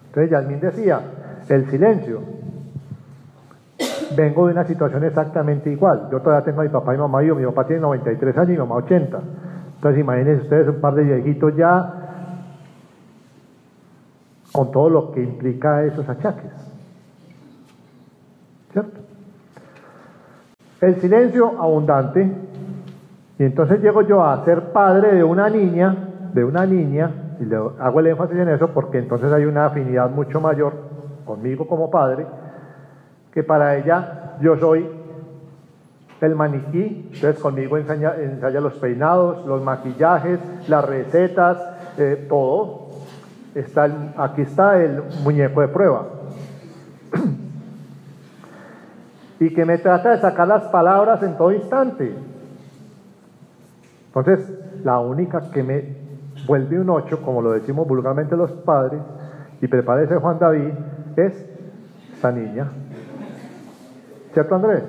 Entonces 0.06 0.30
Yasmín 0.30 0.60
decía, 0.60 1.00
el 1.48 1.68
silencio. 1.70 2.20
Vengo 4.16 4.46
de 4.46 4.52
una 4.52 4.64
situación 4.64 5.04
exactamente 5.04 5.70
igual. 5.70 6.08
Yo 6.10 6.20
todavía 6.20 6.44
tengo 6.44 6.60
a 6.60 6.64
mi 6.64 6.70
papá 6.70 6.94
y 6.94 6.98
mamá, 6.98 7.22
yo, 7.22 7.34
mi 7.34 7.44
papá 7.44 7.66
tiene 7.66 7.82
93 7.82 8.36
años 8.36 8.48
y 8.48 8.52
mi 8.52 8.58
mamá 8.58 8.76
80. 8.76 9.20
Entonces 9.76 10.00
imagínense 10.00 10.42
ustedes 10.42 10.68
un 10.68 10.80
par 10.80 10.94
de 10.94 11.04
viejitos 11.04 11.56
ya 11.56 11.94
con 14.52 14.70
todo 14.72 14.90
lo 14.90 15.12
que 15.12 15.22
implica 15.22 15.84
esos 15.84 16.08
achaques. 16.08 16.50
¿Cierto? 18.72 19.00
El 20.80 21.00
silencio 21.00 21.60
abundante. 21.60 22.30
Y 23.38 23.44
entonces 23.44 23.80
llego 23.80 24.02
yo 24.02 24.24
a 24.24 24.44
ser 24.44 24.72
padre 24.72 25.14
de 25.14 25.24
una 25.24 25.48
niña, 25.48 25.96
de 26.32 26.44
una 26.44 26.64
niña, 26.66 27.10
y 27.40 27.44
le 27.44 27.56
hago 27.56 28.00
el 28.00 28.06
énfasis 28.08 28.36
en 28.36 28.50
eso 28.50 28.68
porque 28.68 28.98
entonces 28.98 29.32
hay 29.32 29.44
una 29.44 29.66
afinidad 29.66 30.10
mucho 30.10 30.40
mayor 30.40 30.74
conmigo 31.24 31.66
como 31.66 31.90
padre, 31.90 32.26
que 33.32 33.42
para 33.42 33.76
ella 33.76 34.36
yo 34.40 34.56
soy 34.58 34.86
el 36.20 36.34
maniquí, 36.34 37.10
entonces 37.14 37.40
conmigo 37.40 37.78
ensaya, 37.78 38.60
los 38.60 38.74
peinados, 38.74 39.46
los 39.46 39.62
maquillajes, 39.62 40.38
las 40.68 40.84
recetas, 40.84 41.58
eh, 41.96 42.26
todo. 42.28 42.90
Aquí 44.16 44.42
está 44.42 44.82
el 44.82 45.02
muñeco 45.24 45.62
de 45.62 45.68
prueba. 45.68 46.06
y 49.40 49.54
que 49.54 49.64
me 49.64 49.78
trata 49.78 50.10
de 50.10 50.18
sacar 50.18 50.46
las 50.46 50.64
palabras 50.64 51.22
en 51.22 51.36
todo 51.36 51.50
instante. 51.50 52.14
Entonces, 54.08 54.52
la 54.84 54.98
única 54.98 55.50
que 55.50 55.62
me 55.62 55.96
vuelve 56.46 56.78
un 56.78 56.90
ocho, 56.90 57.22
como 57.22 57.40
lo 57.40 57.52
decimos 57.52 57.88
vulgarmente 57.88 58.36
los 58.36 58.52
padres, 58.52 59.00
y 59.62 59.66
prepárese 59.66 60.16
Juan 60.16 60.38
David, 60.38 60.72
es 61.16 61.46
esta 62.12 62.30
niña. 62.30 62.68
¿Cierto, 64.32 64.54
Andrés? 64.54 64.84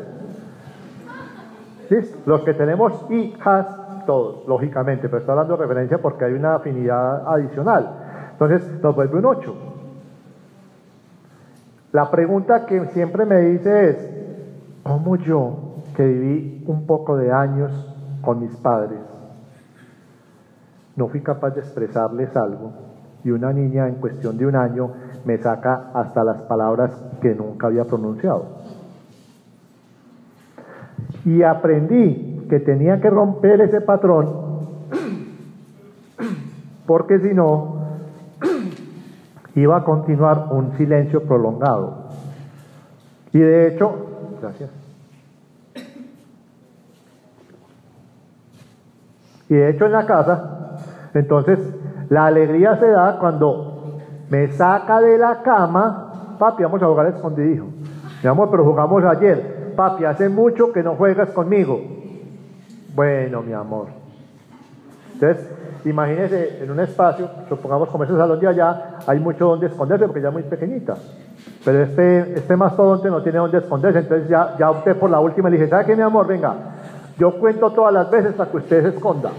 Los 2.26 2.43
que 2.43 2.54
tenemos 2.54 3.06
hijas, 3.10 3.68
todos, 4.06 4.47
lógicamente, 4.47 5.08
pero 5.08 5.20
estoy 5.20 5.36
dando 5.36 5.56
referencia 5.56 5.97
porque 5.97 6.26
hay 6.26 6.34
una 6.34 6.56
afinidad 6.56 7.28
adicional. 7.28 7.89
Entonces, 8.34 8.70
nos 8.82 8.95
vuelve 8.95 9.18
un 9.18 9.26
8. 9.26 9.56
La 11.93 12.10
pregunta 12.10 12.66
que 12.66 12.86
siempre 12.88 13.26
me 13.26 13.39
dice 13.39 13.89
es, 13.89 14.20
¿cómo 14.84 15.16
yo, 15.18 15.76
que 15.96 16.06
viví 16.06 16.64
un 16.68 16.86
poco 16.86 17.18
de 17.18 17.32
años 17.32 17.72
con 18.22 18.40
mis 18.40 18.56
padres, 18.58 19.00
no 20.96 21.08
fui 21.08 21.22
capaz 21.22 21.52
de 21.52 21.62
expresarles 21.62 22.36
algo? 22.36 22.72
Y 23.24 23.32
una 23.32 23.54
niña 23.54 23.88
en 23.88 23.96
cuestión 23.96 24.38
de 24.38 24.46
un 24.48 24.56
año 24.56 24.92
me 25.26 25.38
saca 25.38 25.92
hasta 25.94 26.24
las 26.24 26.42
palabras 26.44 26.92
que 27.22 27.36
nunca 27.36 27.68
había 27.68 27.86
pronunciado. 27.86 28.46
Y 31.26 31.44
aprendí 31.44 32.48
que 32.50 32.60
tenía 32.60 33.00
que 33.00 33.10
romper 33.10 33.62
ese 33.62 33.82
patrón, 33.82 34.30
porque 36.88 37.20
si 37.20 37.34
no, 37.34 37.76
iba 39.56 39.78
a 39.78 39.84
continuar 39.84 40.48
un 40.52 40.74
silencio 40.74 41.24
prolongado. 41.24 42.08
Y 43.34 43.40
de 43.40 43.68
hecho, 43.68 44.11
gracias. 44.42 44.70
Y 49.50 49.56
de 49.56 49.70
hecho 49.70 49.86
en 49.86 49.92
la 49.92 50.06
casa, 50.06 50.78
entonces 51.14 51.60
la 52.10 52.28
alegría 52.28 52.78
se 52.78 52.88
da 52.88 53.20
cuando 53.20 54.00
me 54.30 54.50
saca 54.52 55.02
de 55.02 55.18
la 55.18 55.42
cama, 55.42 56.36
papi, 56.39 56.64
vamos 56.64 56.82
a 56.82 56.88
jugar 56.88 57.08
escondidijo. 57.08 57.68
Mi 58.24 58.30
amor, 58.30 58.50
pero 58.50 58.64
jugamos 58.64 59.04
ayer. 59.04 59.74
Papi, 59.76 60.06
hace 60.06 60.30
mucho 60.30 60.72
que 60.72 60.84
no 60.84 60.96
juegas 60.96 61.32
conmigo. 61.32 61.82
Bueno, 62.96 63.42
mi 63.42 63.54
amor. 63.54 63.88
Entonces, 65.14 65.50
imagínese 65.86 66.64
en 66.64 66.72
un 66.72 66.80
espacio, 66.80 67.30
supongamos 67.50 67.89
como 67.89 68.04
ese 68.04 68.16
salón 68.16 68.39
de 68.39 68.48
allá, 68.48 69.00
hay 69.06 69.20
mucho 69.20 69.48
donde 69.48 69.68
esconderse 69.68 70.06
porque 70.06 70.22
ya 70.22 70.30
es 70.30 70.34
muy 70.34 70.44
pequeñita. 70.44 70.96
Pero 71.64 71.84
este, 71.84 72.34
este 72.34 72.55
mastodonte 72.55 73.09
no 73.09 73.22
tiene 73.22 73.38
donde 73.38 73.59
esconderse, 73.59 73.99
entonces 73.99 74.28
ya, 74.28 74.55
ya 74.57 74.72
opté 74.72 74.95
por 74.95 75.09
la 75.09 75.20
última 75.20 75.49
le 75.49 75.57
dije, 75.57 75.70
¿sabe 75.70 75.86
qué, 75.86 75.95
mi 75.95 76.01
amor? 76.01 76.26
Venga, 76.26 76.55
yo 77.18 77.38
cuento 77.39 77.70
todas 77.72 77.93
las 77.93 78.09
veces 78.09 78.34
para 78.34 78.49
que 78.49 78.57
usted 78.57 78.82
se 78.82 78.89
esconda. 78.95 79.30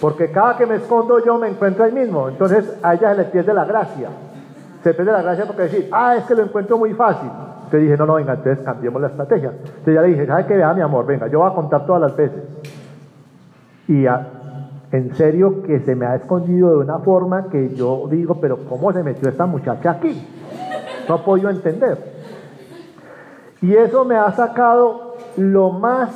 Porque 0.00 0.30
cada 0.30 0.56
que 0.56 0.66
me 0.66 0.76
escondo 0.76 1.24
yo 1.24 1.38
me 1.38 1.48
encuentro 1.48 1.84
ahí 1.84 1.92
mismo. 1.92 2.28
Entonces 2.28 2.78
a 2.82 2.94
ella 2.94 3.10
se 3.10 3.16
le 3.18 3.24
pierde 3.24 3.52
la 3.52 3.64
gracia. 3.64 4.08
Se 4.82 4.94
pierde 4.94 5.12
la 5.12 5.22
gracia 5.22 5.44
porque 5.46 5.62
decir, 5.62 5.88
ah, 5.92 6.16
es 6.16 6.24
que 6.24 6.34
lo 6.34 6.42
encuentro 6.42 6.78
muy 6.78 6.94
fácil. 6.94 7.28
Entonces 7.64 7.82
dije, 7.82 7.96
no, 7.96 8.06
no, 8.06 8.14
venga, 8.14 8.34
entonces 8.34 8.64
cambiemos 8.64 9.00
la 9.00 9.08
estrategia. 9.08 9.50
Entonces 9.50 9.94
ya 9.94 10.00
le 10.02 10.08
dije, 10.08 10.26
¿sabe 10.26 10.46
qué? 10.46 10.54
Vea, 10.54 10.72
mi 10.74 10.82
amor, 10.82 11.06
venga, 11.06 11.26
yo 11.28 11.40
voy 11.40 11.50
a 11.50 11.54
contar 11.54 11.84
todas 11.84 12.00
las 12.00 12.16
veces. 12.16 12.42
Y 13.88 14.06
en 14.92 15.14
serio 15.14 15.62
que 15.62 15.80
se 15.80 15.94
me 15.94 16.06
ha 16.06 16.16
escondido 16.16 16.70
de 16.70 16.76
una 16.76 16.98
forma 17.00 17.48
que 17.48 17.74
yo 17.74 18.06
digo, 18.10 18.40
pero 18.40 18.64
¿cómo 18.68 18.92
se 18.92 19.02
metió 19.02 19.28
esta 19.28 19.46
muchacha 19.46 19.92
aquí? 19.92 20.26
No 21.08 21.16
he 21.16 21.18
podido 21.18 21.50
entender. 21.50 21.98
Y 23.62 23.74
eso 23.74 24.04
me 24.04 24.16
ha 24.16 24.30
sacado 24.32 25.16
lo 25.36 25.70
más 25.70 26.10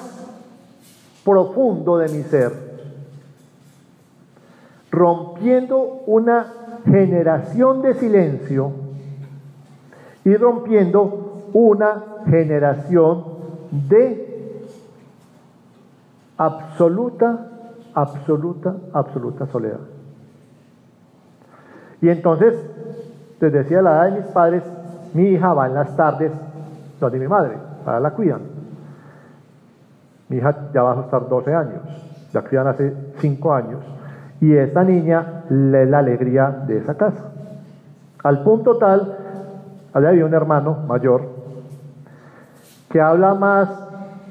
profundo 1.25 1.99
de 1.99 2.09
mi 2.09 2.23
ser 2.23 2.71
rompiendo 4.91 6.03
una 6.07 6.53
generación 6.85 7.83
de 7.83 7.95
silencio 7.95 8.73
y 10.25 10.35
rompiendo 10.37 11.45
una 11.53 12.23
generación 12.27 13.25
de 13.71 14.67
absoluta, 16.37 17.50
absoluta, 18.01 18.75
absoluta 18.93 19.47
soledad. 19.47 19.81
Y 22.01 22.09
entonces, 22.09 22.55
les 23.41 23.53
decía 23.53 23.83
la 23.83 23.93
edad 23.93 24.05
de 24.15 24.21
mis 24.21 24.31
padres, 24.31 24.63
mi 25.15 25.25
hija 25.25 25.53
va 25.53 25.67
en 25.67 25.75
las 25.75 25.95
tardes 25.97 26.33
donde 26.99 27.19
mi 27.19 27.29
madre, 27.29 27.57
para 27.85 28.01
la 28.01 28.11
cuidan. 28.11 28.43
Mi 30.29 30.37
hija 30.37 30.71
ya 30.73 30.83
va 30.83 30.93
a 30.93 31.01
estar 31.03 31.29
12 31.29 31.55
años, 31.55 31.81
la 32.33 32.43
cuidan 32.43 32.69
hace 32.69 32.95
5 33.19 33.53
años. 33.55 33.81
Y 34.41 34.55
esta 34.55 34.85
niña 34.85 35.45
es 35.47 35.89
la 35.89 35.99
alegría 35.99 36.51
de 36.67 36.79
esa 36.79 36.95
casa. 36.95 37.25
Al 38.23 38.43
punto 38.43 38.77
tal, 38.77 39.17
había 39.93 40.25
un 40.25 40.35
hermano 40.35 40.79
mayor 40.87 41.23
que 42.91 43.01
habla 43.01 43.35
más 43.35 43.69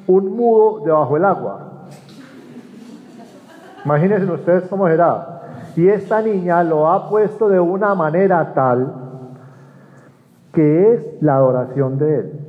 un 0.08 0.36
mudo 0.36 0.84
debajo 0.86 1.14
del 1.16 1.26
agua. 1.26 1.69
Imagínense 3.90 4.32
ustedes 4.32 4.68
cómo 4.70 4.88
será. 4.88 5.42
Y 5.76 5.88
esta 5.88 6.22
niña 6.22 6.64
lo 6.64 6.92
ha 6.92 7.10
puesto 7.10 7.50
de 7.50 7.60
una 7.60 7.96
manera 7.96 8.54
tal 8.54 8.94
que 10.54 10.94
es 10.94 11.24
la 11.24 11.38
adoración 11.38 11.98
de 11.98 12.16
él. 12.16 12.40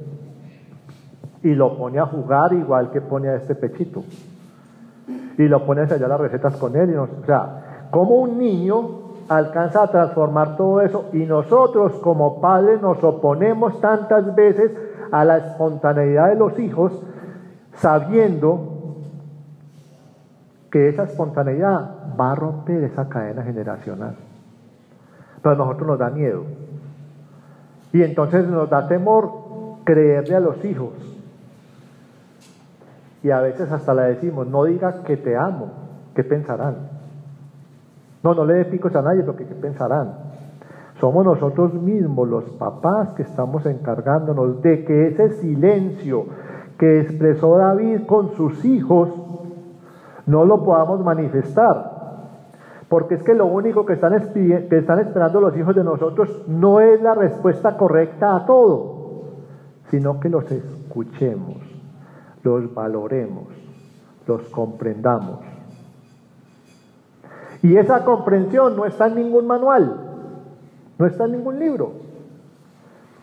Y 1.43 1.55
lo 1.55 1.79
pone 1.79 1.99
a 1.99 2.05
jugar 2.05 2.53
igual 2.53 2.91
que 2.91 3.01
pone 3.01 3.31
a 3.31 3.37
este 3.37 3.55
pechito 3.55 4.05
y 5.39 5.49
lo 5.49 5.65
pones 5.65 5.91
allá 5.91 6.09
las 6.09 6.21
recetas 6.21 6.59
con 6.59 6.77
él. 6.77 6.91
Y 6.91 6.97
o 6.97 7.09
sea, 7.25 7.87
como 7.91 8.17
un 8.17 8.37
niño 8.37 9.15
alcanza 9.31 9.85
a 9.85 9.91
transformar 9.91 10.59
todo 10.59 10.83
eso 10.83 11.07
y 11.15 11.25
nosotros 11.25 11.95
como 12.03 12.43
padres 12.43 12.83
nos 12.83 13.03
oponemos 13.03 13.81
tantas 13.81 14.35
veces 14.35 14.73
a 15.11 15.25
la 15.25 15.39
espontaneidad 15.39 16.29
de 16.29 16.35
los 16.35 16.59
hijos 16.59 16.93
sabiendo 17.77 18.70
que 20.71 20.89
esa 20.89 21.05
espontaneidad 21.05 22.17
va 22.19 22.33
a 22.33 22.35
romper 22.35 22.85
esa 22.85 23.09
cadena 23.09 23.43
generacional. 23.43 24.15
Pero 25.43 25.55
a 25.55 25.59
nosotros 25.59 25.89
nos 25.89 25.99
da 25.99 26.11
miedo. 26.11 26.45
Y 27.93 28.03
entonces 28.03 28.47
nos 28.47 28.71
da 28.71 28.87
temor 28.87 29.31
creerle 29.85 30.37
a 30.37 30.41
los 30.41 30.65
hijos 30.65 30.93
Y 33.23 33.31
a 33.31 33.41
veces 33.41 33.71
hasta 33.73 33.93
le 33.95 34.03
decimos, 34.03 34.47
no 34.47 34.65
diga 34.65 35.03
que 35.03 35.17
te 35.17 35.37
amo, 35.37 35.69
¿qué 36.15 36.23
pensarán? 36.23 36.77
No, 38.23 38.35
no 38.35 38.45
le 38.45 38.55
dé 38.55 38.65
picos 38.67 38.95
a 38.95 39.03
nadie 39.03 39.23
porque 39.25 39.47
¿qué 39.47 39.55
pensarán? 39.55 40.15
Somos 41.01 41.25
nosotros 41.25 41.75
mismos 41.75 42.29
los 42.29 42.45
papás 42.51 43.11
que 43.11 43.23
estamos 43.23 43.67
encargándonos 43.67 44.63
de 44.63 44.85
que 44.85 45.09
ese 45.09 45.31
silencio 45.41 46.27
que 46.79 47.01
expresó 47.01 47.57
David 47.57 48.07
con 48.07 48.35
sus 48.37 48.65
hijos 48.65 49.11
no 50.31 50.45
lo 50.45 50.63
podamos 50.63 51.05
manifestar. 51.05 51.99
Porque 52.89 53.15
es 53.15 53.23
que 53.23 53.35
lo 53.35 53.47
único 53.47 53.85
que 53.85 53.95
están, 53.95 54.15
esperando 54.15 55.41
los 55.41 55.57
hijos 55.57 55.75
de 55.75 55.85
nosotros 55.85 56.45
no 56.49 56.81
es 56.81 57.01
la 57.03 57.15
respuesta 57.15 57.77
correcta 57.77 58.37
a 58.37 58.47
todo, 58.47 59.23
sino 59.91 60.19
que 60.19 60.29
los 60.29 60.51
escuchemos, 60.51 61.59
los 62.43 62.73
valoremos, 62.75 63.49
los 64.27 64.43
comprendamos. 64.49 65.41
Y 67.63 67.77
esa 67.77 68.05
comprensión 68.05 68.77
no 68.77 68.87
está 68.87 69.07
en 69.09 69.17
ningún 69.17 69.47
manual. 69.47 70.07
No 70.99 71.07
está 71.07 71.27
en 71.27 71.33
ningún 71.33 71.59
libro. 71.59 71.93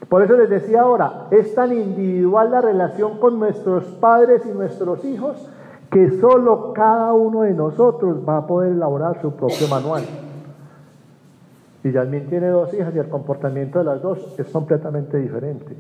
Por 0.08 0.22
eso 0.22 0.38
les 0.38 0.50
decía 0.50 0.82
ahora, 0.82 1.28
es 1.32 1.54
tan 1.56 1.74
individual 1.74 2.52
la 2.52 2.62
relación 2.62 3.20
con 3.20 3.40
nuestros 3.40 3.84
padres 3.96 4.46
y 4.46 4.50
nuestros 4.50 5.04
hijos 5.04 5.50
que 5.90 6.20
solo 6.20 6.74
cada 6.74 7.14
uno 7.14 7.42
de 7.42 7.54
nosotros 7.54 8.18
va 8.28 8.38
a 8.38 8.48
poder 8.48 8.74
elaborar 8.74 9.22
su 9.22 9.32
propio 9.32 9.68
manual. 9.70 10.04
Y 11.84 11.92
Yasmin 11.92 12.28
tiene 12.28 12.48
dos 12.48 12.74
hijas 12.74 12.94
y 12.94 13.00
el 13.00 13.08
comportamiento 13.08 13.80
de 13.80 13.86
las 13.86 14.02
dos 14.02 14.38
es 14.38 14.48
completamente 14.50 15.18
diferente. 15.18 15.76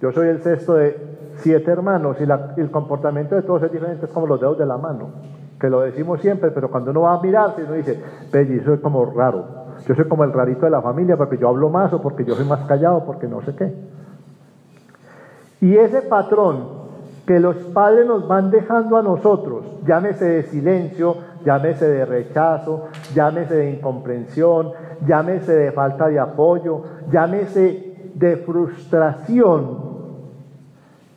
Yo 0.00 0.10
soy 0.12 0.28
el 0.28 0.42
sexto 0.42 0.74
de 0.74 0.96
siete 1.36 1.70
hermanos 1.70 2.16
y, 2.20 2.60
el 2.60 2.70
comportamiento 2.70 3.34
de 3.34 3.42
todos 3.42 3.62
es 3.62 3.72
diferente, 3.72 4.06
es 4.06 4.12
como 4.12 4.26
los 4.26 4.40
dedos 4.40 4.58
de 4.58 4.66
la 4.66 4.78
mano, 4.78 5.10
que 5.60 5.68
lo 5.68 5.82
decimos 5.82 6.20
siempre, 6.20 6.50
pero 6.50 6.70
cuando 6.70 6.90
uno 6.90 7.02
va 7.02 7.14
a 7.14 7.20
mirarse, 7.20 7.62
uno 7.62 7.74
dice, 7.74 8.02
Belli, 8.32 8.58
eso 8.58 8.74
es 8.74 8.80
como 8.80 9.04
raro. 9.04 9.60
Yo 9.86 9.94
soy 9.94 10.06
como 10.06 10.24
el 10.24 10.32
rarito 10.32 10.64
de 10.64 10.70
la 10.70 10.82
familia 10.82 11.16
porque 11.16 11.38
yo 11.38 11.48
hablo 11.48 11.68
más 11.68 11.92
o 11.92 12.02
porque 12.02 12.24
yo 12.24 12.34
soy 12.34 12.46
más 12.46 12.66
callado, 12.66 13.04
porque 13.04 13.28
no 13.28 13.42
sé 13.42 13.54
qué. 13.54 13.72
Y 15.60 15.76
ese 15.76 16.02
patrón 16.02 16.79
que 17.30 17.38
los 17.38 17.54
padres 17.66 18.08
nos 18.08 18.26
van 18.26 18.50
dejando 18.50 18.96
a 18.96 19.02
nosotros, 19.04 19.64
llámese 19.86 20.24
de 20.24 20.42
silencio, 20.42 21.14
llámese 21.44 21.86
de 21.86 22.04
rechazo, 22.04 22.88
llámese 23.14 23.54
de 23.54 23.70
incomprensión, 23.70 24.72
llámese 25.06 25.54
de 25.54 25.70
falta 25.70 26.08
de 26.08 26.18
apoyo, 26.18 26.82
llámese 27.08 28.10
de 28.16 28.36
frustración, 28.38 29.78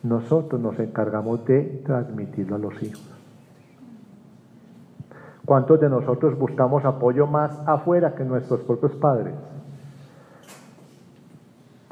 nosotros 0.04 0.60
nos 0.60 0.78
encargamos 0.78 1.44
de 1.46 1.82
transmitirlo 1.84 2.54
a 2.54 2.58
los 2.60 2.80
hijos. 2.80 3.10
¿Cuántos 5.44 5.80
de 5.80 5.88
nosotros 5.88 6.38
buscamos 6.38 6.84
apoyo 6.84 7.26
más 7.26 7.60
afuera 7.66 8.14
que 8.14 8.22
nuestros 8.22 8.60
propios 8.60 8.94
padres? 8.94 9.34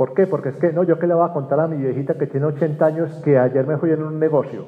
¿Por 0.02 0.14
qué? 0.14 0.26
Porque 0.26 0.48
es 0.48 0.56
que, 0.56 0.72
no, 0.72 0.82
yo 0.82 0.98
que 0.98 1.06
le 1.06 1.14
voy 1.14 1.24
a 1.24 1.32
contar 1.32 1.60
a 1.60 1.68
mi 1.68 1.76
viejita 1.76 2.14
que 2.14 2.26
tiene 2.26 2.46
80 2.46 2.84
años 2.84 3.20
que 3.24 3.38
ayer 3.38 3.64
me 3.64 3.76
fui 3.76 3.92
en 3.92 4.02
un 4.02 4.18
negocio. 4.18 4.64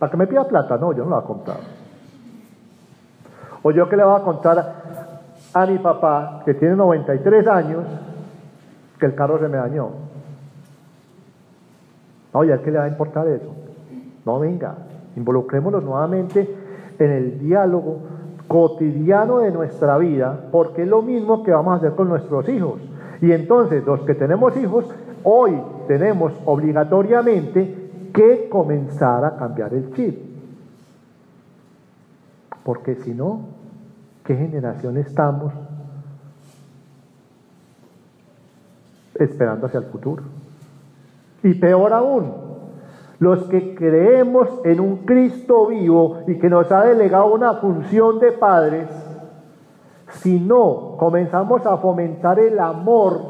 ¿Para 0.00 0.10
que 0.10 0.16
me 0.16 0.26
pida 0.26 0.48
plata? 0.48 0.76
No, 0.78 0.92
yo 0.92 1.04
no 1.04 1.10
la 1.10 1.16
voy 1.18 1.24
a 1.24 1.26
contar. 1.28 1.56
O 3.62 3.70
yo 3.70 3.88
que 3.88 3.96
le 3.96 4.02
voy 4.02 4.20
a 4.20 4.24
contar 4.24 4.74
a 5.54 5.66
mi 5.66 5.78
papá 5.78 6.42
que 6.44 6.54
tiene 6.54 6.74
93 6.74 7.46
años 7.46 7.84
que 8.98 9.06
el 9.06 9.14
carro 9.14 9.38
se 9.38 9.46
me 9.46 9.58
dañó. 9.58 9.90
Oye, 12.32 12.54
¿a 12.54 12.58
qué 12.60 12.72
le 12.72 12.78
va 12.78 12.84
a 12.86 12.88
importar 12.88 13.28
eso? 13.28 13.54
No, 14.24 14.40
venga, 14.40 14.74
involucrémonos 15.14 15.84
nuevamente 15.84 16.52
en 16.98 17.10
el 17.12 17.38
diálogo 17.38 17.98
cotidiano 18.48 19.38
de 19.38 19.52
nuestra 19.52 19.98
vida, 19.98 20.48
porque 20.50 20.82
es 20.82 20.88
lo 20.88 21.00
mismo 21.00 21.44
que 21.44 21.52
vamos 21.52 21.74
a 21.74 21.76
hacer 21.76 21.92
con 21.92 22.08
nuestros 22.08 22.48
hijos. 22.48 22.80
Y 23.20 23.32
entonces 23.32 23.84
los 23.84 24.00
que 24.02 24.14
tenemos 24.14 24.56
hijos, 24.56 24.86
hoy 25.24 25.60
tenemos 25.86 26.32
obligatoriamente 26.44 28.10
que 28.12 28.48
comenzar 28.48 29.24
a 29.24 29.36
cambiar 29.36 29.74
el 29.74 29.92
chip. 29.94 30.18
Porque 32.62 32.96
si 32.96 33.12
no, 33.12 33.40
¿qué 34.24 34.36
generación 34.36 34.96
estamos 34.98 35.52
esperando 39.14 39.66
hacia 39.66 39.80
el 39.80 39.86
futuro? 39.86 40.22
Y 41.42 41.54
peor 41.54 41.92
aún, 41.92 42.32
los 43.18 43.44
que 43.44 43.74
creemos 43.74 44.48
en 44.64 44.80
un 44.80 44.98
Cristo 44.98 45.66
vivo 45.66 46.20
y 46.26 46.38
que 46.38 46.48
nos 46.48 46.70
ha 46.70 46.84
delegado 46.84 47.32
una 47.32 47.54
función 47.54 48.20
de 48.20 48.32
padres, 48.32 48.88
si 50.10 50.40
no 50.40 50.96
comenzamos 50.98 51.64
a 51.66 51.76
fomentar 51.78 52.38
el 52.38 52.58
amor 52.58 53.20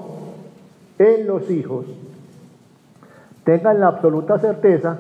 en 0.99 1.26
los 1.26 1.51
hijos, 1.51 1.87
tengan 3.45 3.81
la 3.81 3.89
absoluta 3.89 4.39
certeza 4.39 4.99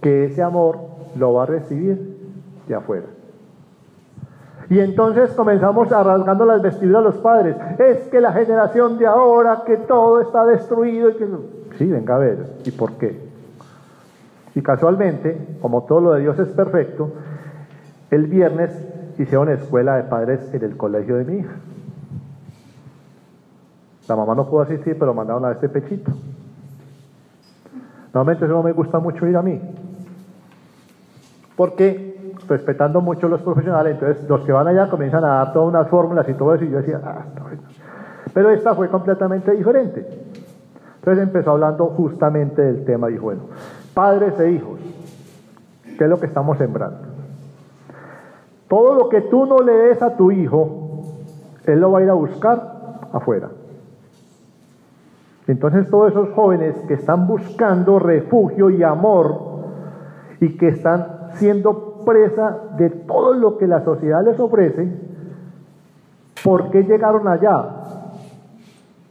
que 0.00 0.26
ese 0.26 0.42
amor 0.42 0.78
lo 1.16 1.34
va 1.34 1.44
a 1.44 1.46
recibir 1.46 2.18
de 2.66 2.74
afuera. 2.74 3.06
Y 4.70 4.78
entonces 4.78 5.30
comenzamos 5.32 5.90
a 5.90 6.04
rasgando 6.04 6.46
las 6.46 6.62
vestiduras 6.62 7.00
a 7.00 7.04
los 7.04 7.16
padres. 7.16 7.56
Es 7.78 8.06
que 8.06 8.20
la 8.20 8.32
generación 8.32 8.98
de 8.98 9.06
ahora, 9.06 9.64
que 9.66 9.76
todo 9.76 10.20
está 10.20 10.44
destruido. 10.46 11.10
Y 11.10 11.14
que... 11.14 11.26
Sí, 11.76 11.86
venga 11.86 12.14
a 12.14 12.18
ver. 12.18 12.46
¿Y 12.64 12.70
por 12.70 12.92
qué? 12.92 13.20
Y 14.54 14.62
casualmente, 14.62 15.56
como 15.60 15.82
todo 15.82 16.00
lo 16.00 16.12
de 16.12 16.20
Dios 16.20 16.38
es 16.38 16.48
perfecto, 16.50 17.10
el 18.12 18.26
viernes 18.26 18.70
hicieron 19.18 19.48
escuela 19.50 19.96
de 19.96 20.04
padres 20.04 20.40
en 20.52 20.62
el 20.62 20.76
colegio 20.76 21.16
de 21.16 21.24
mi 21.24 21.38
hija. 21.38 21.56
La 24.08 24.16
mamá 24.16 24.34
no 24.34 24.48
pudo 24.48 24.62
asistir, 24.62 24.98
pero 24.98 25.14
mandaron 25.14 25.44
a 25.44 25.52
este 25.52 25.68
pechito. 25.68 26.10
Normalmente 28.12 28.44
eso 28.44 28.54
no 28.54 28.62
me 28.62 28.72
gusta 28.72 28.98
mucho 28.98 29.26
ir 29.26 29.36
a 29.36 29.42
mí. 29.42 29.60
Porque, 31.54 32.34
respetando 32.48 33.00
mucho 33.00 33.28
los 33.28 33.40
profesionales, 33.42 33.94
entonces 33.94 34.28
los 34.28 34.40
que 34.40 34.50
van 34.50 34.66
allá 34.66 34.88
comienzan 34.90 35.24
a 35.24 35.28
dar 35.28 35.52
todas 35.52 35.68
unas 35.68 35.88
fórmulas 35.88 36.28
y 36.28 36.34
todo 36.34 36.54
eso, 36.54 36.64
y 36.64 36.70
yo 36.70 36.78
decía, 36.78 37.00
ah, 37.04 37.24
Pero 38.34 38.50
esta 38.50 38.74
fue 38.74 38.88
completamente 38.88 39.52
diferente. 39.52 40.06
Entonces 40.96 41.22
empezó 41.22 41.52
hablando 41.52 41.86
justamente 41.86 42.62
del 42.62 42.84
tema, 42.84 43.06
dijo, 43.06 43.24
bueno, 43.24 43.42
padres 43.94 44.38
e 44.40 44.50
hijos, 44.50 44.80
¿qué 45.96 46.04
es 46.04 46.10
lo 46.10 46.18
que 46.18 46.26
estamos 46.26 46.58
sembrando? 46.58 47.09
Todo 48.70 48.94
lo 48.94 49.08
que 49.08 49.22
tú 49.22 49.46
no 49.46 49.58
le 49.58 49.72
des 49.72 50.00
a 50.00 50.16
tu 50.16 50.30
hijo, 50.30 51.02
él 51.66 51.80
lo 51.80 51.90
va 51.90 51.98
a 51.98 52.02
ir 52.02 52.08
a 52.08 52.14
buscar 52.14 53.00
afuera. 53.12 53.48
Entonces 55.48 55.90
todos 55.90 56.12
esos 56.12 56.28
jóvenes 56.34 56.76
que 56.86 56.94
están 56.94 57.26
buscando 57.26 57.98
refugio 57.98 58.70
y 58.70 58.84
amor 58.84 59.40
y 60.38 60.56
que 60.56 60.68
están 60.68 61.32
siendo 61.32 62.04
presa 62.06 62.58
de 62.76 62.90
todo 62.90 63.34
lo 63.34 63.58
que 63.58 63.66
la 63.66 63.80
sociedad 63.80 64.24
les 64.24 64.38
ofrece, 64.38 64.88
¿por 66.44 66.70
qué 66.70 66.84
llegaron 66.84 67.26
allá? 67.26 67.70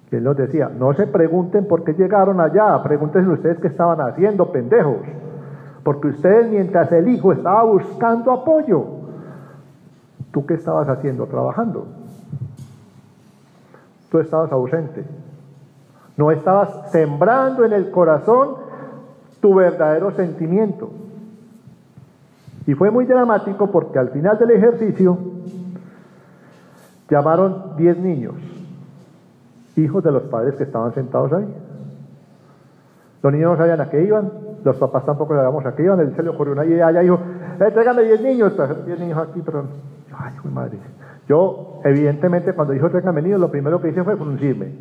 Él 0.10 0.24
nos 0.24 0.38
decía, 0.38 0.70
no 0.70 0.94
se 0.94 1.06
pregunten 1.06 1.68
por 1.68 1.84
qué 1.84 1.92
llegaron 1.96 2.40
allá, 2.40 2.82
pregúntense 2.82 3.30
ustedes 3.30 3.60
qué 3.60 3.68
estaban 3.68 4.00
haciendo, 4.00 4.54
pendejos. 4.54 5.06
Porque 5.84 6.08
ustedes 6.08 6.50
mientras 6.50 6.90
el 6.94 7.10
hijo 7.10 7.34
estaba 7.34 7.64
buscando 7.66 8.32
apoyo, 8.32 8.99
¿Tú 10.32 10.46
qué 10.46 10.56
estabas 10.56 10.88
haciendo? 10.90 11.26
Trabajando. 11.26 11.88
Tú 14.12 14.20
estabas 14.20 14.52
ausente. 14.52 15.06
No 16.18 16.32
estabas 16.32 16.92
sembrando 16.92 17.64
en 17.64 17.74
el 17.74 17.92
corazón 17.92 18.56
tu 19.42 19.56
verdadero 19.56 20.12
sentimiento. 20.12 20.92
Y 22.68 22.74
fue 22.74 22.92
muy 22.92 23.06
dramático 23.06 23.72
porque 23.72 23.98
al 23.98 24.10
final 24.10 24.38
del 24.38 24.52
ejercicio 24.52 25.18
llamaron 27.10 27.76
10 27.78 27.98
niños, 27.98 28.36
hijos 29.76 30.04
de 30.04 30.12
los 30.12 30.24
padres 30.24 30.56
que 30.56 30.64
estaban 30.64 30.94
sentados 30.94 31.34
ahí. 31.34 31.48
Los 33.24 33.34
niños 33.34 33.52
no 33.52 33.58
sabían 33.58 33.82
a 33.82 33.90
qué 33.90 34.04
iban, 34.04 34.32
los 34.64 34.76
papás 34.78 35.06
tampoco 35.06 35.34
sabíamos 35.34 35.66
a 35.66 35.76
qué 35.76 35.84
iban, 35.84 36.00
él 36.00 36.14
se 36.16 36.22
le 36.22 36.30
ocurrió 36.30 36.54
una 36.54 36.66
idea, 36.66 36.92
ya 36.92 37.00
dijo, 37.00 37.20
eh, 37.60 37.72
tráigame 37.72 38.04
10 38.04 38.22
niños, 38.22 38.54
10 38.86 39.00
niños 39.00 39.18
aquí, 39.18 39.42
pero 39.44 39.64
Ay, 40.20 40.34
madre. 40.52 40.78
Yo, 41.28 41.80
evidentemente, 41.86 42.54
cuando 42.54 42.74
dijo 42.74 42.90
tengan 42.90 43.16
venido, 43.16 43.38
lo 43.38 43.50
primero 43.50 43.82
que 43.82 43.90
hice 43.90 44.04
fue 44.04 44.18
fruncirme. 44.18 44.74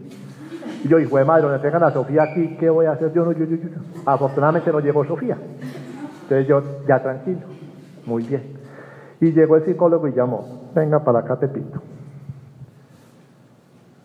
Y 0.83 0.89
yo, 0.89 0.99
hijo 0.99 1.17
de 1.17 1.25
madre, 1.25 1.43
donde 1.43 1.61
tengan 1.61 1.85
a 1.85 1.93
Sofía 1.93 2.25
aquí, 2.25 2.57
¿qué 2.59 2.69
voy 2.71 2.87
a 2.87 2.93
hacer? 2.93 3.13
Yo 3.13 3.25
no, 3.25 3.31
yo, 3.33 3.45
yo, 3.45 3.57
yo. 3.57 3.69
Afortunadamente 4.05 4.73
no 4.73 4.81
llegó 4.81 5.05
Sofía. 5.05 5.39
Entonces 6.23 6.49
yo, 6.49 6.63
ya 6.87 7.01
tranquilo, 7.03 7.43
muy 8.05 8.25
bien. 8.25 8.59
Y 9.21 9.33
llegó 9.33 9.57
el 9.57 9.65
psicólogo 9.65 10.09
y 10.09 10.13
llamó, 10.13 10.71
venga 10.75 11.05
para 11.05 11.21
acá, 11.21 11.39
Pepito. 11.39 11.81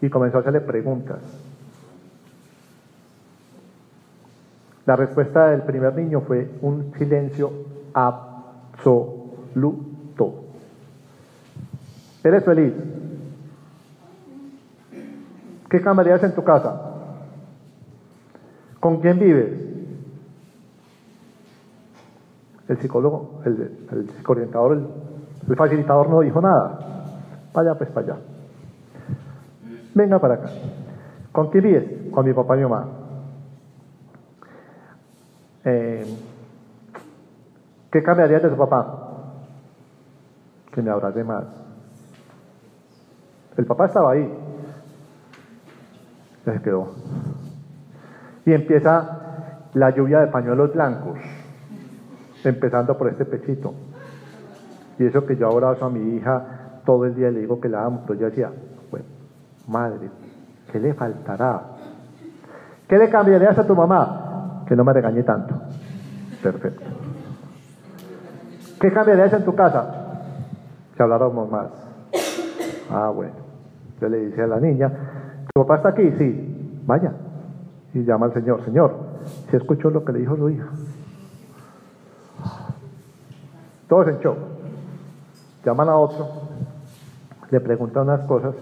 Y 0.01 0.09
comenzó 0.09 0.37
a 0.37 0.41
hacerle 0.41 0.61
preguntas. 0.61 1.19
La 4.85 4.95
respuesta 4.95 5.47
del 5.47 5.63
primer 5.63 5.95
niño 5.95 6.21
fue 6.21 6.51
un 6.61 6.93
silencio 6.97 7.51
absoluto. 7.93 9.03
¿Eres 12.23 12.45
feliz? 12.45 12.73
¿Qué 15.69 15.81
cambiarías 15.81 16.23
en 16.23 16.35
tu 16.35 16.43
casa? 16.43 16.79
¿Con 18.79 19.01
quién 19.01 19.19
vives? 19.19 19.59
El 22.67 22.77
psicólogo, 22.77 23.41
el, 23.45 23.87
el 23.91 24.09
psicoorientador, 24.11 24.73
el, 25.47 25.55
facilitador 25.55 26.09
no 26.09 26.21
dijo 26.21 26.41
nada. 26.41 26.79
Vaya 27.53 27.75
pues 27.75 27.89
para 27.89 28.13
allá. 28.13 28.21
Venga 29.93 30.19
para 30.19 30.35
acá. 30.35 30.49
¿Con 31.31 31.49
quién 31.49 31.63
vives? 31.63 32.11
Con 32.11 32.25
mi 32.25 32.33
papá 32.33 32.55
y 32.55 32.59
mi 32.59 32.63
mamá. 32.63 32.87
Eh, 35.65 36.17
¿Qué 37.91 38.01
cambiarías 38.01 38.43
de 38.43 38.49
su 38.49 38.57
papá? 38.57 38.99
Que 40.71 40.81
me 40.81 40.91
abrace 40.91 41.23
más. 41.23 41.62
El 43.57 43.65
papá 43.65 43.85
estaba 43.85 44.11
ahí. 44.11 44.33
Ya 46.45 46.53
se 46.53 46.61
quedó. 46.61 46.91
Y 48.45 48.53
empieza 48.53 49.23
la 49.73 49.89
lluvia 49.91 50.19
de 50.19 50.27
pañuelos 50.27 50.73
blancos, 50.73 51.19
empezando 52.43 52.97
por 52.97 53.09
este 53.09 53.25
pechito. 53.25 53.73
Y 54.99 55.05
eso 55.05 55.25
que 55.25 55.35
yo 55.35 55.47
abrazo 55.47 55.85
a 55.85 55.89
mi 55.89 56.15
hija 56.15 56.81
todo 56.85 57.05
el 57.05 57.15
día 57.15 57.29
y 57.29 57.33
le 57.33 57.39
digo 57.41 57.59
que 57.59 57.69
la 57.69 57.85
amo, 57.85 58.03
pero 58.05 58.19
yo 58.19 58.25
decía, 58.27 58.51
bueno, 58.91 59.05
madre, 59.67 60.09
¿qué 60.71 60.79
le 60.79 60.93
faltará? 60.93 61.61
¿Qué 62.87 62.97
le 62.97 63.09
cambiarías 63.09 63.57
a 63.57 63.65
tu 63.65 63.75
mamá? 63.75 64.63
Que 64.67 64.75
no 64.75 64.83
me 64.83 64.93
regañe 64.93 65.23
tanto. 65.23 65.55
Perfecto. 66.41 66.83
¿Qué 68.79 68.91
cambiarías 68.91 69.33
en 69.33 69.45
tu 69.45 69.55
casa? 69.55 70.19
Que 70.95 71.01
habláramos 71.01 71.49
más. 71.49 71.92
Ah, 72.89 73.09
bueno. 73.09 73.33
Yo 74.01 74.09
le 74.09 74.17
dice 74.25 74.43
a 74.43 74.47
la 74.47 74.59
niña, 74.59 74.91
¿tu 75.53 75.61
papá 75.61 75.77
está 75.77 75.89
aquí? 75.89 76.11
Sí. 76.17 76.81
Vaya. 76.85 77.13
Y 77.93 78.03
llama 78.03 78.25
al 78.25 78.33
Señor, 78.33 78.63
Señor, 78.65 78.95
¿se 79.49 79.57
escuchó 79.57 79.89
lo 79.89 80.03
que 80.03 80.13
le 80.13 80.19
dijo 80.19 80.35
su 80.35 80.49
hija? 80.49 80.67
Todos 83.87 84.07
en 84.07 84.17
shock. 84.19 84.37
Llaman 85.63 85.89
a 85.89 85.95
otro, 85.95 86.27
le 87.51 87.59
preguntan 87.61 88.03
unas 88.03 88.21
cosas. 88.27 88.55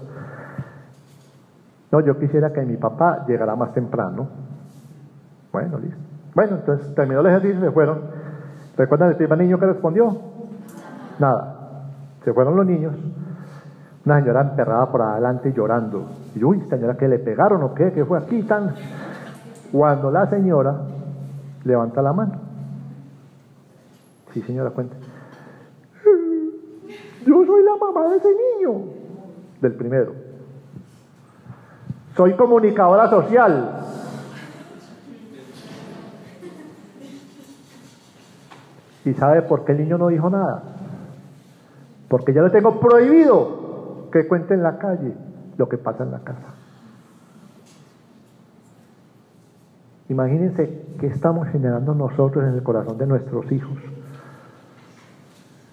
No, 1.92 2.00
yo 2.02 2.20
quisiera 2.20 2.54
que 2.54 2.62
mi 2.62 2.78
papá 2.78 3.26
llegara 3.28 3.56
más 3.56 3.74
temprano. 3.74 4.28
Bueno, 5.52 5.80
listo. 5.80 5.98
Bueno, 6.36 6.58
entonces 6.58 6.94
terminó 6.96 7.22
el 7.22 7.28
ejercicio 7.28 7.58
y 7.58 7.62
se 7.62 7.72
fueron. 7.72 8.02
¿Recuerdan 8.78 9.10
el 9.10 9.16
primer 9.16 9.38
niño 9.40 9.60
que 9.60 9.66
respondió? 9.66 10.18
Nada. 11.20 11.86
Se 12.24 12.34
fueron 12.34 12.56
los 12.56 12.66
niños. 12.66 12.94
Una 14.06 14.20
señora 14.20 14.42
emperrada 14.42 14.92
por 14.92 15.02
adelante 15.02 15.54
llorando. 15.54 16.06
Y 16.36 16.44
uy, 16.44 16.62
señora, 16.70 16.98
que 16.98 17.08
le 17.08 17.20
pegaron 17.20 17.62
o 17.64 17.74
qué? 17.74 17.92
¿Qué 17.92 18.04
fue 18.04 18.18
aquí 18.18 18.42
tan? 18.44 18.74
Cuando 19.72 20.10
la 20.10 20.28
señora 20.28 20.76
levanta 21.64 22.02
la 22.02 22.12
mano. 22.12 22.34
Sí, 24.34 24.42
señora, 24.42 24.72
cuente. 24.72 24.96
Yo 27.26 27.46
soy 27.46 27.64
la 27.64 27.76
mamá 27.76 28.10
de 28.10 28.18
ese 28.18 28.30
niño. 28.30 28.82
Del 29.62 29.74
primero. 29.74 30.14
Soy 32.16 32.34
comunicadora 32.34 33.08
social. 33.10 33.78
¿Y 39.06 39.14
sabe 39.14 39.44
por 39.44 39.64
qué 39.64 39.74
el 39.74 39.80
niño 39.80 39.98
no 39.98 40.08
dijo 40.08 40.30
nada? 40.30 40.64
Porque 42.08 42.34
ya 42.34 42.42
le 42.42 42.50
tengo 42.50 42.80
prohibido 42.80 43.61
que 44.12 44.28
cuente 44.28 44.54
en 44.54 44.64
la 44.64 44.78
calle 44.78 45.14
lo 45.58 45.68
que 45.68 45.78
pasa 45.78 46.04
en 46.04 46.12
la 46.12 46.20
casa. 46.20 46.54
Imagínense 50.10 50.86
qué 51.00 51.08
estamos 51.08 51.48
generando 51.48 51.96
nosotros 51.96 52.44
en 52.46 52.54
el 52.54 52.64
corazón 52.64 52.98
de 52.98 53.08
nuestros 53.08 53.50
hijos. 53.52 53.78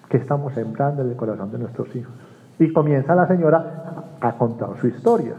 ¿Qué 0.07 0.17
estamos 0.17 0.53
sembrando 0.53 1.01
en 1.01 1.09
el 1.09 1.15
corazón 1.15 1.51
de 1.51 1.59
nuestros 1.59 1.93
hijos? 1.95 2.13
Y 2.57 2.71
comienza 2.71 3.13
la 3.15 3.27
señora 3.27 4.15
a 4.19 4.37
contar 4.37 4.69
su 4.79 4.87
historia. 4.87 5.33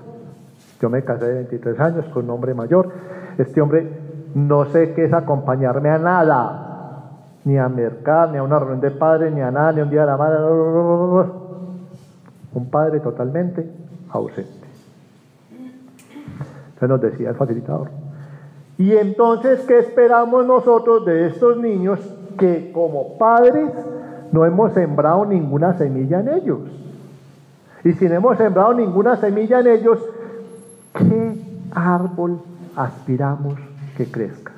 Yo 0.80 0.90
me 0.90 1.02
casé 1.02 1.26
de 1.26 1.34
23 1.34 1.80
años 1.80 2.04
con 2.12 2.24
un 2.24 2.30
hombre 2.30 2.54
mayor. 2.54 2.90
Este 3.38 3.60
hombre 3.60 3.90
no 4.34 4.66
sé 4.66 4.92
qué 4.92 5.04
es 5.04 5.12
acompañarme 5.12 5.88
a 5.88 5.98
nada 5.98 6.60
ni 7.44 7.56
a 7.56 7.68
mercar, 7.68 8.30
ni 8.30 8.38
a 8.38 8.42
una 8.42 8.58
reunión 8.58 8.80
de 8.80 8.90
padres, 8.90 9.32
ni 9.32 9.40
a 9.40 9.50
nada, 9.50 9.72
ni 9.72 9.80
a 9.80 9.84
un 9.84 9.90
día 9.90 10.02
de 10.02 10.06
la 10.06 10.16
madre. 10.16 11.39
Un 12.52 12.70
padre 12.70 13.00
totalmente 13.00 13.70
ausente. 14.10 14.68
Entonces 16.74 16.88
nos 16.88 17.00
decía 17.00 17.30
el 17.30 17.36
facilitador. 17.36 17.90
Y 18.78 18.92
entonces, 18.92 19.60
¿qué 19.68 19.78
esperamos 19.78 20.46
nosotros 20.46 21.04
de 21.04 21.26
estos 21.26 21.58
niños 21.58 22.00
que 22.38 22.72
como 22.72 23.18
padres 23.18 23.70
no 24.32 24.46
hemos 24.46 24.72
sembrado 24.72 25.26
ninguna 25.26 25.74
semilla 25.74 26.20
en 26.20 26.28
ellos? 26.28 26.60
Y 27.84 27.92
si 27.92 28.08
no 28.08 28.14
hemos 28.14 28.38
sembrado 28.38 28.72
ninguna 28.72 29.16
semilla 29.16 29.60
en 29.60 29.66
ellos, 29.66 29.98
¿qué 30.94 31.34
árbol 31.72 32.40
aspiramos 32.74 33.54
que 33.96 34.10
crezca? 34.10 34.49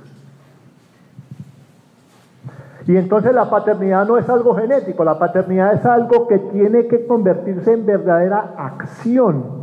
Y 2.86 2.96
entonces 2.96 3.34
la 3.34 3.48
paternidad 3.48 4.06
no 4.06 4.18
es 4.18 4.28
algo 4.28 4.54
genético, 4.54 5.04
la 5.04 5.18
paternidad 5.18 5.74
es 5.74 5.84
algo 5.86 6.26
que 6.26 6.38
tiene 6.38 6.86
que 6.86 7.06
convertirse 7.06 7.72
en 7.72 7.86
verdadera 7.86 8.54
acción. 8.56 9.62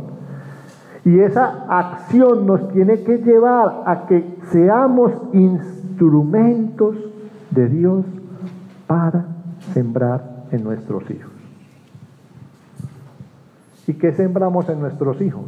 Y 1.04 1.20
esa 1.20 1.66
acción 1.68 2.46
nos 2.46 2.68
tiene 2.72 3.02
que 3.02 3.18
llevar 3.18 3.82
a 3.86 4.06
que 4.06 4.38
seamos 4.50 5.12
instrumentos 5.32 6.96
de 7.50 7.68
Dios 7.68 8.04
para 8.86 9.26
sembrar 9.72 10.44
en 10.50 10.64
nuestros 10.64 11.10
hijos. 11.10 11.32
¿Y 13.86 13.94
qué 13.94 14.12
sembramos 14.12 14.68
en 14.68 14.80
nuestros 14.80 15.20
hijos? 15.20 15.46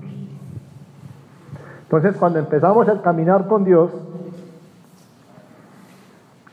Entonces 1.84 2.16
cuando 2.16 2.38
empezamos 2.38 2.88
a 2.88 3.02
caminar 3.02 3.46
con 3.46 3.64
Dios, 3.64 3.92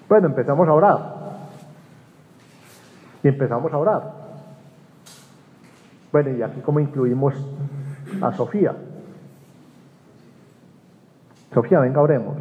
bueno, 0.10 0.28
empezamos 0.28 0.68
a 0.68 0.74
orar. 0.74 1.00
Y 3.24 3.28
empezamos 3.28 3.72
a 3.72 3.78
orar. 3.78 4.14
Bueno, 6.12 6.32
y 6.32 6.42
aquí 6.42 6.62
como 6.62 6.80
incluimos 6.80 7.36
a 8.20 8.32
Sofía. 8.34 8.76
Sofía, 11.54 11.80
venga, 11.80 12.02
oremos. 12.02 12.38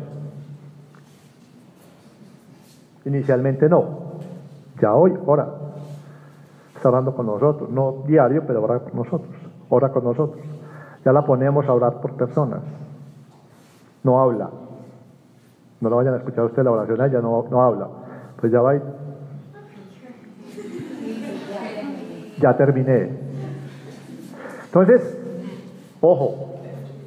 Inicialmente 3.04 3.68
no. 3.68 4.12
Ya 4.80 4.94
hoy 4.94 5.12
ora. 5.26 5.48
Está 6.74 6.88
orando 6.88 7.14
con 7.14 7.26
nosotros. 7.26 7.68
No 7.68 8.04
diario, 8.06 8.44
pero 8.46 8.62
ora 8.62 8.78
con 8.78 8.96
nosotros. 8.96 9.34
Ora 9.68 9.90
con 9.90 10.04
nosotros. 10.04 10.42
Ya 11.04 11.12
la 11.12 11.22
ponemos 11.22 11.66
a 11.66 11.74
orar 11.74 12.00
por 12.00 12.14
personas. 12.14 12.60
No 14.04 14.20
habla. 14.20 14.48
No 15.81 15.91
la 15.91 15.97
vayan 15.97 16.14
a 16.14 16.16
escuchar 16.18 16.45
usted 16.45 16.62
la 16.62 16.72
oración, 16.72 17.01
ella 17.01 17.20
no, 17.20 17.47
no 17.51 17.62
habla. 17.62 17.89
Pues 18.41 18.53
ya 18.53 18.61
va. 18.61 18.74
Ya 22.41 22.57
terminé. 22.57 23.11
Entonces, 24.66 25.18
ojo, 26.01 26.49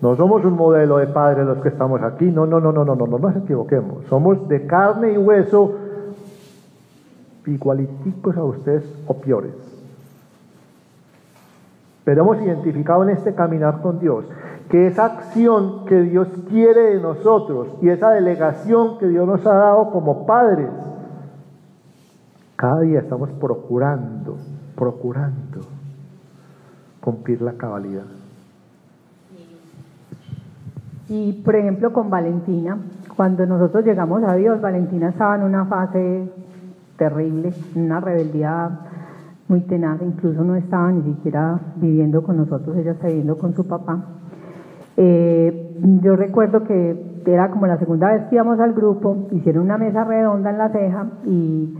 no 0.01 0.15
somos 0.15 0.43
un 0.45 0.53
modelo 0.53 0.97
de 0.97 1.07
padre 1.07 1.45
los 1.45 1.59
que 1.59 1.69
estamos 1.69 2.01
aquí, 2.01 2.25
no, 2.25 2.45
no, 2.45 2.59
no, 2.59 2.71
no, 2.71 2.83
no, 2.83 2.95
no, 2.95 3.05
no 3.05 3.17
nos 3.19 3.35
equivoquemos. 3.35 4.05
Somos 4.05 4.47
de 4.47 4.65
carne 4.65 5.13
y 5.13 5.17
hueso 5.17 5.77
igualiticos 7.45 8.35
a 8.37 8.43
ustedes 8.43 8.83
o 9.07 9.13
peores. 9.15 9.53
Pero 12.03 12.21
hemos 12.23 12.41
identificado 12.41 13.03
en 13.03 13.09
este 13.09 13.35
caminar 13.35 13.81
con 13.81 13.99
Dios 13.99 14.25
que 14.71 14.87
esa 14.87 15.03
acción 15.05 15.83
que 15.85 16.01
Dios 16.03 16.29
quiere 16.47 16.95
de 16.95 17.01
nosotros 17.01 17.67
y 17.81 17.89
esa 17.89 18.11
delegación 18.11 18.97
que 18.99 19.09
Dios 19.09 19.27
nos 19.27 19.45
ha 19.45 19.53
dado 19.53 19.91
como 19.91 20.25
padres, 20.25 20.69
cada 22.55 22.79
día 22.79 22.99
estamos 22.99 23.29
procurando, 23.31 24.37
procurando 24.77 25.59
cumplir 27.01 27.41
la 27.41 27.51
cabalidad. 27.51 28.05
Y 31.09 31.33
por 31.43 31.57
ejemplo 31.57 31.91
con 31.91 32.09
Valentina, 32.09 32.77
cuando 33.17 33.45
nosotros 33.45 33.83
llegamos 33.83 34.23
a 34.23 34.35
Dios, 34.35 34.61
Valentina 34.61 35.09
estaba 35.09 35.35
en 35.35 35.43
una 35.43 35.65
fase 35.65 36.31
terrible, 36.95 37.53
una 37.75 37.99
rebeldía 37.99 38.69
muy 39.49 39.59
tenaz, 39.61 40.01
incluso 40.01 40.45
no 40.45 40.55
estaba 40.55 40.89
ni 40.93 41.13
siquiera 41.13 41.59
viviendo 41.75 42.23
con 42.23 42.37
nosotros, 42.37 42.77
ella 42.77 42.91
está 42.91 43.07
viviendo 43.07 43.37
con 43.37 43.53
su 43.53 43.67
papá. 43.67 44.20
Eh, 44.97 45.71
yo 46.01 46.15
recuerdo 46.15 46.63
que 46.63 47.11
era 47.25 47.49
como 47.51 47.67
la 47.67 47.77
segunda 47.77 48.11
vez 48.11 48.23
que 48.25 48.35
íbamos 48.35 48.59
al 48.59 48.73
grupo, 48.73 49.27
hicieron 49.31 49.65
una 49.65 49.77
mesa 49.77 50.03
redonda 50.03 50.49
en 50.49 50.57
la 50.57 50.69
ceja 50.69 51.05
y 51.25 51.73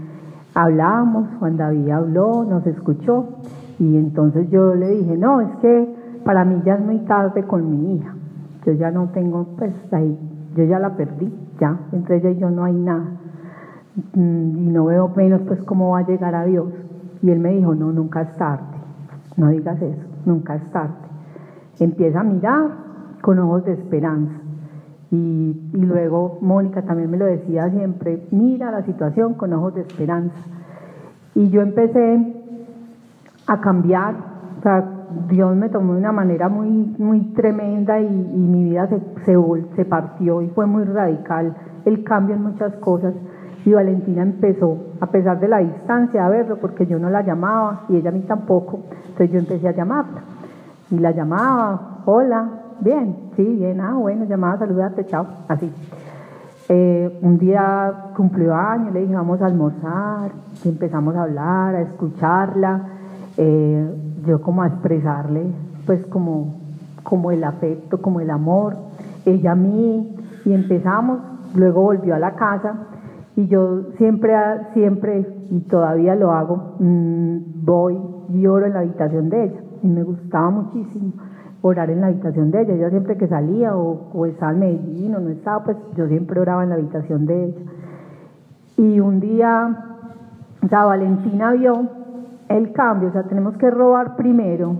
hablábamos, 0.53 1.27
Juan 1.39 1.57
David 1.57 1.89
habló, 1.89 2.43
nos 2.43 2.65
escuchó 2.67 3.27
y 3.79 3.97
entonces 3.97 4.49
yo 4.49 4.75
le 4.75 4.89
dije, 4.89 5.17
no, 5.17 5.41
es 5.41 5.49
que 5.61 5.95
para 6.23 6.45
mí 6.45 6.61
ya 6.63 6.75
es 6.75 6.81
muy 6.81 6.99
tarde 6.99 7.43
con 7.43 7.69
mi 7.69 7.95
hija, 7.95 8.13
yo 8.65 8.73
ya 8.73 8.91
no 8.91 9.09
tengo, 9.09 9.47
pues 9.57 9.73
ahí, 9.91 10.17
yo 10.55 10.63
ya 10.65 10.79
la 10.79 10.95
perdí, 10.95 11.33
ya, 11.59 11.77
entre 11.91 12.17
ella 12.17 12.29
y 12.29 12.37
yo 12.37 12.49
no 12.51 12.63
hay 12.63 12.73
nada 12.73 13.05
mm, 14.13 14.57
y 14.57 14.69
no 14.69 14.85
veo 14.85 15.11
menos 15.15 15.41
pues 15.47 15.61
cómo 15.63 15.91
va 15.91 15.99
a 15.99 16.07
llegar 16.07 16.35
a 16.35 16.45
Dios. 16.45 16.67
Y 17.23 17.29
él 17.29 17.39
me 17.39 17.51
dijo, 17.51 17.75
no, 17.75 17.91
nunca 17.91 18.21
es 18.21 18.35
tarde, 18.35 18.63
no 19.37 19.49
digas 19.49 19.81
eso, 19.81 20.01
nunca 20.25 20.55
es 20.55 20.71
tarde. 20.71 20.93
Empieza 21.79 22.19
a 22.19 22.23
mirar 22.23 22.90
con 23.21 23.39
ojos 23.39 23.65
de 23.65 23.73
esperanza. 23.73 24.33
Y, 25.11 25.69
luego 25.73 26.37
Mónica 26.41 26.81
también 26.83 27.11
me 27.11 27.17
lo 27.17 27.25
decía 27.25 27.69
siempre, 27.69 28.25
mira 28.31 28.71
la 28.71 28.83
situación 28.83 29.33
con 29.33 29.53
ojos 29.53 29.75
de 29.75 29.81
esperanza. 29.81 30.35
Y 31.35 31.49
yo 31.49 31.61
empecé 31.61 32.33
a 33.47 33.59
cambiar, 33.59 34.15
o 34.59 34.61
sea, 34.61 34.85
Dios 35.29 35.55
me 35.55 35.67
tomó 35.67 35.93
de 35.93 35.99
una 35.99 36.13
manera 36.13 36.47
muy, 36.47 36.95
muy 36.97 37.19
tremenda 37.33 37.99
y, 37.99 38.05
y 38.05 38.07
mi 38.07 38.63
vida 38.63 38.87
se, 38.87 38.99
se, 39.25 39.35
se 39.75 39.85
partió 39.85 40.41
y 40.41 40.47
fue 40.49 40.65
muy 40.65 40.85
radical 40.85 41.55
el 41.83 42.03
cambio 42.03 42.35
en 42.35 42.43
muchas 42.43 42.73
cosas. 42.77 43.13
Y 43.65 43.73
Valentina 43.73 44.23
empezó, 44.23 44.77
a 45.01 45.07
pesar 45.07 45.39
de 45.39 45.47
la 45.47 45.59
distancia, 45.59 46.25
a 46.25 46.29
verlo, 46.29 46.57
porque 46.57 46.85
yo 46.87 46.97
no 46.97 47.09
la 47.09 47.21
llamaba 47.21 47.81
y 47.89 47.97
ella 47.97 48.09
a 48.09 48.13
mí 48.13 48.21
tampoco. 48.21 48.79
Entonces 49.09 49.31
yo 49.31 49.39
empecé 49.39 49.67
a 49.67 49.73
llamarla. 49.73 50.21
Y 50.89 50.97
la 50.97 51.11
llamaba, 51.11 51.99
hola, 52.05 52.60
bien, 52.81 53.15
sí, 53.35 53.43
bien, 53.43 53.79
ah, 53.81 53.93
bueno, 53.93 54.25
llamaba, 54.25 54.57
saludarte, 54.57 55.05
chao, 55.05 55.25
así. 55.47 55.71
Eh, 56.69 57.19
un 57.21 57.37
día 57.37 58.11
cumplió 58.15 58.55
años, 58.55 58.93
le 58.93 59.01
dije, 59.01 59.15
vamos 59.15 59.41
a 59.41 59.45
almorzar, 59.45 60.31
y 60.63 60.69
empezamos 60.69 61.15
a 61.15 61.23
hablar, 61.23 61.75
a 61.75 61.81
escucharla, 61.81 62.81
eh, 63.37 63.89
yo 64.25 64.41
como 64.41 64.61
a 64.63 64.67
expresarle, 64.67 65.45
pues 65.85 66.05
como, 66.07 66.55
como 67.03 67.31
el 67.31 67.43
afecto, 67.43 68.01
como 68.01 68.19
el 68.19 68.29
amor, 68.29 68.75
ella 69.25 69.51
a 69.51 69.55
mí, 69.55 70.15
y 70.45 70.53
empezamos, 70.53 71.19
luego 71.55 71.81
volvió 71.81 72.15
a 72.15 72.19
la 72.19 72.35
casa, 72.35 72.87
y 73.35 73.47
yo 73.47 73.91
siempre, 73.97 74.33
siempre, 74.73 75.25
y 75.49 75.59
todavía 75.61 76.15
lo 76.15 76.31
hago, 76.31 76.75
mmm, 76.79 77.37
voy 77.63 77.97
y 78.29 78.47
oro 78.47 78.65
en 78.65 78.73
la 78.73 78.79
habitación 78.79 79.29
de 79.29 79.43
ella. 79.45 79.59
Y 79.83 79.87
me 79.87 80.03
gustaba 80.03 80.49
muchísimo 80.51 81.13
orar 81.61 81.89
en 81.89 82.01
la 82.01 82.07
habitación 82.07 82.51
de 82.51 82.61
ella. 82.61 82.73
Ella 82.73 82.89
siempre 82.89 83.17
que 83.17 83.27
salía 83.27 83.75
o, 83.75 84.09
o 84.13 84.25
estaba 84.25 84.51
en 84.51 84.59
Medellín 84.59 85.15
o 85.15 85.19
no 85.19 85.29
estaba, 85.29 85.63
pues 85.63 85.77
yo 85.95 86.07
siempre 86.07 86.39
oraba 86.39 86.63
en 86.63 86.69
la 86.69 86.75
habitación 86.75 87.25
de 87.25 87.45
ella. 87.45 87.61
Y 88.77 88.99
un 88.99 89.19
día, 89.19 89.77
o 90.63 90.67
sea, 90.67 90.85
Valentina 90.85 91.51
vio 91.51 91.87
el 92.49 92.71
cambio, 92.73 93.09
o 93.09 93.11
sea, 93.11 93.23
tenemos 93.23 93.55
que 93.57 93.69
robar 93.69 94.15
primero 94.15 94.75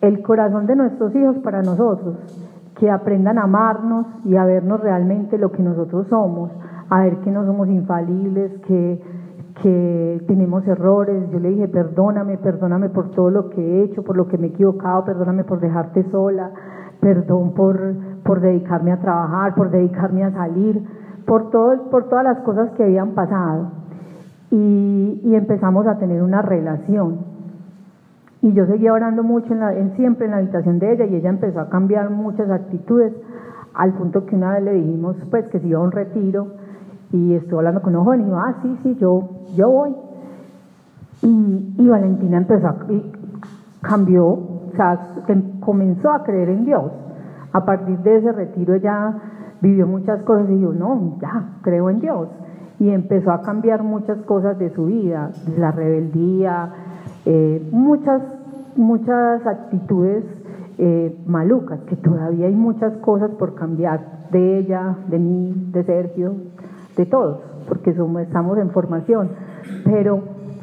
el 0.00 0.22
corazón 0.22 0.66
de 0.66 0.76
nuestros 0.76 1.14
hijos 1.14 1.36
para 1.38 1.62
nosotros, 1.62 2.16
que 2.78 2.90
aprendan 2.90 3.38
a 3.38 3.44
amarnos 3.44 4.06
y 4.24 4.36
a 4.36 4.44
vernos 4.44 4.80
realmente 4.80 5.38
lo 5.38 5.50
que 5.50 5.62
nosotros 5.62 6.06
somos 6.08 6.50
a 6.88 7.00
ver 7.00 7.16
que 7.18 7.30
no 7.30 7.44
somos 7.44 7.68
infalibles, 7.68 8.52
que, 8.66 9.00
que 9.62 10.22
tenemos 10.26 10.66
errores. 10.66 11.30
Yo 11.30 11.38
le 11.38 11.50
dije, 11.50 11.68
perdóname, 11.68 12.38
perdóname 12.38 12.88
por 12.90 13.10
todo 13.10 13.30
lo 13.30 13.50
que 13.50 13.60
he 13.60 13.82
hecho, 13.84 14.02
por 14.02 14.16
lo 14.16 14.28
que 14.28 14.38
me 14.38 14.48
he 14.48 14.50
equivocado, 14.50 15.04
perdóname 15.04 15.44
por 15.44 15.60
dejarte 15.60 16.04
sola, 16.10 16.50
perdón 17.00 17.52
por, 17.54 17.94
por 18.24 18.40
dedicarme 18.40 18.92
a 18.92 19.00
trabajar, 19.00 19.54
por 19.54 19.70
dedicarme 19.70 20.24
a 20.24 20.32
salir, 20.32 20.82
por, 21.26 21.50
todo, 21.50 21.90
por 21.90 22.08
todas 22.08 22.24
las 22.24 22.38
cosas 22.40 22.70
que 22.72 22.84
habían 22.84 23.12
pasado. 23.12 23.70
Y, 24.50 25.20
y 25.24 25.34
empezamos 25.34 25.86
a 25.86 25.98
tener 25.98 26.22
una 26.22 26.42
relación. 26.42 27.36
Y 28.42 28.52
yo 28.52 28.66
seguía 28.66 28.92
orando 28.92 29.22
mucho 29.22 29.52
en, 29.52 29.60
la, 29.60 29.74
en 29.74 29.96
siempre 29.96 30.26
en 30.26 30.32
la 30.32 30.38
habitación 30.38 30.78
de 30.78 30.92
ella 30.92 31.06
y 31.06 31.16
ella 31.16 31.30
empezó 31.30 31.60
a 31.60 31.68
cambiar 31.68 32.10
muchas 32.10 32.50
actitudes 32.50 33.12
al 33.74 33.94
punto 33.94 34.24
que 34.24 34.36
una 34.36 34.52
vez 34.54 34.62
le 34.62 34.72
dijimos 34.74 35.16
pues 35.30 35.46
que 35.48 35.58
se 35.58 35.66
iba 35.66 35.80
a 35.80 35.82
un 35.82 35.92
retiro 35.92 36.48
y 37.12 37.34
estuve 37.34 37.58
hablando 37.58 37.82
con 37.82 37.94
un 37.96 38.04
joven 38.04 38.22
y 38.22 38.24
dijo, 38.24 38.36
ah, 38.36 38.54
sí, 38.62 38.76
sí, 38.82 38.96
yo, 39.00 39.28
yo 39.54 39.70
voy. 39.70 39.94
Y, 41.22 41.74
y 41.78 41.88
Valentina 41.88 42.38
empezó, 42.38 42.68
a, 42.68 42.76
y 42.88 43.12
cambió, 43.80 44.26
o 44.26 44.72
sea, 44.74 44.98
comenzó 45.60 46.10
a 46.10 46.24
creer 46.24 46.50
en 46.50 46.64
Dios. 46.64 46.92
A 47.52 47.64
partir 47.64 47.98
de 48.00 48.16
ese 48.16 48.32
retiro 48.32 48.74
ella 48.74 49.14
vivió 49.60 49.86
muchas 49.86 50.22
cosas 50.22 50.48
y 50.50 50.56
dijo, 50.56 50.72
no, 50.72 51.16
ya, 51.20 51.58
creo 51.62 51.90
en 51.90 52.00
Dios. 52.00 52.28
Y 52.78 52.90
empezó 52.90 53.30
a 53.32 53.40
cambiar 53.40 53.82
muchas 53.82 54.18
cosas 54.22 54.58
de 54.58 54.70
su 54.70 54.86
vida, 54.86 55.30
la 55.56 55.72
rebeldía, 55.72 56.70
eh, 57.24 57.66
muchas, 57.72 58.20
muchas 58.76 59.46
actitudes 59.46 60.24
eh, 60.78 61.16
malucas, 61.26 61.80
que 61.88 61.96
todavía 61.96 62.48
hay 62.48 62.54
muchas 62.54 62.92
cosas 62.98 63.30
por 63.30 63.54
cambiar 63.54 64.28
de 64.30 64.58
ella, 64.58 64.96
de 65.08 65.18
mí, 65.18 65.70
de 65.72 65.84
Sergio, 65.84 66.34
de 66.96 67.06
todos, 67.06 67.40
porque 67.68 67.94
somos, 67.94 68.22
estamos 68.22 68.58
en 68.58 68.70
formación. 68.70 69.30
Pero 69.84 70.20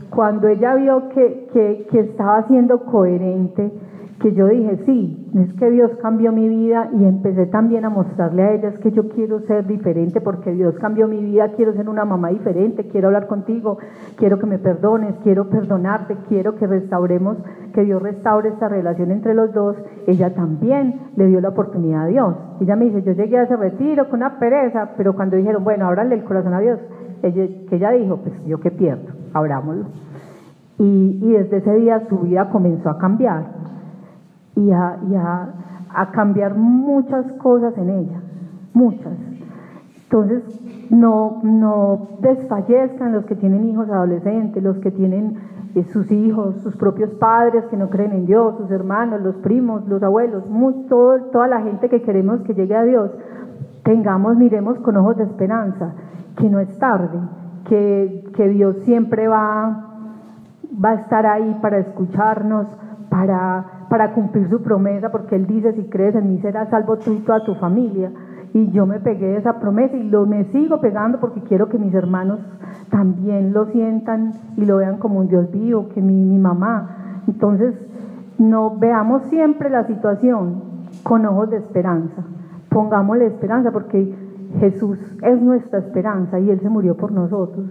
cuando 0.10 0.48
ella 0.48 0.76
vio 0.76 1.10
que, 1.10 1.48
que, 1.54 1.88
que 1.90 2.00
estaba 2.00 2.48
siendo 2.48 2.80
coherente, 2.86 3.72
que 4.24 4.34
yo 4.34 4.48
dije, 4.48 4.80
sí, 4.86 5.30
es 5.36 5.54
que 5.56 5.70
Dios 5.70 5.92
cambió 6.02 6.32
mi 6.32 6.48
vida 6.48 6.90
y 6.98 7.04
empecé 7.04 7.46
también 7.48 7.84
a 7.84 7.90
mostrarle 7.90 8.42
a 8.42 8.54
ella 8.54 8.70
es 8.70 8.80
que 8.80 8.94
yo 8.94 9.10
quiero 9.10 9.42
ser 9.42 9.68
diferente 9.68 10.22
porque 10.22 10.54
Dios 10.54 10.76
cambió 10.80 11.10
mi 11.10 11.22
vida, 11.22 11.50
quiero 11.58 11.74
ser 11.74 11.90
una 11.90 12.06
mamá 12.06 12.30
diferente, 12.30 12.88
quiero 12.88 13.10
hablar 13.10 13.28
contigo, 13.28 13.80
quiero 14.16 14.40
que 14.40 14.46
me 14.46 14.60
perdones, 14.60 15.16
quiero 15.24 15.50
perdonarte, 15.50 16.16
quiero 16.30 16.56
que 16.56 16.66
restauremos, 16.66 17.36
que 17.74 17.84
Dios 17.84 18.02
restaure 18.02 18.48
esta 18.48 18.70
relación 18.70 19.12
entre 19.12 19.34
los 19.34 19.52
dos. 19.52 19.76
Ella 20.08 20.34
también 20.34 21.02
le 21.18 21.28
dio 21.28 21.42
la 21.42 21.50
oportunidad 21.50 22.04
a 22.04 22.08
Dios. 22.08 22.34
Ella 22.62 22.78
me 22.78 22.86
dice, 22.86 23.04
yo 23.04 23.12
llegué 23.12 23.40
a 23.40 23.44
ese 23.44 23.58
retiro 23.58 24.06
con 24.06 24.22
una 24.22 24.40
pereza, 24.40 24.92
pero 24.96 25.16
cuando 25.16 25.36
dijeron, 25.36 25.66
bueno, 25.66 25.86
ábrale 25.86 26.16
el 26.16 26.24
corazón 26.24 26.54
a 26.54 26.62
Dios, 26.62 26.80
ella, 27.24 27.46
que 27.70 27.76
ella 27.76 27.92
dijo, 27.92 28.16
pues 28.24 28.34
yo 28.46 28.62
qué 28.62 28.72
pierdo, 28.72 29.12
abrámoslo. 29.34 29.88
Y, 30.80 31.20
y 31.22 31.34
desde 31.34 31.58
ese 31.58 31.76
día 31.76 32.08
su 32.08 32.20
vida 32.20 32.50
comenzó 32.50 32.90
a 32.90 32.98
cambiar 32.98 33.64
y 34.56 34.72
a, 34.72 35.00
a, 35.94 36.12
cambiar 36.12 36.56
muchas 36.56 37.32
cosas 37.34 37.78
en 37.78 37.90
ella, 37.90 38.22
muchas. 38.74 39.14
Entonces, 40.04 40.44
no, 40.92 41.40
no 41.44 42.08
desfallezcan 42.20 43.14
los 43.14 43.26
que 43.26 43.36
tienen 43.36 43.66
hijos 43.66 43.90
adolescentes, 43.90 44.62
los 44.62 44.78
que 44.78 44.92
tienen 44.92 45.38
eh, 45.76 45.84
sus 45.86 46.12
hijos, 46.12 46.58
sus 46.62 46.76
propios 46.78 47.10
padres 47.16 47.64
que 47.66 47.78
no 47.78 47.90
creen 47.90 48.12
en 48.12 48.26
Dios, 48.28 48.58
sus 48.58 48.70
hermanos, 48.70 49.22
los 49.22 49.36
primos, 49.38 49.88
los 49.88 50.04
abuelos, 50.04 50.44
todo, 50.88 51.20
toda 51.32 51.48
la 51.48 51.62
gente 51.62 51.90
que 51.90 52.04
queremos 52.04 52.42
que 52.42 52.54
llegue 52.54 52.76
a 52.76 52.84
Dios. 52.84 53.10
Tengamos, 53.84 54.38
miremos 54.38 54.78
con 54.80 54.98
ojos 54.98 55.18
de 55.18 55.24
esperanza, 55.24 55.94
que 56.38 56.48
no 56.48 56.60
es 56.60 56.78
tarde, 56.78 57.18
que, 57.66 58.24
que 58.36 58.50
Dios 58.50 58.78
siempre 58.86 59.28
va, 59.28 59.90
va 60.84 60.90
a 60.92 60.94
estar 60.94 61.26
ahí 61.26 61.58
para 61.60 61.80
escucharnos, 61.80 62.68
para 63.10 63.73
para 63.90 64.14
cumplir 64.14 64.50
su 64.50 64.62
promesa, 64.62 65.12
porque 65.12 65.36
Él 65.36 65.48
dice, 65.48 65.74
si 65.74 65.84
crees 65.84 66.16
en 66.16 66.30
mí 66.30 66.40
serás 66.40 66.70
salvo 66.70 66.98
tú 66.98 67.14
y 67.14 67.20
toda 67.20 67.44
tu 67.44 67.56
familia. 67.56 68.12
Y 68.54 68.70
yo 68.70 68.86
me 68.86 69.00
pegué 69.00 69.36
esa 69.38 69.60
promesa 69.60 69.98
y 69.98 70.04
lo 70.04 70.28
me 70.28 70.46
sigo 70.46 70.80
pegando 70.80 71.20
porque 71.20 71.42
quiero 71.42 71.70
que 71.70 71.80
mis 71.80 71.94
hermanos 71.94 72.40
también 72.90 73.52
lo 73.52 73.66
sientan 73.66 74.32
y 74.58 74.66
lo 74.66 74.78
vean 74.78 74.98
como 74.98 75.20
un 75.20 75.28
Dios 75.28 75.52
vivo, 75.52 75.90
que 75.90 76.02
mi, 76.02 76.14
mi 76.14 76.38
mamá. 76.38 77.24
Entonces, 77.28 77.74
no 78.38 78.78
veamos 78.78 79.24
siempre 79.24 79.70
la 79.70 79.86
situación 79.88 80.62
con 81.02 81.26
ojos 81.26 81.50
de 81.50 81.58
esperanza. 81.58 82.24
Pongámosle 82.70 83.28
esperanza 83.28 83.72
porque 83.72 84.14
Jesús 84.60 85.00
es 85.24 85.42
nuestra 85.42 85.80
esperanza 85.80 86.40
y 86.40 86.52
Él 86.52 86.60
se 86.62 86.70
murió 86.70 86.96
por 86.96 87.12
nosotros. 87.12 87.66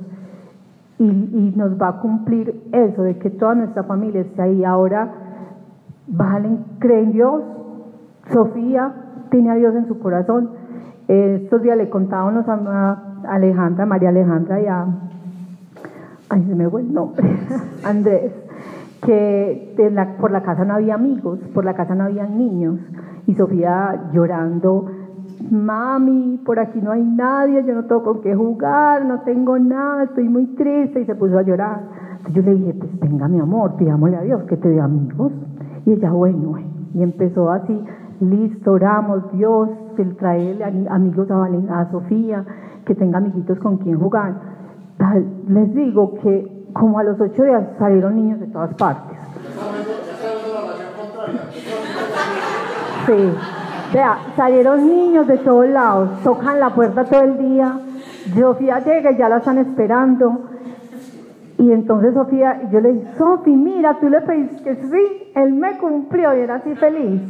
Y, 0.98 1.04
y 1.04 1.54
nos 1.56 1.80
va 1.80 1.88
a 1.88 2.00
cumplir 2.00 2.60
eso, 2.72 3.02
de 3.02 3.18
que 3.18 3.30
toda 3.30 3.54
nuestra 3.54 3.84
familia 3.84 4.20
esté 4.20 4.42
ahí. 4.42 4.64
Ahora 4.64 5.21
Valen, 6.12 6.64
cree 6.78 7.02
en 7.02 7.12
Dios. 7.12 7.42
Sofía 8.32 8.92
tiene 9.30 9.50
a 9.50 9.54
Dios 9.54 9.74
en 9.74 9.88
su 9.88 9.98
corazón. 9.98 10.50
Estos 11.08 11.62
días 11.62 11.76
le 11.76 11.88
contábamos 11.88 12.46
a 12.48 13.02
Alejandra, 13.28 13.86
María 13.86 14.10
Alejandra 14.10 14.60
y 14.60 14.66
a, 14.66 14.86
ay, 16.28 16.44
se 16.44 16.54
me 16.54 16.68
fue 16.68 16.82
el 16.82 16.92
nombre, 16.92 17.24
Andrés, 17.84 18.32
que 19.04 19.74
por 20.20 20.30
la 20.30 20.42
casa 20.42 20.64
no 20.64 20.74
había 20.74 20.94
amigos, 20.94 21.40
por 21.54 21.64
la 21.64 21.74
casa 21.74 21.94
no 21.94 22.04
había 22.04 22.26
niños. 22.26 22.78
Y 23.26 23.34
Sofía 23.34 24.10
llorando, 24.12 24.86
mami, 25.50 26.40
por 26.44 26.58
aquí 26.58 26.80
no 26.80 26.92
hay 26.92 27.02
nadie, 27.02 27.64
yo 27.64 27.74
no 27.74 27.84
tengo 27.84 28.02
con 28.02 28.20
qué 28.20 28.34
jugar, 28.34 29.04
no 29.04 29.20
tengo 29.20 29.58
nada, 29.58 30.04
estoy 30.04 30.28
muy 30.28 30.46
triste. 30.54 31.00
Y 31.00 31.04
se 31.04 31.14
puso 31.14 31.38
a 31.38 31.42
llorar. 31.42 31.80
Entonces 32.18 32.34
yo 32.34 32.42
le 32.42 32.54
dije, 32.56 32.74
pues 32.74 33.00
venga 33.00 33.28
mi 33.28 33.40
amor, 33.40 33.76
pidámosle 33.76 34.16
a 34.16 34.22
Dios 34.22 34.42
que 34.44 34.56
te 34.56 34.68
dé 34.68 34.80
amigos. 34.80 35.32
Y 35.84 35.92
ella, 35.92 36.10
bueno, 36.10 36.58
y 36.94 37.02
empezó 37.02 37.50
así, 37.50 37.78
listo, 38.20 38.72
oramos, 38.72 39.32
Dios, 39.32 39.68
que 39.96 40.04
trae 40.04 40.58
amigos 40.88 41.30
a, 41.30 41.80
a 41.80 41.90
Sofía, 41.90 42.44
que 42.84 42.94
tenga 42.94 43.18
amiguitos 43.18 43.58
con 43.58 43.78
quien 43.78 43.98
jugar. 43.98 44.34
Les 45.48 45.74
digo 45.74 46.14
que 46.22 46.66
como 46.72 46.98
a 46.98 47.04
los 47.04 47.20
ocho 47.20 47.42
días 47.42 47.64
salieron 47.78 48.16
niños 48.16 48.40
de 48.40 48.46
todas 48.46 48.74
partes. 48.74 49.18
Sí. 53.06 53.32
Vea, 53.92 54.16
salieron 54.36 54.86
niños 54.86 55.26
de 55.26 55.36
todos 55.38 55.68
lados, 55.68 56.22
tocan 56.22 56.58
la 56.58 56.70
puerta 56.70 57.04
todo 57.04 57.22
el 57.22 57.36
día. 57.36 57.78
Sofía 58.34 58.78
llega 58.78 59.12
y 59.12 59.18
ya 59.18 59.28
la 59.28 59.38
están 59.38 59.58
esperando. 59.58 60.51
Y 61.62 61.70
entonces 61.70 62.12
Sofía, 62.12 62.70
yo 62.72 62.80
le 62.80 62.92
dije, 62.92 63.06
Sofía, 63.16 63.56
mira, 63.56 63.96
tú 64.00 64.08
le 64.08 64.20
pediste 64.22 64.64
que 64.64 64.74
sí, 64.74 65.30
él 65.36 65.54
me 65.54 65.78
cumplió 65.78 66.36
y 66.36 66.40
era 66.40 66.56
así 66.56 66.74
feliz. 66.74 67.22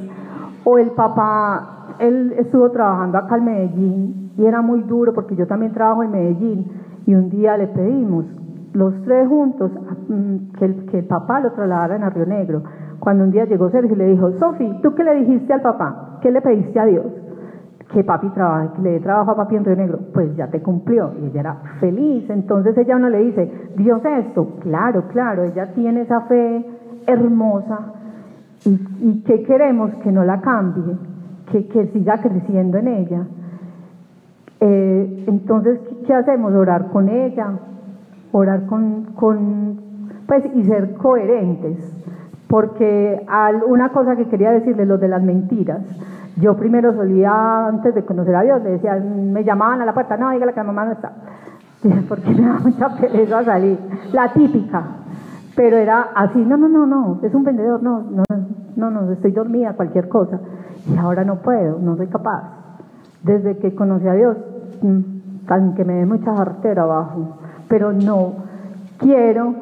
O 0.64 0.78
el 0.78 0.93
papá, 0.93 1.97
él 1.99 2.33
estuvo 2.39 2.70
trabajando 2.70 3.18
acá 3.18 3.37
en 3.37 3.45
Medellín 3.45 4.33
y 4.39 4.47
era 4.47 4.62
muy 4.62 4.85
duro 4.85 5.12
porque 5.12 5.37
yo 5.37 5.47
también 5.47 5.74
trabajo 5.74 6.03
en 6.03 6.12
Medellín. 6.12 6.66
Y 7.05 7.14
un 7.14 7.28
día 7.28 7.59
le 7.59 7.66
pedimos, 7.66 8.24
los 8.72 8.95
tres 9.03 9.28
juntos, 9.28 9.70
mm, 10.09 10.57
que 10.59 10.64
el, 10.64 10.87
que 10.87 10.99
el 11.01 11.05
papá 11.05 11.41
lo 11.41 11.53
trasladara 11.53 11.97
a 11.97 12.09
Río 12.09 12.24
Negro. 12.24 12.62
Cuando 13.01 13.24
un 13.24 13.33
día 13.33 13.45
llegó 13.45 13.68
Sergio 13.68 13.95
y 13.95 13.99
le 13.99 14.07
dijo, 14.07 14.33
Sofi, 14.39 14.78
¿tú 14.83 14.95
qué 14.95 15.05
le 15.05 15.14
dijiste 15.16 15.53
al 15.53 15.61
papá? 15.61 16.20
¿Qué 16.22 16.30
le 16.30 16.41
pediste 16.41 16.80
a 16.80 16.87
Dios? 16.87 17.05
Que 17.93 18.05
papi 18.05 18.28
trabaje, 18.30 18.70
que 18.76 18.82
le 18.82 18.90
dé 18.93 19.01
trabajo 19.01 19.32
a 19.32 19.36
papi 19.36 19.57
en 19.57 19.64
Río 19.64 19.76
Negro. 19.76 19.99
Pues 20.12 20.34
ya 20.36 20.49
te 20.49 20.62
cumplió. 20.62 21.12
Y 21.20 21.26
ella 21.26 21.40
era 21.40 21.55
feliz. 21.80 22.28
Entonces 22.30 22.76
ella 22.78 22.99
no 22.99 23.09
le 23.09 23.18
dice, 23.18 23.51
Dios 23.76 24.03
esto. 24.05 24.57
Claro, 24.61 25.09
claro, 25.09 25.45
ella 25.45 25.72
tiene 25.74 26.03
esa 26.03 26.22
fe 26.22 26.64
hermosa. 27.07 27.78
¿Y, 28.64 28.80
y 29.01 29.22
qué 29.26 29.43
queremos? 29.43 29.93
Que 29.97 30.12
no 30.12 30.24
la 30.24 30.40
cambie, 30.40 30.97
que, 31.51 31.66
que 31.66 31.88
siga 31.88 32.18
creciendo 32.18 32.78
en 32.78 32.88
ella. 32.88 33.26
Eh, 34.61 35.24
entonces, 35.26 35.80
¿qué 36.07 36.14
hacemos? 36.14 36.55
Orar 36.55 36.90
con 36.90 37.09
ella, 37.09 37.59
orar 38.30 38.66
con, 38.66 39.07
con, 39.16 39.80
pues, 40.26 40.45
y 40.55 40.62
ser 40.64 40.95
coherentes 40.95 41.93
porque 42.53 43.24
una 43.66 43.88
cosa 43.93 44.14
que 44.14 44.26
quería 44.26 44.51
decirle, 44.51 44.84
lo 44.84 44.99
de 44.99 45.09
las 45.09 45.22
mentiras. 45.22 45.80
Yo 46.37 46.57
primero 46.57 46.95
solía, 46.95 47.66
antes 47.66 47.95
de 47.95 48.05
conocer 48.05 48.35
a 48.35 48.43
Dios, 48.43 48.62
le 48.62 48.70
decía, 48.70 48.95
me 48.97 49.45
llamaban 49.45 49.83
a 49.83 49.85
la 49.85 49.93
puerta, 49.93 50.16
no, 50.16 50.30
dígale 50.30 50.53
que 50.53 50.61
la 50.61 50.64
mamá 50.64 50.87
no 50.87 50.93
está. 50.93 51.12
Porque 52.09 52.30
me 52.30 52.47
da 52.47 52.59
mucha 52.59 52.89
pereza 52.97 53.45
salir. 53.45 53.78
La 54.12 54.33
típica. 54.33 54.83
Pero 55.55 55.76
era 55.76 56.09
así, 56.14 56.39
no, 56.39 56.57
no, 56.57 56.68
no, 56.68 56.87
no, 56.87 57.20
es 57.22 57.35
un 57.35 57.45
vendedor, 57.45 57.83
no, 57.83 58.01
no, 58.01 58.24
no, 58.76 58.91
no, 58.91 59.12
estoy 59.12 59.33
dormida, 59.33 59.74
cualquier 59.74 60.09
cosa. 60.09 60.41
Y 60.89 60.97
ahora 60.97 61.24
no 61.24 61.37
puedo, 61.37 61.78
no 61.78 61.97
soy 61.97 62.07
capaz. 62.07 62.43
Desde 63.22 63.59
que 63.59 63.74
conocí 63.74 64.09
a 64.09 64.14
Dios, 64.14 64.37
aunque 65.49 65.85
mm, 65.85 65.87
me 65.87 65.95
dé 65.95 66.07
mucha 66.07 66.35
jartera 66.35 66.85
abajo, 66.85 67.37
pero 67.68 67.93
no 67.93 68.33
quiero 68.99 69.55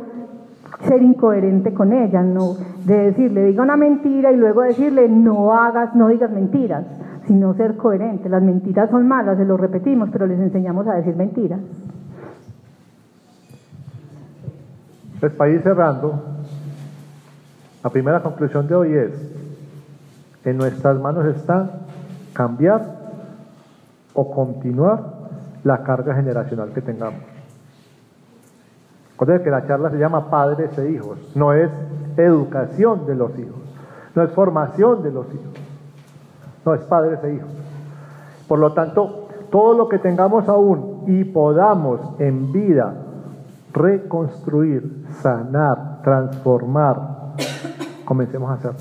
ser 0.87 1.03
incoherente 1.03 1.75
con 1.75 1.93
ella, 1.93 2.23
no 2.23 2.55
de 2.85 2.97
decirle, 2.97 3.45
diga 3.45 3.63
una 3.63 3.77
mentira 3.77 4.33
y 4.33 4.37
luego 4.37 4.63
decirle, 4.63 5.09
no 5.09 5.53
hagas, 5.55 5.95
no 5.95 6.09
digas 6.09 6.31
mentiras, 6.31 6.85
sino 7.27 7.55
ser 7.55 7.77
coherente. 7.77 8.29
Las 8.29 8.43
mentiras 8.43 8.91
son 8.91 9.07
malas, 9.07 9.37
se 9.39 9.45
lo 9.45 9.57
repetimos, 9.57 10.09
pero 10.13 10.27
les 10.27 10.39
enseñamos 10.39 10.87
a 10.87 10.95
decir 10.95 11.17
mentiras. 11.17 11.61
Pues 15.21 15.33
para 15.33 15.51
ir 15.51 15.63
cerrando, 15.63 16.23
la 17.85 17.91
primera 17.91 18.23
conclusión 18.23 18.67
de 18.67 18.75
hoy 18.75 18.95
es, 18.95 19.13
en 20.45 20.57
nuestras 20.57 20.99
manos 20.99 21.27
está 21.27 21.81
cambiar 22.33 23.01
o 24.15 24.31
continuar 24.31 25.05
la 25.65 25.83
carga 25.83 26.15
generacional 26.15 26.71
que 26.73 26.81
tengamos. 26.81 27.30
Recuerden 29.21 29.45
que 29.45 29.51
la 29.51 29.67
charla 29.67 29.91
se 29.91 29.99
llama 29.99 30.31
padres 30.31 30.79
e 30.79 30.93
hijos, 30.93 31.19
no 31.35 31.53
es 31.53 31.71
educación 32.17 33.05
de 33.05 33.15
los 33.15 33.39
hijos, 33.39 33.61
no 34.15 34.23
es 34.23 34.31
formación 34.31 35.03
de 35.03 35.13
los 35.13 35.27
hijos, 35.27 35.61
no 36.65 36.73
es 36.73 36.81
padres 36.85 37.23
e 37.25 37.35
hijos. 37.35 37.51
Por 38.49 38.59
lo 38.59 38.73
tanto, 38.73 39.29
todo 39.51 39.77
lo 39.77 39.91
que 39.91 39.99
tengamos 39.99 40.49
aún 40.49 41.05
y 41.07 41.25
podamos 41.25 42.01
en 42.19 42.51
vida 42.51 42.95
reconstruir, 43.75 45.05
sanar, 45.21 46.01
transformar, 46.03 46.97
comencemos 48.07 48.51
a 48.51 48.55
hacerlo. 48.55 48.81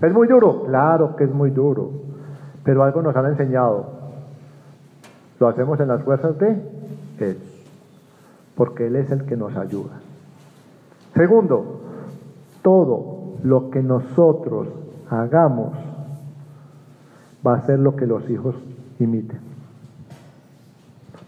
¿Es 0.00 0.14
muy 0.14 0.28
duro? 0.28 0.64
Claro 0.64 1.14
que 1.14 1.24
es 1.24 1.34
muy 1.34 1.50
duro, 1.50 1.90
pero 2.64 2.82
algo 2.84 3.02
nos 3.02 3.14
han 3.14 3.26
enseñado. 3.26 3.84
Lo 5.38 5.46
hacemos 5.46 5.78
en 5.78 5.88
las 5.88 6.02
fuerzas 6.02 6.38
de 6.38 6.56
Él 7.18 7.49
porque 8.60 8.88
Él 8.88 8.96
es 8.96 9.10
el 9.10 9.24
que 9.24 9.38
nos 9.38 9.56
ayuda. 9.56 10.02
Segundo, 11.14 11.80
todo 12.60 13.36
lo 13.42 13.70
que 13.70 13.82
nosotros 13.82 14.68
hagamos 15.08 15.72
va 17.46 17.54
a 17.54 17.62
ser 17.62 17.78
lo 17.78 17.96
que 17.96 18.04
los 18.04 18.28
hijos 18.28 18.54
imiten. 18.98 19.40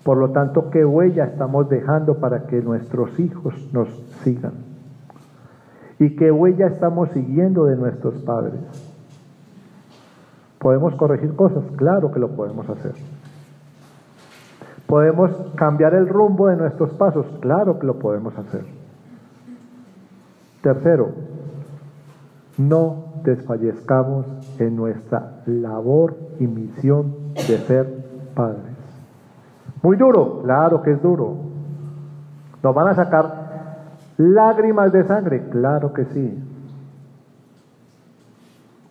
Por 0.04 0.18
lo 0.18 0.28
tanto, 0.32 0.68
¿qué 0.68 0.84
huella 0.84 1.24
estamos 1.24 1.70
dejando 1.70 2.18
para 2.18 2.46
que 2.46 2.60
nuestros 2.60 3.18
hijos 3.18 3.54
nos 3.72 3.88
sigan? 4.24 4.52
¿Y 5.98 6.14
qué 6.16 6.30
huella 6.30 6.66
estamos 6.66 7.08
siguiendo 7.12 7.64
de 7.64 7.76
nuestros 7.76 8.12
padres? 8.24 8.60
¿Podemos 10.58 10.94
corregir 10.96 11.34
cosas? 11.34 11.64
Claro 11.76 12.12
que 12.12 12.20
lo 12.20 12.36
podemos 12.36 12.68
hacer. 12.68 12.92
¿Podemos 14.92 15.30
cambiar 15.54 15.94
el 15.94 16.06
rumbo 16.06 16.48
de 16.48 16.56
nuestros 16.56 16.90
pasos? 16.92 17.24
Claro 17.40 17.78
que 17.78 17.86
lo 17.86 17.98
podemos 17.98 18.36
hacer. 18.36 18.66
Tercero, 20.60 21.12
no 22.58 23.04
desfallezcamos 23.24 24.26
en 24.58 24.76
nuestra 24.76 25.40
labor 25.46 26.14
y 26.40 26.46
misión 26.46 27.32
de 27.32 27.56
ser 27.56 27.86
padres. 28.34 28.76
Muy 29.82 29.96
duro, 29.96 30.42
claro 30.42 30.82
que 30.82 30.90
es 30.90 31.00
duro. 31.00 31.36
¿Nos 32.62 32.74
van 32.74 32.88
a 32.88 32.94
sacar 32.94 33.94
lágrimas 34.18 34.92
de 34.92 35.04
sangre? 35.04 35.48
Claro 35.48 35.94
que 35.94 36.04
sí. 36.04 36.38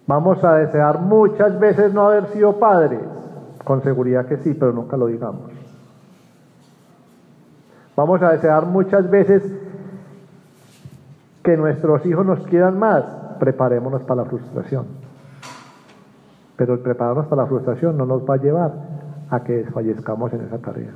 Vamos 0.07 0.43
a 0.43 0.55
desear 0.55 0.99
muchas 0.99 1.59
veces 1.59 1.93
no 1.93 2.07
haber 2.07 2.25
sido 2.29 2.57
padres. 2.57 3.01
Con 3.63 3.83
seguridad 3.83 4.25
que 4.25 4.37
sí, 4.37 4.55
pero 4.55 4.73
nunca 4.73 4.97
lo 4.97 5.05
digamos. 5.05 5.60
Vamos 7.95 8.21
a 8.21 8.31
desear 8.31 8.65
muchas 8.65 9.09
veces 9.09 9.43
que 11.43 11.57
nuestros 11.57 12.05
hijos 12.05 12.25
nos 12.25 12.39
quieran 12.45 12.79
más. 12.79 13.03
Preparémonos 13.39 14.03
para 14.03 14.23
la 14.23 14.29
frustración. 14.29 14.85
Pero 16.55 16.73
el 16.75 16.79
prepararnos 16.79 17.25
para 17.27 17.43
la 17.43 17.47
frustración 17.47 17.97
no 17.97 18.05
nos 18.05 18.21
va 18.21 18.35
a 18.35 18.37
llevar 18.37 18.71
a 19.29 19.43
que 19.43 19.53
desfallezcamos 19.53 20.31
en 20.33 20.41
esa 20.41 20.59
tarea. 20.59 20.93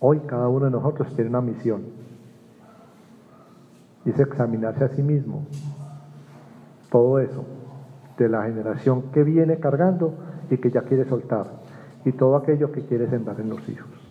Hoy 0.00 0.20
cada 0.20 0.48
uno 0.48 0.64
de 0.64 0.70
nosotros 0.72 1.14
tiene 1.14 1.30
una 1.30 1.40
misión. 1.40 1.82
Y 4.04 4.10
es 4.10 4.18
examinarse 4.18 4.84
a 4.84 4.88
sí 4.88 5.02
mismo. 5.02 5.46
Todo 6.90 7.20
eso 7.20 7.44
de 8.18 8.28
la 8.28 8.42
generación 8.44 9.02
que 9.12 9.22
viene 9.22 9.58
cargando 9.58 10.14
y 10.50 10.56
que 10.56 10.70
ya 10.70 10.82
quiere 10.82 11.04
soltar. 11.04 11.46
Y 12.04 12.12
todo 12.12 12.36
aquello 12.36 12.72
que 12.72 12.84
quiere 12.84 13.08
sembrar 13.08 13.38
en 13.40 13.50
los 13.50 13.68
hijos. 13.68 14.01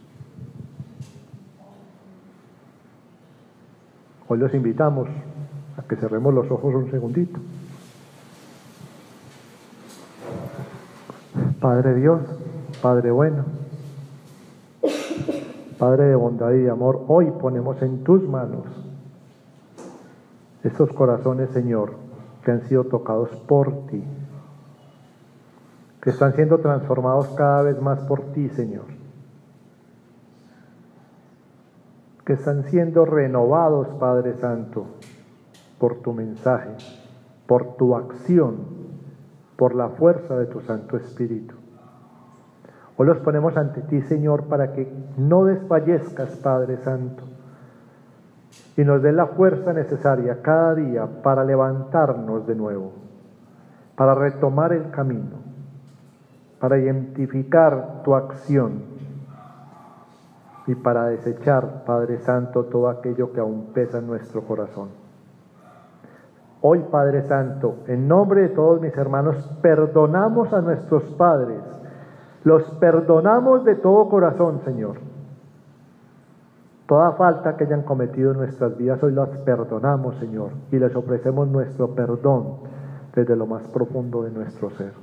Hoy 4.32 4.40
los 4.40 4.54
invitamos 4.54 5.10
a 5.76 5.82
que 5.82 5.98
cerremos 5.98 6.34
los 6.34 6.50
ojos 6.50 6.74
un 6.74 6.90
segundito. 6.90 7.38
Padre 11.60 11.96
Dios, 11.96 12.22
Padre 12.82 13.12
bueno, 13.12 13.44
Padre 15.78 16.06
de 16.06 16.16
bondad 16.16 16.52
y 16.52 16.60
de 16.60 16.70
amor, 16.70 17.04
hoy 17.10 17.30
ponemos 17.42 17.82
en 17.82 18.06
tus 18.06 18.26
manos 18.26 18.68
estos 20.64 20.94
corazones, 20.94 21.50
Señor, 21.50 21.96
que 22.46 22.52
han 22.52 22.62
sido 22.70 22.86
tocados 22.86 23.32
por 23.50 23.88
ti, 23.88 24.02
que 26.02 26.10
están 26.10 26.36
siendo 26.36 26.60
transformados 26.60 27.28
cada 27.36 27.64
vez 27.64 27.82
más 27.82 28.00
por 28.00 28.32
ti, 28.32 28.48
Señor. 28.48 29.01
Que 32.26 32.34
están 32.34 32.64
siendo 32.66 33.06
renovados, 33.06 33.88
Padre 34.00 34.36
Santo, 34.36 34.86
por 35.80 36.02
tu 36.02 36.14
mensaje, 36.14 36.76
por 37.48 37.76
tu 37.76 37.96
acción, 37.96 38.58
por 39.56 39.76
la 39.76 39.90
fuerza 39.90 40.38
de 40.38 40.46
tu 40.46 40.62
Santo 40.62 40.98
Espíritu. 40.98 41.56
Hoy 42.98 43.08
los 43.08 43.18
ponemos 43.20 43.58
ante 43.58 43.82
ti, 43.82 44.02
Señor, 44.02 44.44
para 44.44 44.74
que 44.74 44.92
no 45.18 45.46
desfallezcas, 45.46 46.36
Padre 46.38 46.78
Santo, 46.78 47.24
y 48.78 48.84
nos 48.84 49.02
dé 49.02 49.12
la 49.12 49.28
fuerza 49.28 49.74
necesaria 49.74 50.42
cada 50.42 50.76
día 50.76 51.08
para 51.24 51.44
levantarnos 51.44 52.46
de 52.46 52.56
nuevo, 52.56 52.92
para 53.96 54.14
retomar 54.14 54.74
el 54.74 54.92
camino, 54.92 55.40
para 56.60 56.78
identificar 56.78 58.04
tu 58.04 58.14
acción 58.14 58.91
y 60.72 60.76
para 60.76 61.08
desechar, 61.08 61.84
Padre 61.86 62.20
Santo, 62.20 62.64
todo 62.64 62.88
aquello 62.88 63.34
que 63.34 63.42
aún 63.42 63.72
pesa 63.74 63.98
en 63.98 64.08
nuestro 64.08 64.44
corazón. 64.44 64.88
Hoy, 66.62 66.80
Padre 66.90 67.24
Santo, 67.24 67.80
en 67.88 68.08
nombre 68.08 68.44
de 68.44 68.50
todos 68.50 68.80
mis 68.80 68.96
hermanos, 68.96 69.36
perdonamos 69.62 70.54
a 70.54 70.62
nuestros 70.62 71.04
padres. 71.16 71.60
Los 72.46 72.64
perdonamos 72.80 73.66
de 73.66 73.76
todo 73.76 74.08
corazón, 74.08 74.62
Señor. 74.64 74.96
Toda 76.88 77.12
falta 77.14 77.58
que 77.58 77.66
hayan 77.66 77.84
cometido 77.84 78.32
en 78.32 78.38
nuestras 78.38 78.78
vidas, 78.78 79.04
hoy 79.04 79.12
las 79.12 79.28
perdonamos, 79.40 80.16
Señor, 80.20 80.52
y 80.72 80.80
les 80.80 80.96
ofrecemos 80.96 81.50
nuestro 81.50 81.94
perdón 81.96 82.60
desde 83.14 83.36
lo 83.36 83.46
más 83.46 83.64
profundo 83.68 84.24
de 84.24 84.32
nuestro 84.32 84.70
ser. 84.72 84.94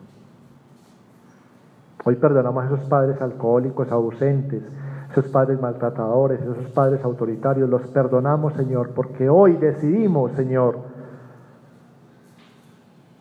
Hoy 2.06 2.16
perdonamos 2.16 2.64
a 2.64 2.66
esos 2.68 2.88
padres 2.88 3.20
alcohólicos, 3.20 3.92
ausentes, 3.92 4.62
esos 5.10 5.26
padres 5.28 5.60
maltratadores, 5.60 6.40
esos 6.40 6.70
padres 6.72 7.02
autoritarios. 7.04 7.68
Los 7.68 7.82
perdonamos, 7.88 8.54
Señor, 8.54 8.90
porque 8.90 9.28
hoy 9.28 9.56
decidimos, 9.56 10.32
Señor, 10.32 10.78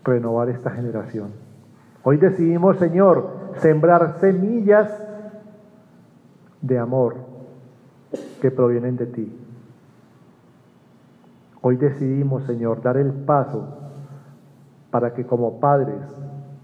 renovar 0.03 0.49
esta 0.49 0.71
generación. 0.71 1.31
Hoy 2.03 2.17
decidimos, 2.17 2.77
Señor, 2.77 3.29
sembrar 3.57 4.19
semillas 4.19 4.91
de 6.61 6.79
amor 6.79 7.15
que 8.41 8.51
provienen 8.51 8.97
de 8.97 9.05
ti. 9.07 9.41
Hoy 11.61 11.75
decidimos, 11.75 12.43
Señor, 12.45 12.81
dar 12.81 12.97
el 12.97 13.11
paso 13.11 13.67
para 14.91 15.13
que 15.13 15.25
como 15.25 15.59
padres 15.59 16.01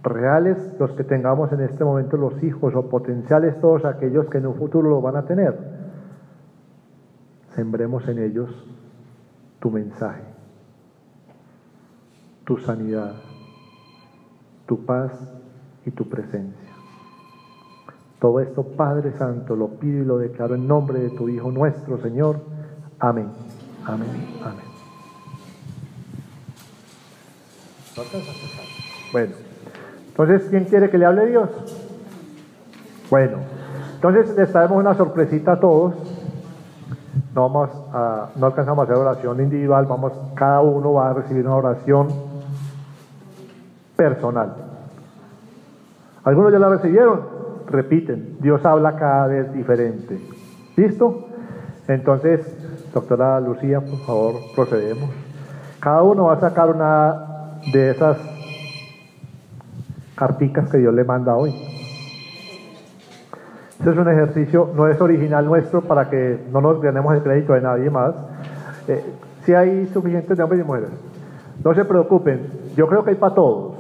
reales, 0.04 0.58
los 0.80 0.92
que 0.92 1.04
tengamos 1.04 1.52
en 1.54 1.62
este 1.62 1.84
momento 1.84 2.18
los 2.18 2.42
hijos 2.44 2.76
o 2.76 2.90
potenciales 2.90 3.60
todos 3.62 3.86
aquellos 3.86 4.28
que 4.30 4.40
en 4.40 4.48
un 4.48 4.56
futuro 4.56 4.90
lo 4.90 5.02
van 5.02 5.16
a 5.16 5.26
tener, 5.26 5.58
sembremos 7.56 8.08
en 8.08 8.20
ellos 8.20 8.50
tu 9.60 9.72
mensaje, 9.72 10.24
tu 12.44 12.58
sanidad, 12.58 13.14
tu 14.66 14.86
paz 14.86 15.12
y 15.86 15.92
tu 15.92 16.10
presencia. 16.10 16.70
Todo 18.20 18.40
esto, 18.40 18.64
Padre 18.64 19.12
Santo, 19.14 19.56
lo 19.56 19.68
pido 19.80 20.02
y 20.02 20.06
lo 20.06 20.18
declaro 20.18 20.56
en 20.56 20.68
nombre 20.68 21.00
de 21.00 21.10
tu 21.10 21.28
Hijo 21.28 21.52
nuestro 21.52 21.98
Señor. 21.98 22.40
Amén. 23.00 23.30
Amén. 23.86 24.08
Amén. 24.42 24.74
Bueno, 29.12 29.36
entonces, 30.16 30.48
¿quién 30.52 30.66
quiere 30.66 30.92
que 30.92 31.00
le 31.00 31.08
hable 31.08 31.26
Dios? 31.26 31.50
Bueno, 33.10 33.38
entonces 33.96 34.38
les 34.38 34.52
traemos 34.52 34.78
una 34.78 34.94
sorpresita 34.94 35.54
a 35.54 35.60
todos. 35.60 35.96
No, 37.34 37.50
vamos 37.50 37.72
a, 37.92 38.30
no 38.36 38.46
alcanzamos 38.46 38.82
a 38.82 38.84
hacer 38.84 38.96
oración 38.96 39.42
individual, 39.42 39.88
vamos, 39.88 40.14
cada 40.36 40.62
uno 40.62 40.94
va 40.94 41.10
a 41.10 41.14
recibir 41.14 41.44
una 41.48 41.56
oración 41.56 42.10
personal. 43.96 44.54
Algunos 46.24 46.52
ya 46.52 46.60
la 46.60 46.70
recibieron, 46.70 47.22
repiten, 47.66 48.38
Dios 48.40 48.64
habla 48.66 48.96
cada 48.96 49.26
vez 49.26 49.52
diferente. 49.52 50.22
¿Listo? 50.76 51.26
Entonces, 51.88 52.92
doctora 52.94 53.40
Lucía, 53.40 53.82
por 53.82 53.98
favor, 54.06 54.36
procedemos. 54.56 55.10
Cada 55.80 56.04
uno 56.04 56.26
va 56.26 56.34
a 56.34 56.40
sacar 56.40 56.70
una 56.70 57.60
de 57.74 57.90
esas 57.90 58.33
carticas 60.16 60.70
que 60.70 60.78
Dios 60.78 60.94
le 60.94 61.04
manda 61.04 61.36
hoy. 61.36 61.54
Este 63.80 63.92
es 63.92 63.98
un 63.98 64.10
ejercicio, 64.10 64.70
no 64.76 64.88
es 64.88 65.00
original 65.02 65.46
nuestro 65.46 65.82
para 65.82 66.10
que 66.10 66.46
no 66.52 66.62
nos 66.62 66.82
ganemos 66.82 67.14
el 67.16 67.22
crédito 67.22 67.54
de 67.54 67.62
nadie 67.62 67.90
más. 67.90 68.14
Eh, 68.88 69.04
si 69.46 69.54
hay 69.54 69.88
suficientes 69.88 70.38
de 70.38 70.44
hombres 70.44 70.62
y 70.62 70.64
mujeres. 70.64 70.90
No 71.64 71.74
se 71.74 71.86
preocupen, 71.86 72.48
yo 72.76 72.88
creo 72.88 73.04
que 73.04 73.12
hay 73.12 73.16
para 73.16 73.36
todos. 73.36 73.74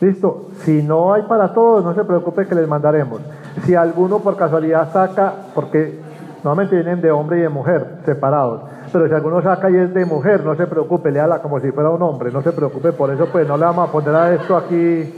Listo, 0.00 0.48
si 0.60 0.82
no 0.82 1.12
hay 1.12 1.22
para 1.22 1.52
todos, 1.52 1.84
no 1.84 1.94
se 1.94 2.04
preocupen 2.04 2.46
que 2.46 2.54
les 2.54 2.68
mandaremos. 2.68 3.20
Si 3.64 3.74
alguno 3.74 4.20
por 4.20 4.36
casualidad 4.36 4.92
saca, 4.92 5.32
porque 5.54 5.98
normalmente 6.44 6.76
vienen 6.76 7.00
de 7.00 7.10
hombre 7.10 7.38
y 7.38 7.42
de 7.42 7.48
mujer 7.48 7.98
separados, 8.04 8.62
pero 8.92 9.08
si 9.08 9.14
alguno 9.14 9.42
saca 9.42 9.70
y 9.70 9.76
es 9.76 9.92
de 9.92 10.04
mujer, 10.04 10.44
no 10.44 10.54
se 10.56 10.66
preocupe, 10.66 11.10
léala 11.10 11.40
como 11.40 11.60
si 11.60 11.70
fuera 11.70 11.90
un 11.90 12.02
hombre, 12.02 12.30
no 12.30 12.42
se 12.42 12.52
preocupe 12.52 12.92
por 12.92 13.10
eso, 13.10 13.26
pues 13.30 13.46
no 13.46 13.56
le 13.56 13.64
vamos 13.64 13.88
a 13.88 13.92
poner 13.92 14.14
a 14.14 14.34
esto 14.34 14.56
aquí, 14.56 15.14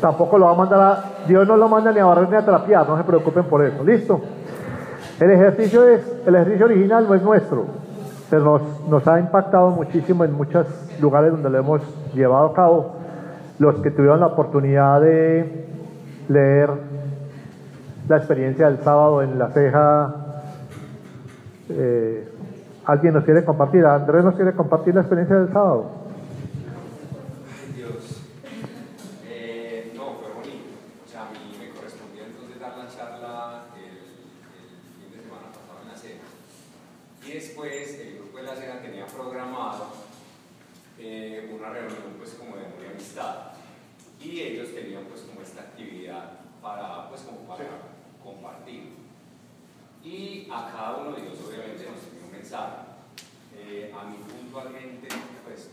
tampoco 0.00 0.38
lo 0.38 0.46
va 0.46 0.52
a 0.52 0.56
mandar 0.56 0.80
a, 0.80 1.04
Dios 1.26 1.46
no 1.46 1.56
lo 1.56 1.68
manda 1.68 1.92
ni 1.92 1.98
a 1.98 2.04
barrer 2.04 2.28
ni 2.28 2.36
a 2.36 2.44
trapear, 2.44 2.88
no 2.88 2.96
se 2.96 3.04
preocupen 3.04 3.44
por 3.44 3.64
eso, 3.64 3.84
listo. 3.84 4.20
El 5.20 5.30
ejercicio 5.30 5.86
es, 5.88 6.00
el 6.26 6.34
ejercicio 6.34 6.66
original 6.66 7.06
no 7.06 7.14
es 7.14 7.22
nuestro, 7.22 7.66
pero 8.30 8.44
nos, 8.44 8.88
nos 8.88 9.06
ha 9.06 9.18
impactado 9.18 9.70
muchísimo 9.70 10.24
en 10.24 10.32
muchos 10.32 10.66
lugares 11.00 11.32
donde 11.32 11.50
lo 11.50 11.58
hemos 11.58 11.82
llevado 12.14 12.46
a 12.46 12.54
cabo. 12.54 12.96
Los 13.58 13.76
que 13.76 13.90
tuvieron 13.90 14.20
la 14.20 14.28
oportunidad 14.28 15.00
de 15.02 15.66
leer 16.28 16.70
la 18.08 18.16
experiencia 18.16 18.66
del 18.66 18.78
sábado 18.78 19.22
en 19.22 19.38
la 19.38 19.50
ceja, 19.50 20.14
eh, 21.68 22.29
¿Alguien 22.90 23.14
nos 23.14 23.22
quiere 23.22 23.44
compartir? 23.44 23.86
Andrés 23.86 24.24
nos 24.24 24.34
quiere 24.34 24.52
compartir 24.52 24.92
la 24.96 25.02
experiencia 25.02 25.36
del 25.36 25.52
sábado. 25.52 25.92
Dios. 27.76 28.18
Eh, 29.28 29.92
no, 29.94 30.18
fue 30.18 30.32
bonito. 30.34 30.74
O 31.06 31.08
sea, 31.08 31.28
a 31.28 31.30
mí 31.30 31.54
me 31.54 31.70
correspondió 31.70 32.24
entonces 32.24 32.58
dar 32.58 32.76
la 32.76 32.88
charla 32.88 33.66
el, 33.78 33.94
fin 34.98 35.06
de 35.06 35.22
semana 35.22 35.54
pasado 35.54 35.86
en 35.86 35.88
la 35.88 35.94
cena. 35.94 36.26
Y 37.24 37.30
después 37.30 38.00
el 38.00 38.18
grupo 38.18 38.38
de 38.38 38.42
la 38.42 38.56
cena 38.56 38.82
tenía 38.82 39.06
programado 39.06 39.86
eh, 40.98 41.48
una 41.54 41.70
reunión 41.70 42.18
pues 42.18 42.34
como 42.34 42.56
de 42.56 42.74
muy 42.74 42.90
amistad. 42.90 43.54
Y 44.20 44.40
ellos 44.40 44.74
tenían 44.74 45.04
pues 45.04 45.20
como 45.20 45.42
esta 45.42 45.60
actividad 45.60 46.40
para 46.60 47.08
pues 47.08 47.20
como 47.20 47.46
para 47.46 47.70
compartir. 48.18 48.98
Y 50.02 50.48
a 50.50 50.72
cada 50.72 50.96
uno 50.96 51.12
de 51.12 51.22
ellos 51.22 51.38
obviamente 51.46 51.86
nos 51.86 52.09
eh, 52.52 53.94
a 53.96 54.04
mí 54.06 54.16
puntualmente, 54.28 55.06
pues, 55.44 55.70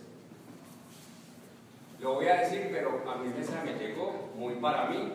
lo 1.99 2.13
voy 2.13 2.27
a 2.27 2.41
decir, 2.41 2.69
pero 2.71 3.03
a 3.09 3.15
mí 3.15 3.29
el 3.29 3.33
mensaje 3.33 3.73
me 3.73 3.79
llegó 3.79 4.29
muy 4.35 4.53
para 4.55 4.85
mí 4.85 5.11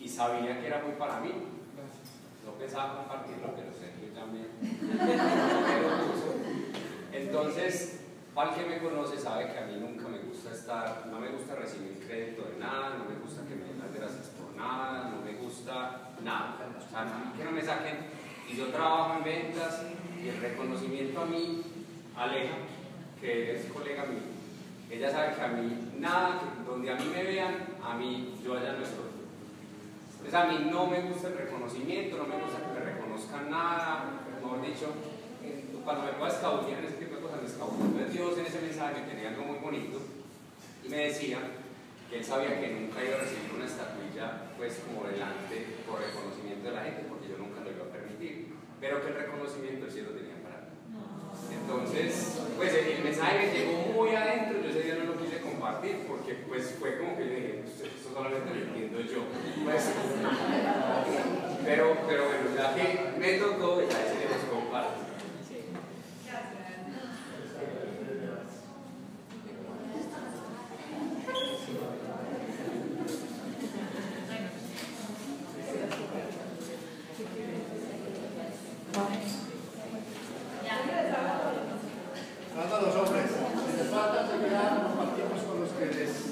y 0.00 0.08
sabía 0.08 0.60
que 0.60 0.66
era 0.66 0.82
muy 0.82 0.92
para 0.92 1.20
mí. 1.20 1.30
No 2.44 2.52
pensaba 2.54 2.96
compartirlo, 2.96 3.54
pero 3.54 3.70
que 3.70 4.08
también. 4.08 4.48
Entonces, 7.12 8.00
para 8.34 8.54
que 8.54 8.66
me 8.66 8.78
conoce 8.78 9.16
sabe 9.16 9.52
que 9.52 9.58
a 9.58 9.66
mí 9.66 9.76
nunca 9.78 10.08
me 10.08 10.18
gusta 10.18 10.50
estar, 10.50 11.06
no 11.06 11.20
me 11.20 11.28
gusta 11.28 11.54
recibir 11.54 12.04
crédito 12.04 12.50
de 12.50 12.58
nada, 12.58 12.96
no 12.98 13.04
me 13.04 13.14
gusta 13.20 13.46
que 13.46 13.54
me 13.54 13.64
den 13.64 13.78
las 13.78 13.94
gracias 13.94 14.32
por 14.34 14.56
nada, 14.56 15.10
no 15.10 15.20
me 15.24 15.34
gusta 15.34 16.10
nada. 16.24 16.56
O 16.76 16.80
sea, 16.90 17.32
que 17.36 17.44
no 17.44 17.52
me 17.52 17.62
saquen. 17.62 18.27
Y 18.50 18.56
yo 18.56 18.68
trabajo 18.68 19.18
en 19.18 19.24
ventas 19.24 19.82
y 20.22 20.28
el 20.28 20.40
reconocimiento 20.40 21.20
a 21.20 21.26
mí, 21.26 21.62
Aleja, 22.16 22.56
que 23.20 23.56
es 23.56 23.66
colega 23.66 24.04
mío, 24.06 24.20
ella 24.90 25.10
sabe 25.10 25.34
que 25.34 25.42
a 25.42 25.48
mí, 25.48 25.90
nada, 25.98 26.40
donde 26.66 26.90
a 26.90 26.94
mí 26.96 27.04
me 27.14 27.22
vean, 27.22 27.54
a 27.84 27.94
mí, 27.94 28.34
yo 28.42 28.56
allá 28.56 28.72
no 28.72 28.84
estoy. 28.84 29.04
Entonces 30.12 30.34
a 30.34 30.46
mí 30.46 30.70
no 30.70 30.86
me 30.86 31.00
gusta 31.02 31.28
el 31.28 31.38
reconocimiento, 31.38 32.16
no 32.16 32.26
me 32.26 32.42
gusta 32.42 32.58
que 32.58 32.78
me 32.78 32.84
reconozcan 32.84 33.50
nada, 33.50 34.04
mejor 34.40 34.62
dicho, 34.62 34.92
cuando 35.84 36.04
me 36.04 36.12
pueda 36.12 36.32
escabullir 36.32 36.78
en 36.78 36.84
ese 36.84 36.96
tipo 36.96 37.16
de 37.16 37.22
cosas, 37.22 37.42
me 37.42 37.48
escabullo. 37.48 37.84
Entonces 37.84 38.12
Dios 38.12 38.38
en 38.38 38.46
ese 38.46 38.60
mensaje 38.60 39.00
me 39.00 39.06
tenía 39.08 39.28
algo 39.30 39.44
muy 39.44 39.58
bonito 39.58 39.98
y 40.84 40.88
me 40.88 41.08
decía 41.08 41.38
que 42.10 42.18
él 42.18 42.24
sabía 42.24 42.60
que 42.60 42.68
nunca 42.72 43.04
iba 43.04 43.16
a 43.16 43.20
recibir 43.20 43.52
una 43.54 43.64
estatuilla 43.64 44.52
pues 44.56 44.80
como 44.84 45.06
delante 45.08 45.80
por 45.86 46.00
reconocimiento 46.00 46.68
de 46.68 46.74
la 46.74 46.82
gente, 46.82 47.04
porque 47.08 47.28
yo 47.28 47.38
nunca 47.38 47.60
lo 47.60 47.70
iba 47.70 47.84
a 47.84 47.92
permitir 47.92 48.48
pero 48.80 49.02
que 49.02 49.08
el 49.08 49.14
reconocimiento 49.14 49.86
el 49.86 49.92
cielo 49.92 50.10
tenía 50.10 50.36
para 50.42 50.60
mí. 50.62 51.54
Entonces, 51.54 52.38
pues 52.56 52.72
el, 52.74 53.04
mensaje 53.04 53.38
me 53.38 53.52
llegó 53.52 53.92
muy 53.94 54.14
adentro, 54.14 54.60
yo 54.62 54.70
ese 54.70 54.82
día 54.82 54.94
no 54.96 55.12
lo 55.12 55.18
quise 55.18 55.40
compartir 55.40 56.04
porque 56.06 56.34
pues 56.46 56.76
fue 56.78 56.98
como 56.98 57.16
que 57.16 57.24
yo 57.24 57.34
dije, 57.34 57.64
esto 57.66 58.10
solamente 58.12 58.54
lo 58.54 58.60
entiendo 58.60 59.00
yo. 59.00 59.24
Pues, 59.64 59.84
pero, 61.64 61.96
pero 62.06 62.24
bueno, 62.24 62.44
ya 62.56 62.74
que 62.74 63.18
me 63.18 63.38
tocó, 63.38 63.80
ya 63.80 64.04
ese 64.04 64.28
les 64.28 64.44
comparto. 64.50 65.08
Falta 82.58 82.80
los 82.80 82.96
hombres. 82.96 83.30
Si 83.30 83.76
les 83.76 83.88
falta, 83.88 84.26
se 84.26 84.44
quedan, 84.44 84.82
compartimos 84.82 85.42
con 85.42 85.60
los 85.60 85.70
que 85.70 85.86
les 85.86 86.28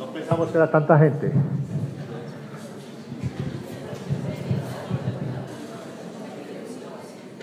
No 0.00 0.06
pensamos 0.06 0.39
tanta 0.52 0.98
gente. 0.98 1.32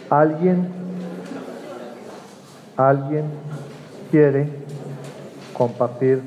¿Alguien, 0.09 0.67
alguien 2.77 3.25
quiere 4.09 4.49
compartir 5.53 6.21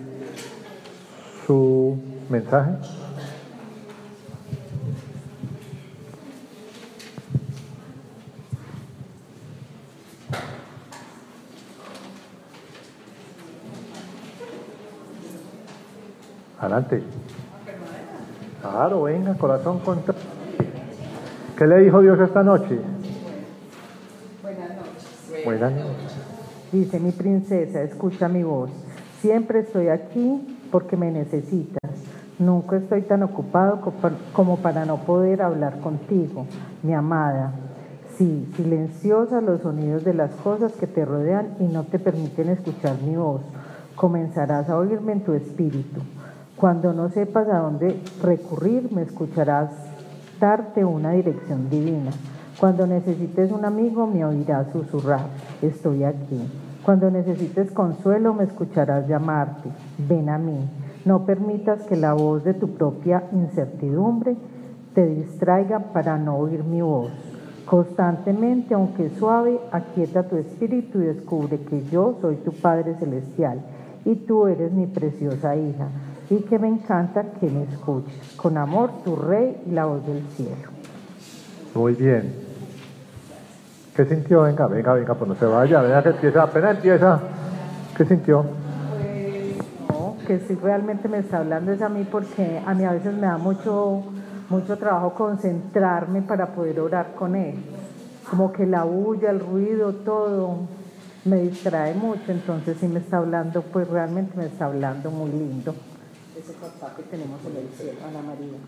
su 1.47 1.99
mensaje? 2.29 2.73
Adelante. 16.61 17.03
Claro, 18.61 19.05
venga, 19.05 19.35
corazón 19.35 19.79
contra. 19.79 20.15
¿Qué 21.57 21.67
le 21.67 21.79
dijo 21.79 22.03
Dios 22.03 22.21
esta 22.21 22.43
noche? 22.43 22.79
Buenas 24.43 24.69
noches. 24.77 25.45
Buenas 25.45 25.73
noches. 25.73 26.17
Dice 26.71 27.01
mi 27.01 27.13
princesa, 27.13 27.81
escucha 27.83 28.29
mi 28.29 28.43
voz. 28.43 28.71
Siempre 29.23 29.61
estoy 29.61 29.89
aquí 29.89 30.59
porque 30.71 30.99
me 30.99 31.11
necesitas. 31.11 31.81
Nunca 32.39 32.77
estoy 32.77 33.03
tan 33.03 33.23
ocupado 33.23 33.81
como 34.35 34.59
para 34.59 34.85
no 34.85 34.99
poder 34.99 35.41
hablar 35.41 35.81
contigo, 35.81 36.45
mi 36.83 36.93
amada. 36.93 37.53
Sí, 38.19 38.51
silenciosa 38.57 39.41
los 39.41 39.63
sonidos 39.63 40.05
de 40.05 40.13
las 40.13 40.33
cosas 40.33 40.73
que 40.73 40.87
te 40.87 41.07
rodean 41.07 41.57
y 41.59 41.65
no 41.65 41.85
te 41.85 41.99
permiten 41.99 42.51
escuchar 42.51 43.01
mi 43.01 43.17
voz. 43.17 43.41
Comenzarás 43.97 44.69
a 44.69 44.77
oírme 44.77 45.13
en 45.13 45.25
tu 45.25 45.33
espíritu. 45.33 46.01
Cuando 46.61 46.93
no 46.93 47.09
sepas 47.09 47.49
a 47.49 47.61
dónde 47.61 47.99
recurrir, 48.23 48.93
me 48.93 49.01
escucharás 49.01 49.71
darte 50.39 50.85
una 50.85 51.13
dirección 51.13 51.71
divina. 51.71 52.11
Cuando 52.59 52.87
necesites 52.87 53.51
un 53.51 53.65
amigo, 53.65 54.07
me 54.07 54.27
oirás 54.27 54.71
susurrar, 54.71 55.23
estoy 55.63 56.05
aquí. 56.05 56.39
Cuando 56.85 57.11
necesites 57.11 57.71
consuelo, 57.71 58.35
me 58.35 58.45
escucharás 58.45 59.09
llamarte, 59.09 59.71
ven 60.07 60.29
a 60.29 60.37
mí. 60.37 60.69
No 61.07 61.25
permitas 61.25 61.85
que 61.85 61.97
la 61.97 62.13
voz 62.13 62.45
de 62.45 62.53
tu 62.53 62.69
propia 62.75 63.23
incertidumbre 63.33 64.37
te 64.93 65.07
distraiga 65.07 65.79
para 65.95 66.19
no 66.19 66.37
oír 66.37 66.63
mi 66.63 66.83
voz. 66.83 67.11
Constantemente, 67.65 68.75
aunque 68.75 69.09
suave, 69.09 69.59
aquieta 69.73 70.25
tu 70.25 70.37
espíritu 70.37 71.01
y 71.01 71.07
descubre 71.07 71.59
que 71.61 71.87
yo 71.87 72.19
soy 72.21 72.37
tu 72.37 72.53
Padre 72.53 72.97
Celestial 72.97 73.63
y 74.05 74.15
tú 74.15 74.47
eres 74.47 74.73
mi 74.73 74.87
preciosa 74.87 75.57
hija 75.57 75.89
y 76.31 76.43
que 76.43 76.59
me 76.61 76.69
encanta 76.69 77.25
que 77.41 77.51
me 77.51 77.65
escuches. 77.65 78.35
Con 78.37 78.57
amor, 78.57 79.03
tu 79.05 79.17
Rey 79.17 79.63
y 79.67 79.73
la 79.73 79.87
voz 79.87 80.07
del 80.07 80.25
cielo. 80.29 80.71
Muy 81.75 81.95
bien. 81.95 82.33
¿Qué 83.97 84.05
sintió? 84.05 84.43
Venga, 84.43 84.69
venga, 84.69 84.95
venga, 84.95 85.15
pues 85.15 85.29
no 85.29 85.35
se 85.35 85.45
vaya. 85.45 85.83
Venga 85.83 86.03
que 86.05 86.11
empieza, 86.11 86.45
apenas 86.45 86.77
empieza. 86.77 87.21
¿Qué 87.97 88.05
sintió? 88.05 88.45
Pues 88.97 89.57
no, 89.89 90.17
que 90.25 90.39
si 90.39 90.55
realmente 90.55 91.09
me 91.09 91.19
está 91.19 91.39
hablando 91.39 91.73
es 91.73 91.83
a 91.83 91.89
mí 91.89 92.07
porque 92.11 92.63
a 92.65 92.75
mí 92.75 92.85
a 92.85 92.93
veces 92.93 93.13
me 93.13 93.27
da 93.27 93.37
mucho, 93.37 94.05
mucho 94.49 94.79
trabajo 94.79 95.13
concentrarme 95.15 96.23
para 96.23 96.55
poder 96.55 96.79
orar 96.79 97.15
con 97.17 97.35
él. 97.35 97.57
Como 98.31 98.53
que 98.53 98.67
la 98.67 98.85
bulla, 98.85 99.31
el 99.31 99.41
ruido, 99.41 99.93
todo 99.95 100.59
me 101.25 101.43
distrae 101.43 101.93
mucho, 101.95 102.31
entonces 102.31 102.79
si 102.79 102.87
me 102.87 103.01
está 103.01 103.19
hablando, 103.19 103.63
pues 103.63 103.89
realmente 103.89 104.39
me 104.39 104.47
está 104.47 104.67
hablando 104.67 105.11
muy 105.11 105.31
lindo 105.33 105.75
ese 106.41 106.55
papá 106.55 106.95
que 106.97 107.03
tenemos 107.05 107.39
en 107.45 107.57
el 107.57 107.69
cielo, 107.77 107.99
Ana 108.09 108.23
María. 108.23 108.59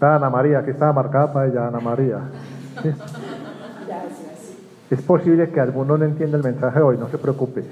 Ana 0.00 0.30
María, 0.30 0.64
que 0.64 0.70
estaba 0.70 0.92
marcada 0.94 1.32
para 1.32 1.46
ella, 1.46 1.68
Ana 1.68 1.80
María. 1.80 2.20
Gracias. 2.74 4.54
Es 4.90 5.02
posible 5.02 5.50
que 5.50 5.60
alguno 5.60 5.98
no 5.98 6.04
entienda 6.04 6.38
el 6.38 6.42
mensaje 6.42 6.80
hoy, 6.80 6.96
no 6.96 7.08
se 7.08 7.18
preocupe. 7.18 7.64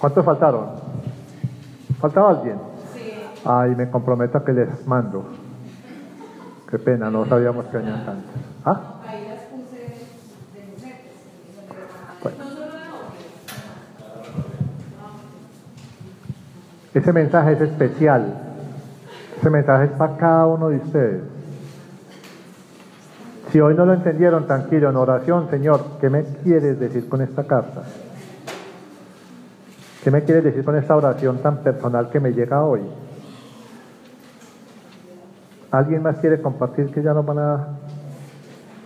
¿Cuántos 0.00 0.24
faltaron? 0.24 0.66
¿Faltaba 2.00 2.30
alguien? 2.30 2.58
Sí. 2.94 3.12
Ay, 3.44 3.76
me 3.76 3.90
comprometo 3.90 4.38
a 4.38 4.44
que 4.44 4.52
les 4.52 4.86
mando. 4.86 5.24
Qué 6.70 6.78
pena, 6.78 7.10
no 7.10 7.26
sabíamos 7.26 7.66
que 7.66 7.76
venían 7.76 8.06
tantos. 8.06 8.30
¿Ah? 8.64 8.80
Ahí 9.06 9.26
las 9.28 9.42
puse 9.44 9.76
de 9.76 10.66
mujeres. 10.74 11.00
Bueno. 12.22 12.38
No 12.38 12.44
solo 12.50 12.60
de 12.60 12.66
hombres. 12.66 13.26
Ese 16.92 17.12
mensaje 17.12 17.52
es 17.52 17.60
especial. 17.60 18.34
Ese 19.38 19.50
mensaje 19.50 19.84
es 19.84 19.90
para 19.92 20.16
cada 20.16 20.46
uno 20.46 20.68
de 20.68 20.76
ustedes. 20.76 21.22
Si 23.50 23.60
hoy 23.60 23.74
no 23.74 23.84
lo 23.84 23.94
entendieron, 23.94 24.46
tranquilo, 24.46 24.90
en 24.90 24.96
oración, 24.96 25.48
Señor, 25.50 25.98
¿qué 26.00 26.08
me 26.08 26.22
quieres 26.22 26.78
decir 26.78 27.08
con 27.08 27.20
esta 27.20 27.44
carta? 27.44 27.82
¿Qué 30.04 30.10
me 30.10 30.22
quieres 30.22 30.44
decir 30.44 30.64
con 30.64 30.76
esta 30.76 30.96
oración 30.96 31.38
tan 31.38 31.58
personal 31.58 32.10
que 32.10 32.20
me 32.20 32.32
llega 32.32 32.62
hoy? 32.62 32.80
¿Alguien 35.70 36.02
más 36.02 36.16
quiere 36.18 36.40
compartir 36.40 36.92
que 36.92 37.02
ya 37.02 37.12
no 37.12 37.22
van 37.22 37.38
a... 37.38 37.66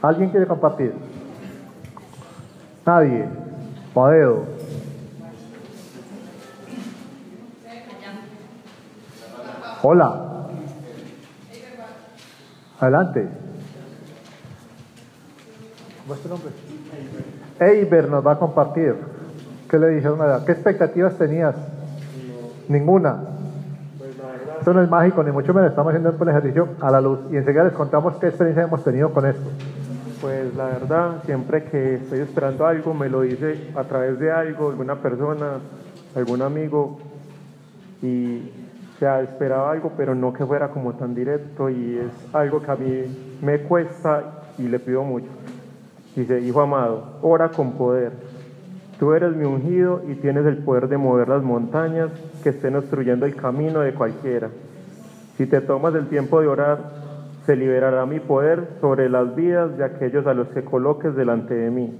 ¿Alguien 0.03 0.31
quiere 0.31 0.47
compartir? 0.47 0.93
Nadie. 2.85 3.27
Padeo. 3.95 4.45
Hola. 9.87 10.49
Adelante. 12.81 13.29
¿Cómo 16.01 16.15
es 16.15 16.21
tu 16.23 16.29
nombre? 16.31 16.49
Eiber 17.61 18.09
nos 18.09 18.27
va 18.27 18.33
a 18.33 18.39
compartir. 18.39 18.95
¿Qué 19.69 19.79
le 19.79 19.89
dijeron 19.89 20.23
allá? 20.23 20.43
¿Qué 20.47 20.53
expectativas 20.53 21.19
tenías? 21.19 21.55
Ninguna. 22.67 23.25
Esto 24.59 24.73
no 24.73 24.83
es 24.83 24.89
mágico, 24.89 25.23
ni 25.23 25.33
mucho 25.33 25.53
menos. 25.53 25.69
Estamos 25.69 25.91
haciendo 25.91 26.17
el 26.19 26.29
ejercicio 26.31 26.69
a 26.81 26.91
la 26.91 27.03
luz 27.03 27.19
y 27.31 27.37
enseguida 27.37 27.65
les 27.65 27.75
contamos 27.75 28.17
qué 28.17 28.29
experiencia 28.29 28.63
hemos 28.63 28.83
tenido 28.83 29.13
con 29.13 29.27
esto. 29.27 29.51
Pues 30.23 30.55
la 30.55 30.65
verdad, 30.65 31.23
siempre 31.27 31.65
que 31.65 31.97
estoy 31.97 32.21
esperando 32.21 32.65
algo, 32.67 32.95
me 32.95 33.11
lo 33.11 33.21
dice 33.21 33.71
a 33.77 33.85
través 33.85 34.19
de 34.19 34.33
algo, 34.33 34.71
alguna 34.71 34.97
persona, 34.97 35.59
algún 36.17 36.41
amigo, 36.41 36.99
y 38.01 38.64
esperaba 39.23 39.73
algo, 39.73 39.93
pero 39.97 40.15
no 40.15 40.33
que 40.33 40.45
fuera 40.45 40.69
como 40.69 40.95
tan 40.95 41.15
directo, 41.15 41.71
y 41.71 41.99
es 41.99 42.35
algo 42.35 42.63
que 42.63 42.71
a 42.71 42.77
mí 42.77 43.37
me 43.43 43.61
cuesta 43.61 44.45
y 44.59 44.69
le 44.69 44.79
pido 44.79 45.03
mucho. 45.05 45.29
Dice, 46.15 46.41
Hijo 46.41 46.61
amado, 46.61 47.19
ora 47.23 47.49
con 47.51 47.73
poder. 47.73 48.13
Tú 48.99 49.13
eres 49.13 49.35
mi 49.35 49.45
ungido 49.45 50.03
y 50.09 50.15
tienes 50.15 50.47
el 50.47 50.59
poder 50.59 50.89
de 50.89 50.97
mover 50.97 51.29
las 51.29 51.43
montañas 51.43 52.11
que 52.43 52.51
estén 52.51 52.77
obstruyendo 52.77 53.27
el 53.27 53.35
camino 53.35 53.81
de 53.81 53.93
cualquiera. 53.93 54.49
Si 55.37 55.47
te 55.47 55.61
tomas 55.61 55.95
el 55.97 56.07
tiempo 56.07 56.41
de 56.41 56.47
orar, 56.47 56.79
se 57.45 57.57
liberará 57.57 58.07
mi 58.07 58.21
poder 58.21 58.69
sobre 58.81 59.09
las 59.09 59.35
vidas 59.35 59.77
de 59.77 59.85
aquellos 59.85 60.27
a 60.27 60.35
los 60.35 60.49
que 60.49 60.63
coloques 60.63 61.17
delante 61.17 61.55
de 61.55 61.71
mí. 61.71 61.93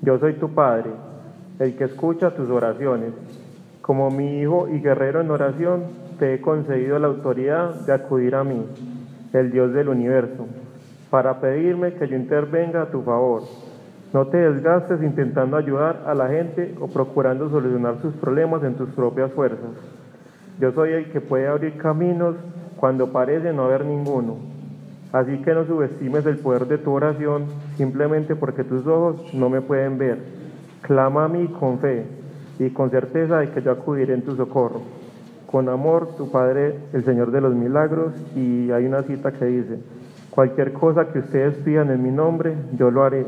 Yo 0.00 0.18
soy 0.18 0.32
tu 0.34 0.54
Padre, 0.54 0.90
el 1.58 1.76
que 1.76 1.84
escucha 1.84 2.34
tus 2.34 2.48
oraciones. 2.48 3.12
Como 3.82 4.10
mi 4.10 4.40
hijo 4.40 4.68
y 4.68 4.80
guerrero 4.80 5.20
en 5.20 5.30
oración, 5.30 5.82
te 6.22 6.34
he 6.34 6.40
concedido 6.40 7.00
la 7.00 7.08
autoridad 7.08 7.84
de 7.84 7.92
acudir 7.92 8.36
a 8.36 8.44
mí, 8.44 8.64
el 9.32 9.50
Dios 9.50 9.72
del 9.72 9.88
universo, 9.88 10.46
para 11.10 11.40
pedirme 11.40 11.94
que 11.94 12.06
yo 12.06 12.14
intervenga 12.14 12.82
a 12.82 12.90
tu 12.92 13.02
favor. 13.02 13.42
No 14.12 14.28
te 14.28 14.36
desgastes 14.36 15.02
intentando 15.02 15.56
ayudar 15.56 16.04
a 16.06 16.14
la 16.14 16.28
gente 16.28 16.76
o 16.78 16.86
procurando 16.86 17.50
solucionar 17.50 18.00
sus 18.00 18.14
problemas 18.14 18.62
en 18.62 18.76
tus 18.76 18.88
propias 18.90 19.32
fuerzas. 19.32 19.70
Yo 20.60 20.70
soy 20.70 20.92
el 20.92 21.10
que 21.10 21.20
puede 21.20 21.48
abrir 21.48 21.76
caminos 21.76 22.36
cuando 22.76 23.10
parece 23.10 23.52
no 23.52 23.64
haber 23.64 23.84
ninguno. 23.84 24.36
Así 25.12 25.38
que 25.38 25.54
no 25.54 25.64
subestimes 25.64 26.24
el 26.26 26.38
poder 26.38 26.68
de 26.68 26.78
tu 26.78 26.92
oración 26.92 27.46
simplemente 27.76 28.36
porque 28.36 28.62
tus 28.62 28.86
ojos 28.86 29.34
no 29.34 29.50
me 29.50 29.60
pueden 29.60 29.98
ver. 29.98 30.18
Clama 30.82 31.24
a 31.24 31.28
mí 31.28 31.48
con 31.58 31.80
fe 31.80 32.06
y 32.60 32.70
con 32.70 32.90
certeza 32.90 33.40
de 33.40 33.50
que 33.50 33.60
yo 33.60 33.72
acudiré 33.72 34.14
en 34.14 34.22
tu 34.22 34.36
socorro. 34.36 35.01
Con 35.52 35.68
amor, 35.68 36.16
tu 36.16 36.30
Padre, 36.30 36.78
el 36.94 37.04
Señor 37.04 37.30
de 37.30 37.42
los 37.42 37.54
milagros, 37.54 38.14
y 38.34 38.70
hay 38.70 38.86
una 38.86 39.02
cita 39.02 39.32
que 39.32 39.44
dice, 39.44 39.78
cualquier 40.30 40.72
cosa 40.72 41.12
que 41.12 41.18
ustedes 41.18 41.56
pidan 41.56 41.90
en 41.90 42.02
mi 42.02 42.10
nombre, 42.10 42.56
yo 42.72 42.90
lo 42.90 43.04
haré. 43.04 43.26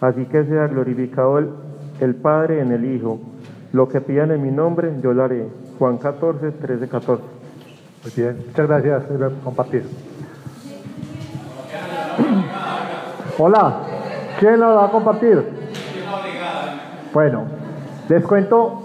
Así 0.00 0.24
que 0.24 0.44
sea 0.44 0.68
glorificado 0.68 1.38
el, 1.38 1.50
el 2.00 2.14
Padre 2.14 2.60
en 2.62 2.72
el 2.72 2.86
Hijo. 2.86 3.20
Lo 3.72 3.88
que 3.90 4.00
pidan 4.00 4.30
en 4.30 4.42
mi 4.42 4.50
nombre, 4.50 4.94
yo 5.02 5.12
lo 5.12 5.22
haré. 5.22 5.46
Juan 5.78 5.98
14, 5.98 6.50
13, 6.50 6.88
14. 6.88 7.22
Muy 7.22 8.12
bien, 8.16 8.36
muchas 8.46 8.66
gracias 8.66 9.04
por 9.04 9.34
compartir. 9.40 9.84
Hola, 13.38 13.80
¿quién 14.38 14.60
lo 14.60 14.76
va 14.76 14.86
a 14.86 14.90
compartir? 14.90 15.42
Bueno, 17.12 17.44
les 18.08 18.24
cuento, 18.24 18.83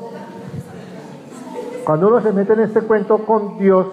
Cuando 1.90 2.07
uno 2.07 2.22
se 2.22 2.32
mete 2.32 2.53
en 2.53 2.60
este 2.60 2.82
cuento 2.82 3.18
con 3.18 3.57
Dios, 3.57 3.88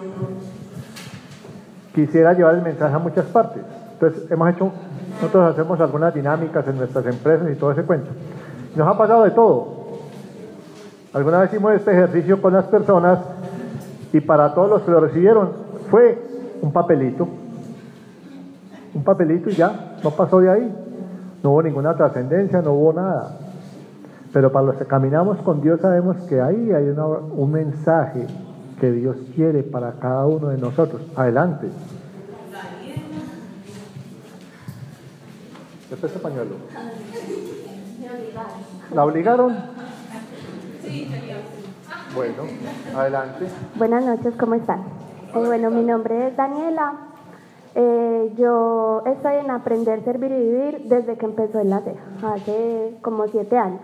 quisiera 1.95 2.35
llevar 2.35 2.57
el 2.57 2.61
mensaje 2.61 2.95
a 2.95 2.99
muchas 2.99 3.25
partes. 3.25 3.63
Entonces, 3.95 4.31
hemos 4.31 4.51
hecho, 4.51 4.71
nosotros 5.15 5.51
hacemos 5.51 5.81
algunas 5.81 6.13
dinámicas 6.13 6.69
en 6.69 6.77
nuestras 6.77 7.07
empresas 7.07 7.51
y 7.51 7.55
todo 7.55 7.73
ese 7.73 7.85
cuento. 7.85 8.11
Nos 8.75 8.87
ha 8.87 8.99
pasado 8.99 9.25
de 9.25 9.31
todo. 9.31 9.69
Alguna 11.15 11.39
vez 11.39 11.51
hicimos 11.51 11.73
este 11.73 11.93
ejercicio 11.93 12.43
con 12.43 12.53
las 12.53 12.67
personas 12.67 13.19
y 14.13 14.21
para 14.21 14.53
todos 14.53 14.69
los 14.69 14.83
que 14.83 14.91
lo 14.91 15.01
recibieron 15.01 15.53
fue 15.91 16.23
un 16.61 16.75
papelito. 16.75 17.27
Un 18.93 19.05
papelito 19.05 19.49
y 19.49 19.55
ya, 19.55 19.97
no 20.05 20.11
pasó 20.11 20.41
de 20.41 20.51
ahí. 20.51 20.77
No 21.43 21.53
hubo 21.53 21.63
ninguna 21.63 21.97
trascendencia, 21.97 22.61
no 22.61 22.73
hubo 22.73 22.93
nada. 22.93 23.46
Pero 24.33 24.53
para 24.53 24.67
los 24.67 24.77
que 24.77 24.85
caminamos 24.85 25.39
con 25.39 25.61
Dios 25.61 25.81
sabemos 25.81 26.17
que 26.29 26.41
ahí 26.41 26.73
hay 26.73 26.89
un 26.89 27.53
mensaje 27.53 28.27
que 28.81 28.91
Dios 28.93 29.17
quiere 29.35 29.63
para 29.63 29.93
cada 29.93 30.27
uno 30.27 30.49
de 30.49 30.59
nosotros. 30.59 31.03
Adelante. 31.17 31.69
Después 35.91 36.13
este 36.13 36.23
pañuelo. 36.23 36.57
¿La 38.95 39.05
obligaron? 39.05 39.57
Sí, 40.83 41.09
Bueno, 42.15 42.43
adelante. 42.97 43.47
Buenas 43.77 44.05
noches, 44.05 44.35
¿cómo 44.39 44.55
están? 44.55 44.81
Eh, 45.35 45.43
bueno, 45.45 45.71
mi 45.71 45.83
nombre 45.83 46.29
es 46.29 46.37
Daniela. 46.37 46.93
Eh, 47.75 48.33
yo 48.37 49.03
estoy 49.07 49.37
en 49.37 49.51
Aprender, 49.51 50.03
Servir 50.03 50.33
y 50.33 50.41
Vivir 50.41 50.83
desde 50.89 51.17
que 51.17 51.27
empezó 51.27 51.61
en 51.61 51.71
la 51.71 51.81
CEA, 51.81 52.33
hace 52.35 52.97
como 53.03 53.29
siete 53.29 53.59
años. 53.59 53.81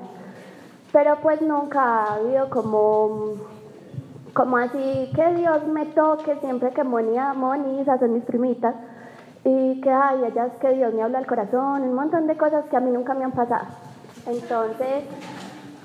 Pero 0.92 1.16
pues 1.22 1.40
nunca 1.40 1.80
ha 1.82 2.14
habido 2.14 2.50
como 2.50 3.34
como 4.34 4.56
así 4.56 5.10
que 5.14 5.34
Dios 5.34 5.66
me 5.66 5.86
toque 5.86 6.36
siempre 6.36 6.70
que 6.70 6.84
Moni, 6.84 7.16
Moni, 7.36 7.80
esas 7.80 8.00
son 8.00 8.14
mis 8.14 8.24
primitas, 8.24 8.74
y 9.44 9.80
que 9.80 9.90
ay, 9.90 10.24
ellas 10.24 10.52
que 10.60 10.72
Dios 10.72 10.94
me 10.94 11.02
habla 11.02 11.18
al 11.18 11.26
corazón, 11.26 11.82
un 11.82 11.94
montón 11.94 12.26
de 12.26 12.36
cosas 12.36 12.64
que 12.70 12.76
a 12.76 12.80
mí 12.80 12.90
nunca 12.90 13.14
me 13.14 13.24
han 13.24 13.32
pasado. 13.32 13.66
Entonces, 14.26 15.04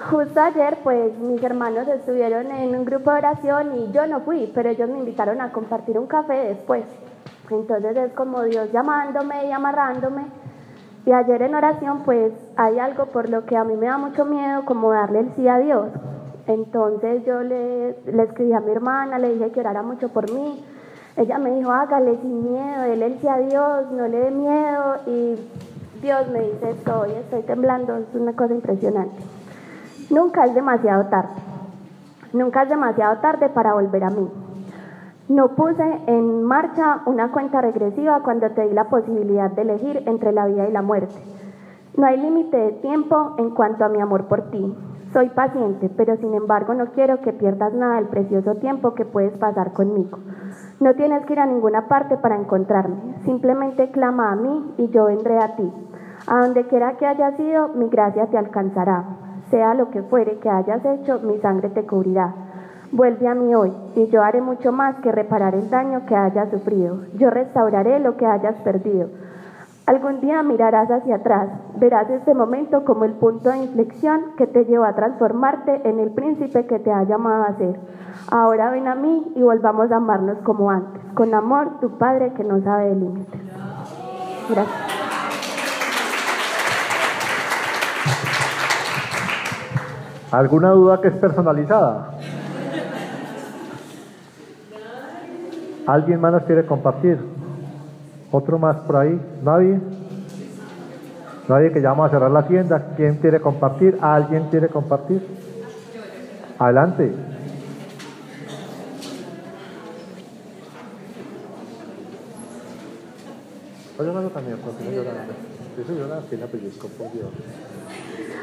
justo 0.09 0.39
ayer, 0.39 0.77
pues 0.84 1.17
mis 1.17 1.43
hermanos 1.43 1.88
estuvieron 1.88 2.51
en 2.51 2.75
un 2.75 2.85
grupo 2.85 3.11
de 3.11 3.17
oración 3.17 3.75
y 3.79 3.91
yo 3.91 4.05
no 4.07 4.21
fui, 4.21 4.51
pero 4.53 4.69
ellos 4.69 4.89
me 4.89 4.99
invitaron 4.99 5.41
a 5.41 5.51
compartir 5.51 5.97
un 5.97 6.07
café 6.07 6.34
después. 6.34 6.85
Entonces 7.49 7.97
es 7.97 8.13
como 8.13 8.43
Dios 8.43 8.71
llamándome 8.71 9.47
y 9.47 9.51
amarrándome. 9.51 10.25
Y 11.07 11.13
ayer 11.13 11.41
en 11.41 11.55
oración, 11.55 12.01
pues 12.03 12.34
hay 12.57 12.79
algo 12.79 13.05
por 13.05 13.29
lo 13.29 13.45
que 13.45 13.55
a 13.55 13.63
mí 13.63 13.77
me 13.77 13.85
da 13.85 13.97
mucho 13.97 14.25
miedo, 14.25 14.65
como 14.65 14.91
darle 14.91 15.19
el 15.19 15.31
sí 15.35 15.47
a 15.47 15.57
Dios. 15.57 15.88
Entonces 16.47 17.23
yo 17.25 17.43
le, 17.43 17.95
le 18.11 18.23
escribí 18.23 18.51
a 18.51 18.59
mi 18.59 18.71
hermana, 18.71 19.17
le 19.17 19.31
dije 19.31 19.51
que 19.51 19.61
orara 19.61 19.84
mucho 19.84 20.09
por 20.09 20.29
mí. 20.29 20.61
Ella 21.15 21.38
me 21.38 21.55
dijo, 21.55 21.71
hágale 21.71 22.17
sin 22.17 22.51
miedo, 22.51 22.84
él 22.84 23.01
el 23.01 23.25
a 23.25 23.38
Dios, 23.38 23.91
no 23.93 24.05
le 24.05 24.17
dé 24.19 24.31
miedo. 24.31 24.95
Y 25.05 25.39
Dios 26.01 26.27
me 26.27 26.41
dice, 26.41 26.71
estoy, 26.71 27.11
estoy 27.11 27.43
temblando, 27.43 27.95
es 27.95 28.13
una 28.13 28.34
cosa 28.34 28.53
impresionante. 28.53 29.15
Nunca 30.09 30.43
es 30.43 30.53
demasiado 30.55 31.05
tarde. 31.05 31.35
Nunca 32.34 32.63
es 32.63 32.69
demasiado 32.69 33.19
tarde 33.19 33.47
para 33.47 33.75
volver 33.75 34.03
a 34.03 34.09
mí. 34.09 34.29
No 35.29 35.49
puse 35.55 35.83
en 36.07 36.43
marcha 36.43 37.01
una 37.05 37.33
cuenta 37.33 37.59
regresiva 37.59 38.21
cuando 38.23 38.49
te 38.51 38.61
di 38.61 38.73
la 38.73 38.85
posibilidad 38.85 39.51
de 39.51 39.63
elegir 39.63 40.03
entre 40.05 40.31
la 40.31 40.45
vida 40.45 40.69
y 40.69 40.71
la 40.71 40.81
muerte. 40.81 41.15
No 41.97 42.07
hay 42.07 42.17
límite 42.17 42.55
de 42.55 42.71
tiempo 42.73 43.35
en 43.37 43.49
cuanto 43.49 43.83
a 43.83 43.89
mi 43.89 43.99
amor 43.99 44.27
por 44.27 44.51
ti. 44.51 44.73
Soy 45.11 45.27
paciente, 45.29 45.89
pero 45.89 46.15
sin 46.15 46.33
embargo 46.33 46.73
no 46.75 46.91
quiero 46.93 47.19
que 47.19 47.33
pierdas 47.33 47.73
nada 47.73 47.95
del 47.95 48.07
precioso 48.07 48.55
tiempo 48.55 48.93
que 48.93 49.03
puedes 49.03 49.37
pasar 49.37 49.73
conmigo. 49.73 50.17
No 50.79 50.93
tienes 50.93 51.25
que 51.25 51.33
ir 51.33 51.39
a 51.41 51.45
ninguna 51.45 51.89
parte 51.89 52.15
para 52.17 52.37
encontrarme, 52.37 52.95
simplemente 53.25 53.91
clama 53.91 54.31
a 54.31 54.35
mí 54.35 54.75
y 54.77 54.87
yo 54.89 55.05
vendré 55.05 55.39
a 55.39 55.57
ti. 55.57 55.69
A 56.27 56.39
donde 56.39 56.67
quiera 56.67 56.95
que 56.95 57.05
hayas 57.05 57.37
ido, 57.37 57.67
mi 57.69 57.89
gracia 57.89 58.27
te 58.27 58.37
alcanzará. 58.37 59.03
Sea 59.49 59.73
lo 59.73 59.89
que 59.89 60.03
fuere 60.03 60.39
que 60.39 60.49
hayas 60.49 60.85
hecho, 60.85 61.19
mi 61.19 61.37
sangre 61.39 61.69
te 61.69 61.85
cubrirá. 61.85 62.46
Vuelve 62.91 63.27
a 63.27 63.35
mí 63.35 63.53
hoy, 63.53 63.73
y 63.95 64.07
yo 64.07 64.23
haré 64.23 64.41
mucho 64.41 64.72
más 64.72 64.95
que 65.01 65.11
reparar 65.11 65.53
el 65.55 65.69
daño 65.69 66.05
que 66.05 66.15
hayas 66.15 66.49
sufrido. 66.49 67.01
Yo 67.15 67.30
restauraré 67.30 67.99
lo 67.99 68.15
que 68.15 68.26
hayas 68.26 68.55
perdido. 68.61 69.09
Algún 69.85 70.22
día 70.22 70.41
mirarás 70.41 70.89
hacia 70.89 71.15
atrás, 71.15 71.49
verás 71.76 72.09
este 72.09 72.34
momento 72.34 72.85
como 72.85 73.03
el 73.03 73.14
punto 73.14 73.49
de 73.49 73.57
inflexión 73.57 74.35
que 74.38 74.47
te 74.47 74.64
llevó 74.65 74.85
a 74.85 74.95
transformarte 74.95 75.81
en 75.88 75.99
el 75.99 76.11
príncipe 76.11 76.65
que 76.65 76.80
te 76.80 76.91
ha 76.91 77.03
llamado 77.03 77.43
a 77.43 77.57
ser. 77.57 77.77
Ahora 78.31 78.69
ven 78.72 78.88
a 78.88 78.95
mí 78.95 79.34
y 79.35 79.41
volvamos 79.41 79.91
a 79.91 79.97
amarnos 79.97 80.38
como 80.39 80.72
antes, 80.72 81.01
con 81.14 81.34
amor, 81.34 81.80
tu 81.81 81.97
Padre 81.97 82.34
que 82.34 82.43
no 82.43 82.61
sabe 82.61 82.89
de 82.89 82.95
límites. 82.95 83.41
Gracias. 84.49 84.97
¿Alguna 90.31 90.72
duda 90.72 91.01
que 91.01 91.07
es 91.07 91.15
personalizada? 91.15 92.11
¿Alguien 95.88 96.19
más 96.19 96.34
nos 96.34 96.43
quiere 96.43 96.65
compartir? 96.65 97.18
¿Otro 98.30 98.59
más 98.59 98.76
por 98.80 98.97
ahí? 98.97 99.22
¿Nadie? 99.41 99.80
Nadie 101.47 101.72
que 101.72 101.81
ya 101.81 101.91
vamos 101.91 102.07
a 102.07 102.09
cerrar 102.09 102.30
la 102.30 102.45
tienda. 102.45 102.93
¿Quién 102.97 103.15
quiere 103.15 103.39
compartir? 103.39 103.97
¿Alguien 104.01 104.49
quiere 104.49 104.68
compartir? 104.68 105.26
Adelante. 106.59 107.14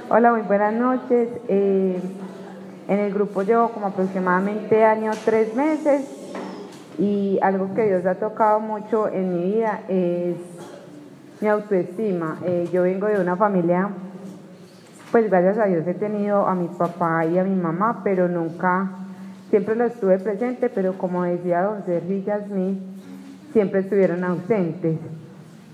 Hola, 0.08 0.32
muy 0.32 0.42
buenas 0.42 0.72
noches. 0.72 1.28
Eh, 1.48 2.00
en 2.88 2.98
el 2.98 3.12
grupo 3.12 3.42
llevo 3.42 3.68
como 3.68 3.88
aproximadamente 3.88 4.82
año 4.82 5.12
tres 5.26 5.54
meses 5.54 6.23
y 6.98 7.38
algo 7.42 7.74
que 7.74 7.86
Dios 7.86 8.06
ha 8.06 8.14
tocado 8.16 8.60
mucho 8.60 9.08
en 9.08 9.34
mi 9.34 9.52
vida 9.52 9.80
es 9.88 10.36
mi 11.40 11.48
autoestima. 11.48 12.38
Eh, 12.44 12.68
yo 12.72 12.82
vengo 12.82 13.06
de 13.06 13.20
una 13.20 13.36
familia, 13.36 13.88
pues 15.10 15.28
gracias 15.28 15.58
a 15.58 15.66
Dios 15.66 15.86
he 15.86 15.94
tenido 15.94 16.46
a 16.46 16.54
mi 16.54 16.68
papá 16.68 17.26
y 17.26 17.38
a 17.38 17.44
mi 17.44 17.54
mamá, 17.54 18.02
pero 18.04 18.28
nunca, 18.28 18.90
siempre 19.50 19.74
lo 19.74 19.84
estuve 19.84 20.18
presente, 20.18 20.68
pero 20.68 20.96
como 20.96 21.24
decía 21.24 21.62
don 21.62 21.84
Sergio 21.84 22.18
Yasmín, 22.24 22.80
siempre 23.52 23.80
estuvieron 23.80 24.22
ausentes. 24.24 24.98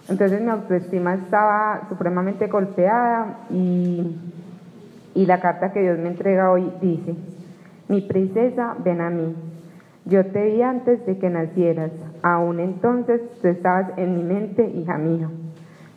Entonces 0.08 0.40
mi 0.40 0.48
autoestima 0.48 1.14
estaba 1.14 1.82
supremamente 1.88 2.46
golpeada 2.48 3.38
y, 3.50 4.16
y 5.14 5.26
la 5.26 5.40
carta 5.40 5.72
que 5.72 5.80
Dios 5.80 5.98
me 5.98 6.08
entrega 6.08 6.50
hoy 6.50 6.72
dice, 6.80 7.14
mi 7.88 8.00
princesa, 8.00 8.74
ven 8.82 9.00
a 9.00 9.10
mí. 9.10 9.49
Yo 10.10 10.26
te 10.26 10.44
vi 10.44 10.60
antes 10.60 11.06
de 11.06 11.18
que 11.18 11.30
nacieras, 11.30 11.92
aún 12.20 12.58
entonces 12.58 13.20
tú 13.40 13.46
estabas 13.46 13.92
en 13.96 14.16
mi 14.16 14.24
mente, 14.24 14.68
hija 14.68 14.98
mía. 14.98 15.30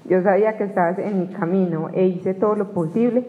Yo 0.07 0.21
sabía 0.21 0.55
que 0.55 0.65
estabas 0.65 0.99
en 0.99 1.21
mi 1.21 1.27
camino 1.29 1.89
e 1.91 2.05
hice 2.05 2.35
todo 2.35 2.53
lo 2.53 2.73
posible 2.73 3.25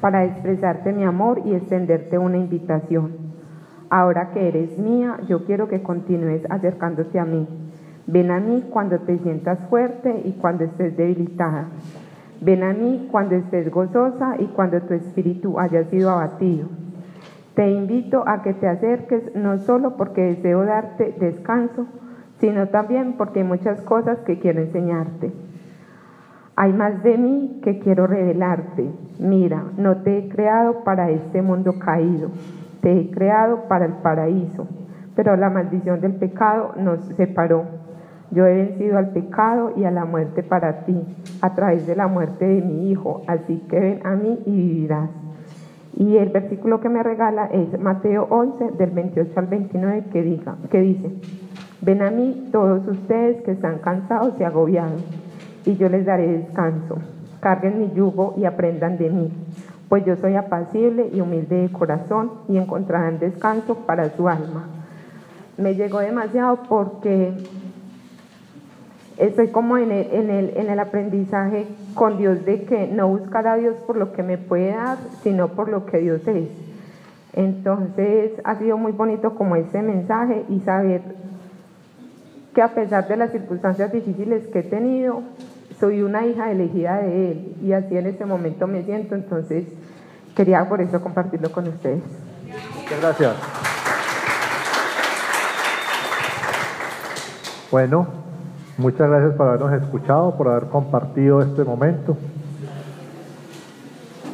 para 0.00 0.24
expresarte 0.24 0.92
mi 0.92 1.02
amor 1.02 1.42
y 1.44 1.54
extenderte 1.54 2.16
una 2.16 2.36
invitación. 2.36 3.10
Ahora 3.90 4.30
que 4.32 4.46
eres 4.46 4.78
mía, 4.78 5.18
yo 5.26 5.46
quiero 5.46 5.66
que 5.66 5.82
continúes 5.82 6.42
acercándote 6.48 7.18
a 7.18 7.24
mí. 7.24 7.48
Ven 8.06 8.30
a 8.30 8.38
mí 8.38 8.68
cuando 8.70 9.00
te 9.00 9.18
sientas 9.18 9.58
fuerte 9.68 10.22
y 10.24 10.34
cuando 10.34 10.62
estés 10.62 10.96
debilitada. 10.96 11.70
Ven 12.40 12.62
a 12.62 12.72
mí 12.72 13.08
cuando 13.10 13.34
estés 13.34 13.68
gozosa 13.68 14.36
y 14.38 14.46
cuando 14.46 14.80
tu 14.82 14.94
espíritu 14.94 15.58
haya 15.58 15.82
sido 15.86 16.08
abatido. 16.08 16.68
Te 17.60 17.70
invito 17.70 18.24
a 18.26 18.40
que 18.40 18.54
te 18.54 18.66
acerques 18.66 19.36
no 19.36 19.58
solo 19.58 19.98
porque 19.98 20.22
deseo 20.22 20.64
darte 20.64 21.14
descanso, 21.20 21.84
sino 22.38 22.68
también 22.68 23.18
porque 23.18 23.40
hay 23.40 23.44
muchas 23.44 23.82
cosas 23.82 24.18
que 24.20 24.38
quiero 24.38 24.62
enseñarte. 24.62 25.30
Hay 26.56 26.72
más 26.72 27.02
de 27.02 27.18
mí 27.18 27.60
que 27.62 27.78
quiero 27.78 28.06
revelarte. 28.06 28.90
Mira, 29.18 29.62
no 29.76 29.98
te 29.98 30.16
he 30.16 30.28
creado 30.30 30.84
para 30.84 31.10
este 31.10 31.42
mundo 31.42 31.78
caído, 31.78 32.30
te 32.80 32.98
he 32.98 33.10
creado 33.10 33.68
para 33.68 33.84
el 33.84 33.92
paraíso, 33.92 34.66
pero 35.14 35.36
la 35.36 35.50
maldición 35.50 36.00
del 36.00 36.14
pecado 36.14 36.72
nos 36.78 37.04
separó. 37.18 37.66
Yo 38.30 38.46
he 38.46 38.54
vencido 38.54 38.96
al 38.96 39.10
pecado 39.10 39.74
y 39.76 39.84
a 39.84 39.90
la 39.90 40.06
muerte 40.06 40.42
para 40.42 40.86
ti, 40.86 40.96
a 41.42 41.54
través 41.54 41.86
de 41.86 41.94
la 41.94 42.06
muerte 42.06 42.46
de 42.46 42.62
mi 42.62 42.90
Hijo, 42.90 43.20
así 43.26 43.58
que 43.68 43.78
ven 43.78 44.00
a 44.02 44.16
mí 44.16 44.38
y 44.46 44.50
vivirás. 44.50 45.10
Y 45.96 46.16
el 46.16 46.28
versículo 46.28 46.80
que 46.80 46.88
me 46.88 47.02
regala 47.02 47.46
es 47.46 47.78
Mateo 47.80 48.26
11, 48.30 48.72
del 48.78 48.90
28 48.90 49.32
al 49.36 49.46
29, 49.46 50.04
que, 50.12 50.22
diga, 50.22 50.56
que 50.70 50.80
dice, 50.80 51.10
ven 51.80 52.02
a 52.02 52.10
mí 52.10 52.48
todos 52.52 52.86
ustedes 52.86 53.42
que 53.42 53.52
están 53.52 53.78
cansados 53.78 54.34
y 54.38 54.44
agobiados, 54.44 55.02
y 55.64 55.76
yo 55.76 55.88
les 55.88 56.06
daré 56.06 56.26
descanso. 56.28 56.98
Carguen 57.40 57.78
mi 57.78 57.92
yugo 57.92 58.34
y 58.36 58.44
aprendan 58.44 58.98
de 58.98 59.10
mí, 59.10 59.32
pues 59.88 60.04
yo 60.04 60.14
soy 60.16 60.36
apacible 60.36 61.10
y 61.12 61.20
humilde 61.20 61.62
de 61.62 61.72
corazón 61.72 62.30
y 62.48 62.56
encontrarán 62.56 63.18
descanso 63.18 63.74
para 63.86 64.10
su 64.10 64.28
alma. 64.28 64.68
Me 65.58 65.74
llegó 65.74 65.98
demasiado 65.98 66.60
porque 66.68 67.34
estoy 69.20 69.48
como 69.48 69.76
en 69.76 69.92
el, 69.92 70.06
en, 70.12 70.30
el, 70.30 70.56
en 70.56 70.70
el 70.70 70.80
aprendizaje 70.80 71.66
con 71.94 72.18
Dios 72.18 72.44
de 72.44 72.64
que 72.64 72.86
no 72.86 73.08
buscar 73.08 73.46
a 73.46 73.56
Dios 73.56 73.76
por 73.86 73.96
lo 73.96 74.12
que 74.12 74.22
me 74.22 74.38
puede 74.38 74.72
dar, 74.72 74.98
sino 75.22 75.48
por 75.48 75.68
lo 75.68 75.86
que 75.86 75.98
Dios 75.98 76.26
es. 76.26 76.48
Entonces 77.32 78.32
ha 78.44 78.56
sido 78.56 78.76
muy 78.78 78.92
bonito 78.92 79.34
como 79.34 79.56
ese 79.56 79.82
mensaje 79.82 80.44
y 80.48 80.60
saber 80.60 81.02
que 82.54 82.62
a 82.62 82.68
pesar 82.68 83.06
de 83.06 83.16
las 83.16 83.30
circunstancias 83.30 83.92
difíciles 83.92 84.46
que 84.48 84.60
he 84.60 84.62
tenido, 84.64 85.22
soy 85.78 86.02
una 86.02 86.26
hija 86.26 86.50
elegida 86.50 86.98
de 86.98 87.30
Él 87.30 87.56
y 87.62 87.72
así 87.72 87.96
en 87.96 88.06
este 88.06 88.24
momento 88.24 88.66
me 88.66 88.82
siento, 88.82 89.14
entonces 89.14 89.66
quería 90.34 90.68
por 90.68 90.80
eso 90.80 91.00
compartirlo 91.00 91.52
con 91.52 91.68
ustedes. 91.68 92.02
Muchas 92.82 93.00
gracias. 93.00 93.36
Bueno, 97.70 98.08
muchas 98.80 99.08
gracias 99.08 99.34
por 99.34 99.48
habernos 99.48 99.72
escuchado, 99.82 100.36
por 100.36 100.48
haber 100.48 100.64
compartido 100.68 101.42
este 101.42 101.64
momento. 101.64 102.16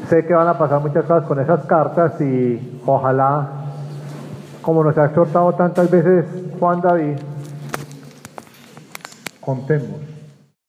Sé 0.08 0.24
que 0.24 0.34
van 0.34 0.46
a 0.46 0.56
pasar 0.56 0.80
muchas 0.80 1.04
cosas 1.04 1.24
con 1.24 1.40
esas 1.40 1.66
cartas 1.66 2.20
y 2.20 2.80
ojalá, 2.86 3.48
como 4.62 4.84
nos 4.84 4.96
ha 4.96 5.06
exhortado 5.06 5.52
tantas 5.54 5.90
veces 5.90 6.24
Juan 6.58 6.80
David, 6.80 7.16
contemos 9.40 10.15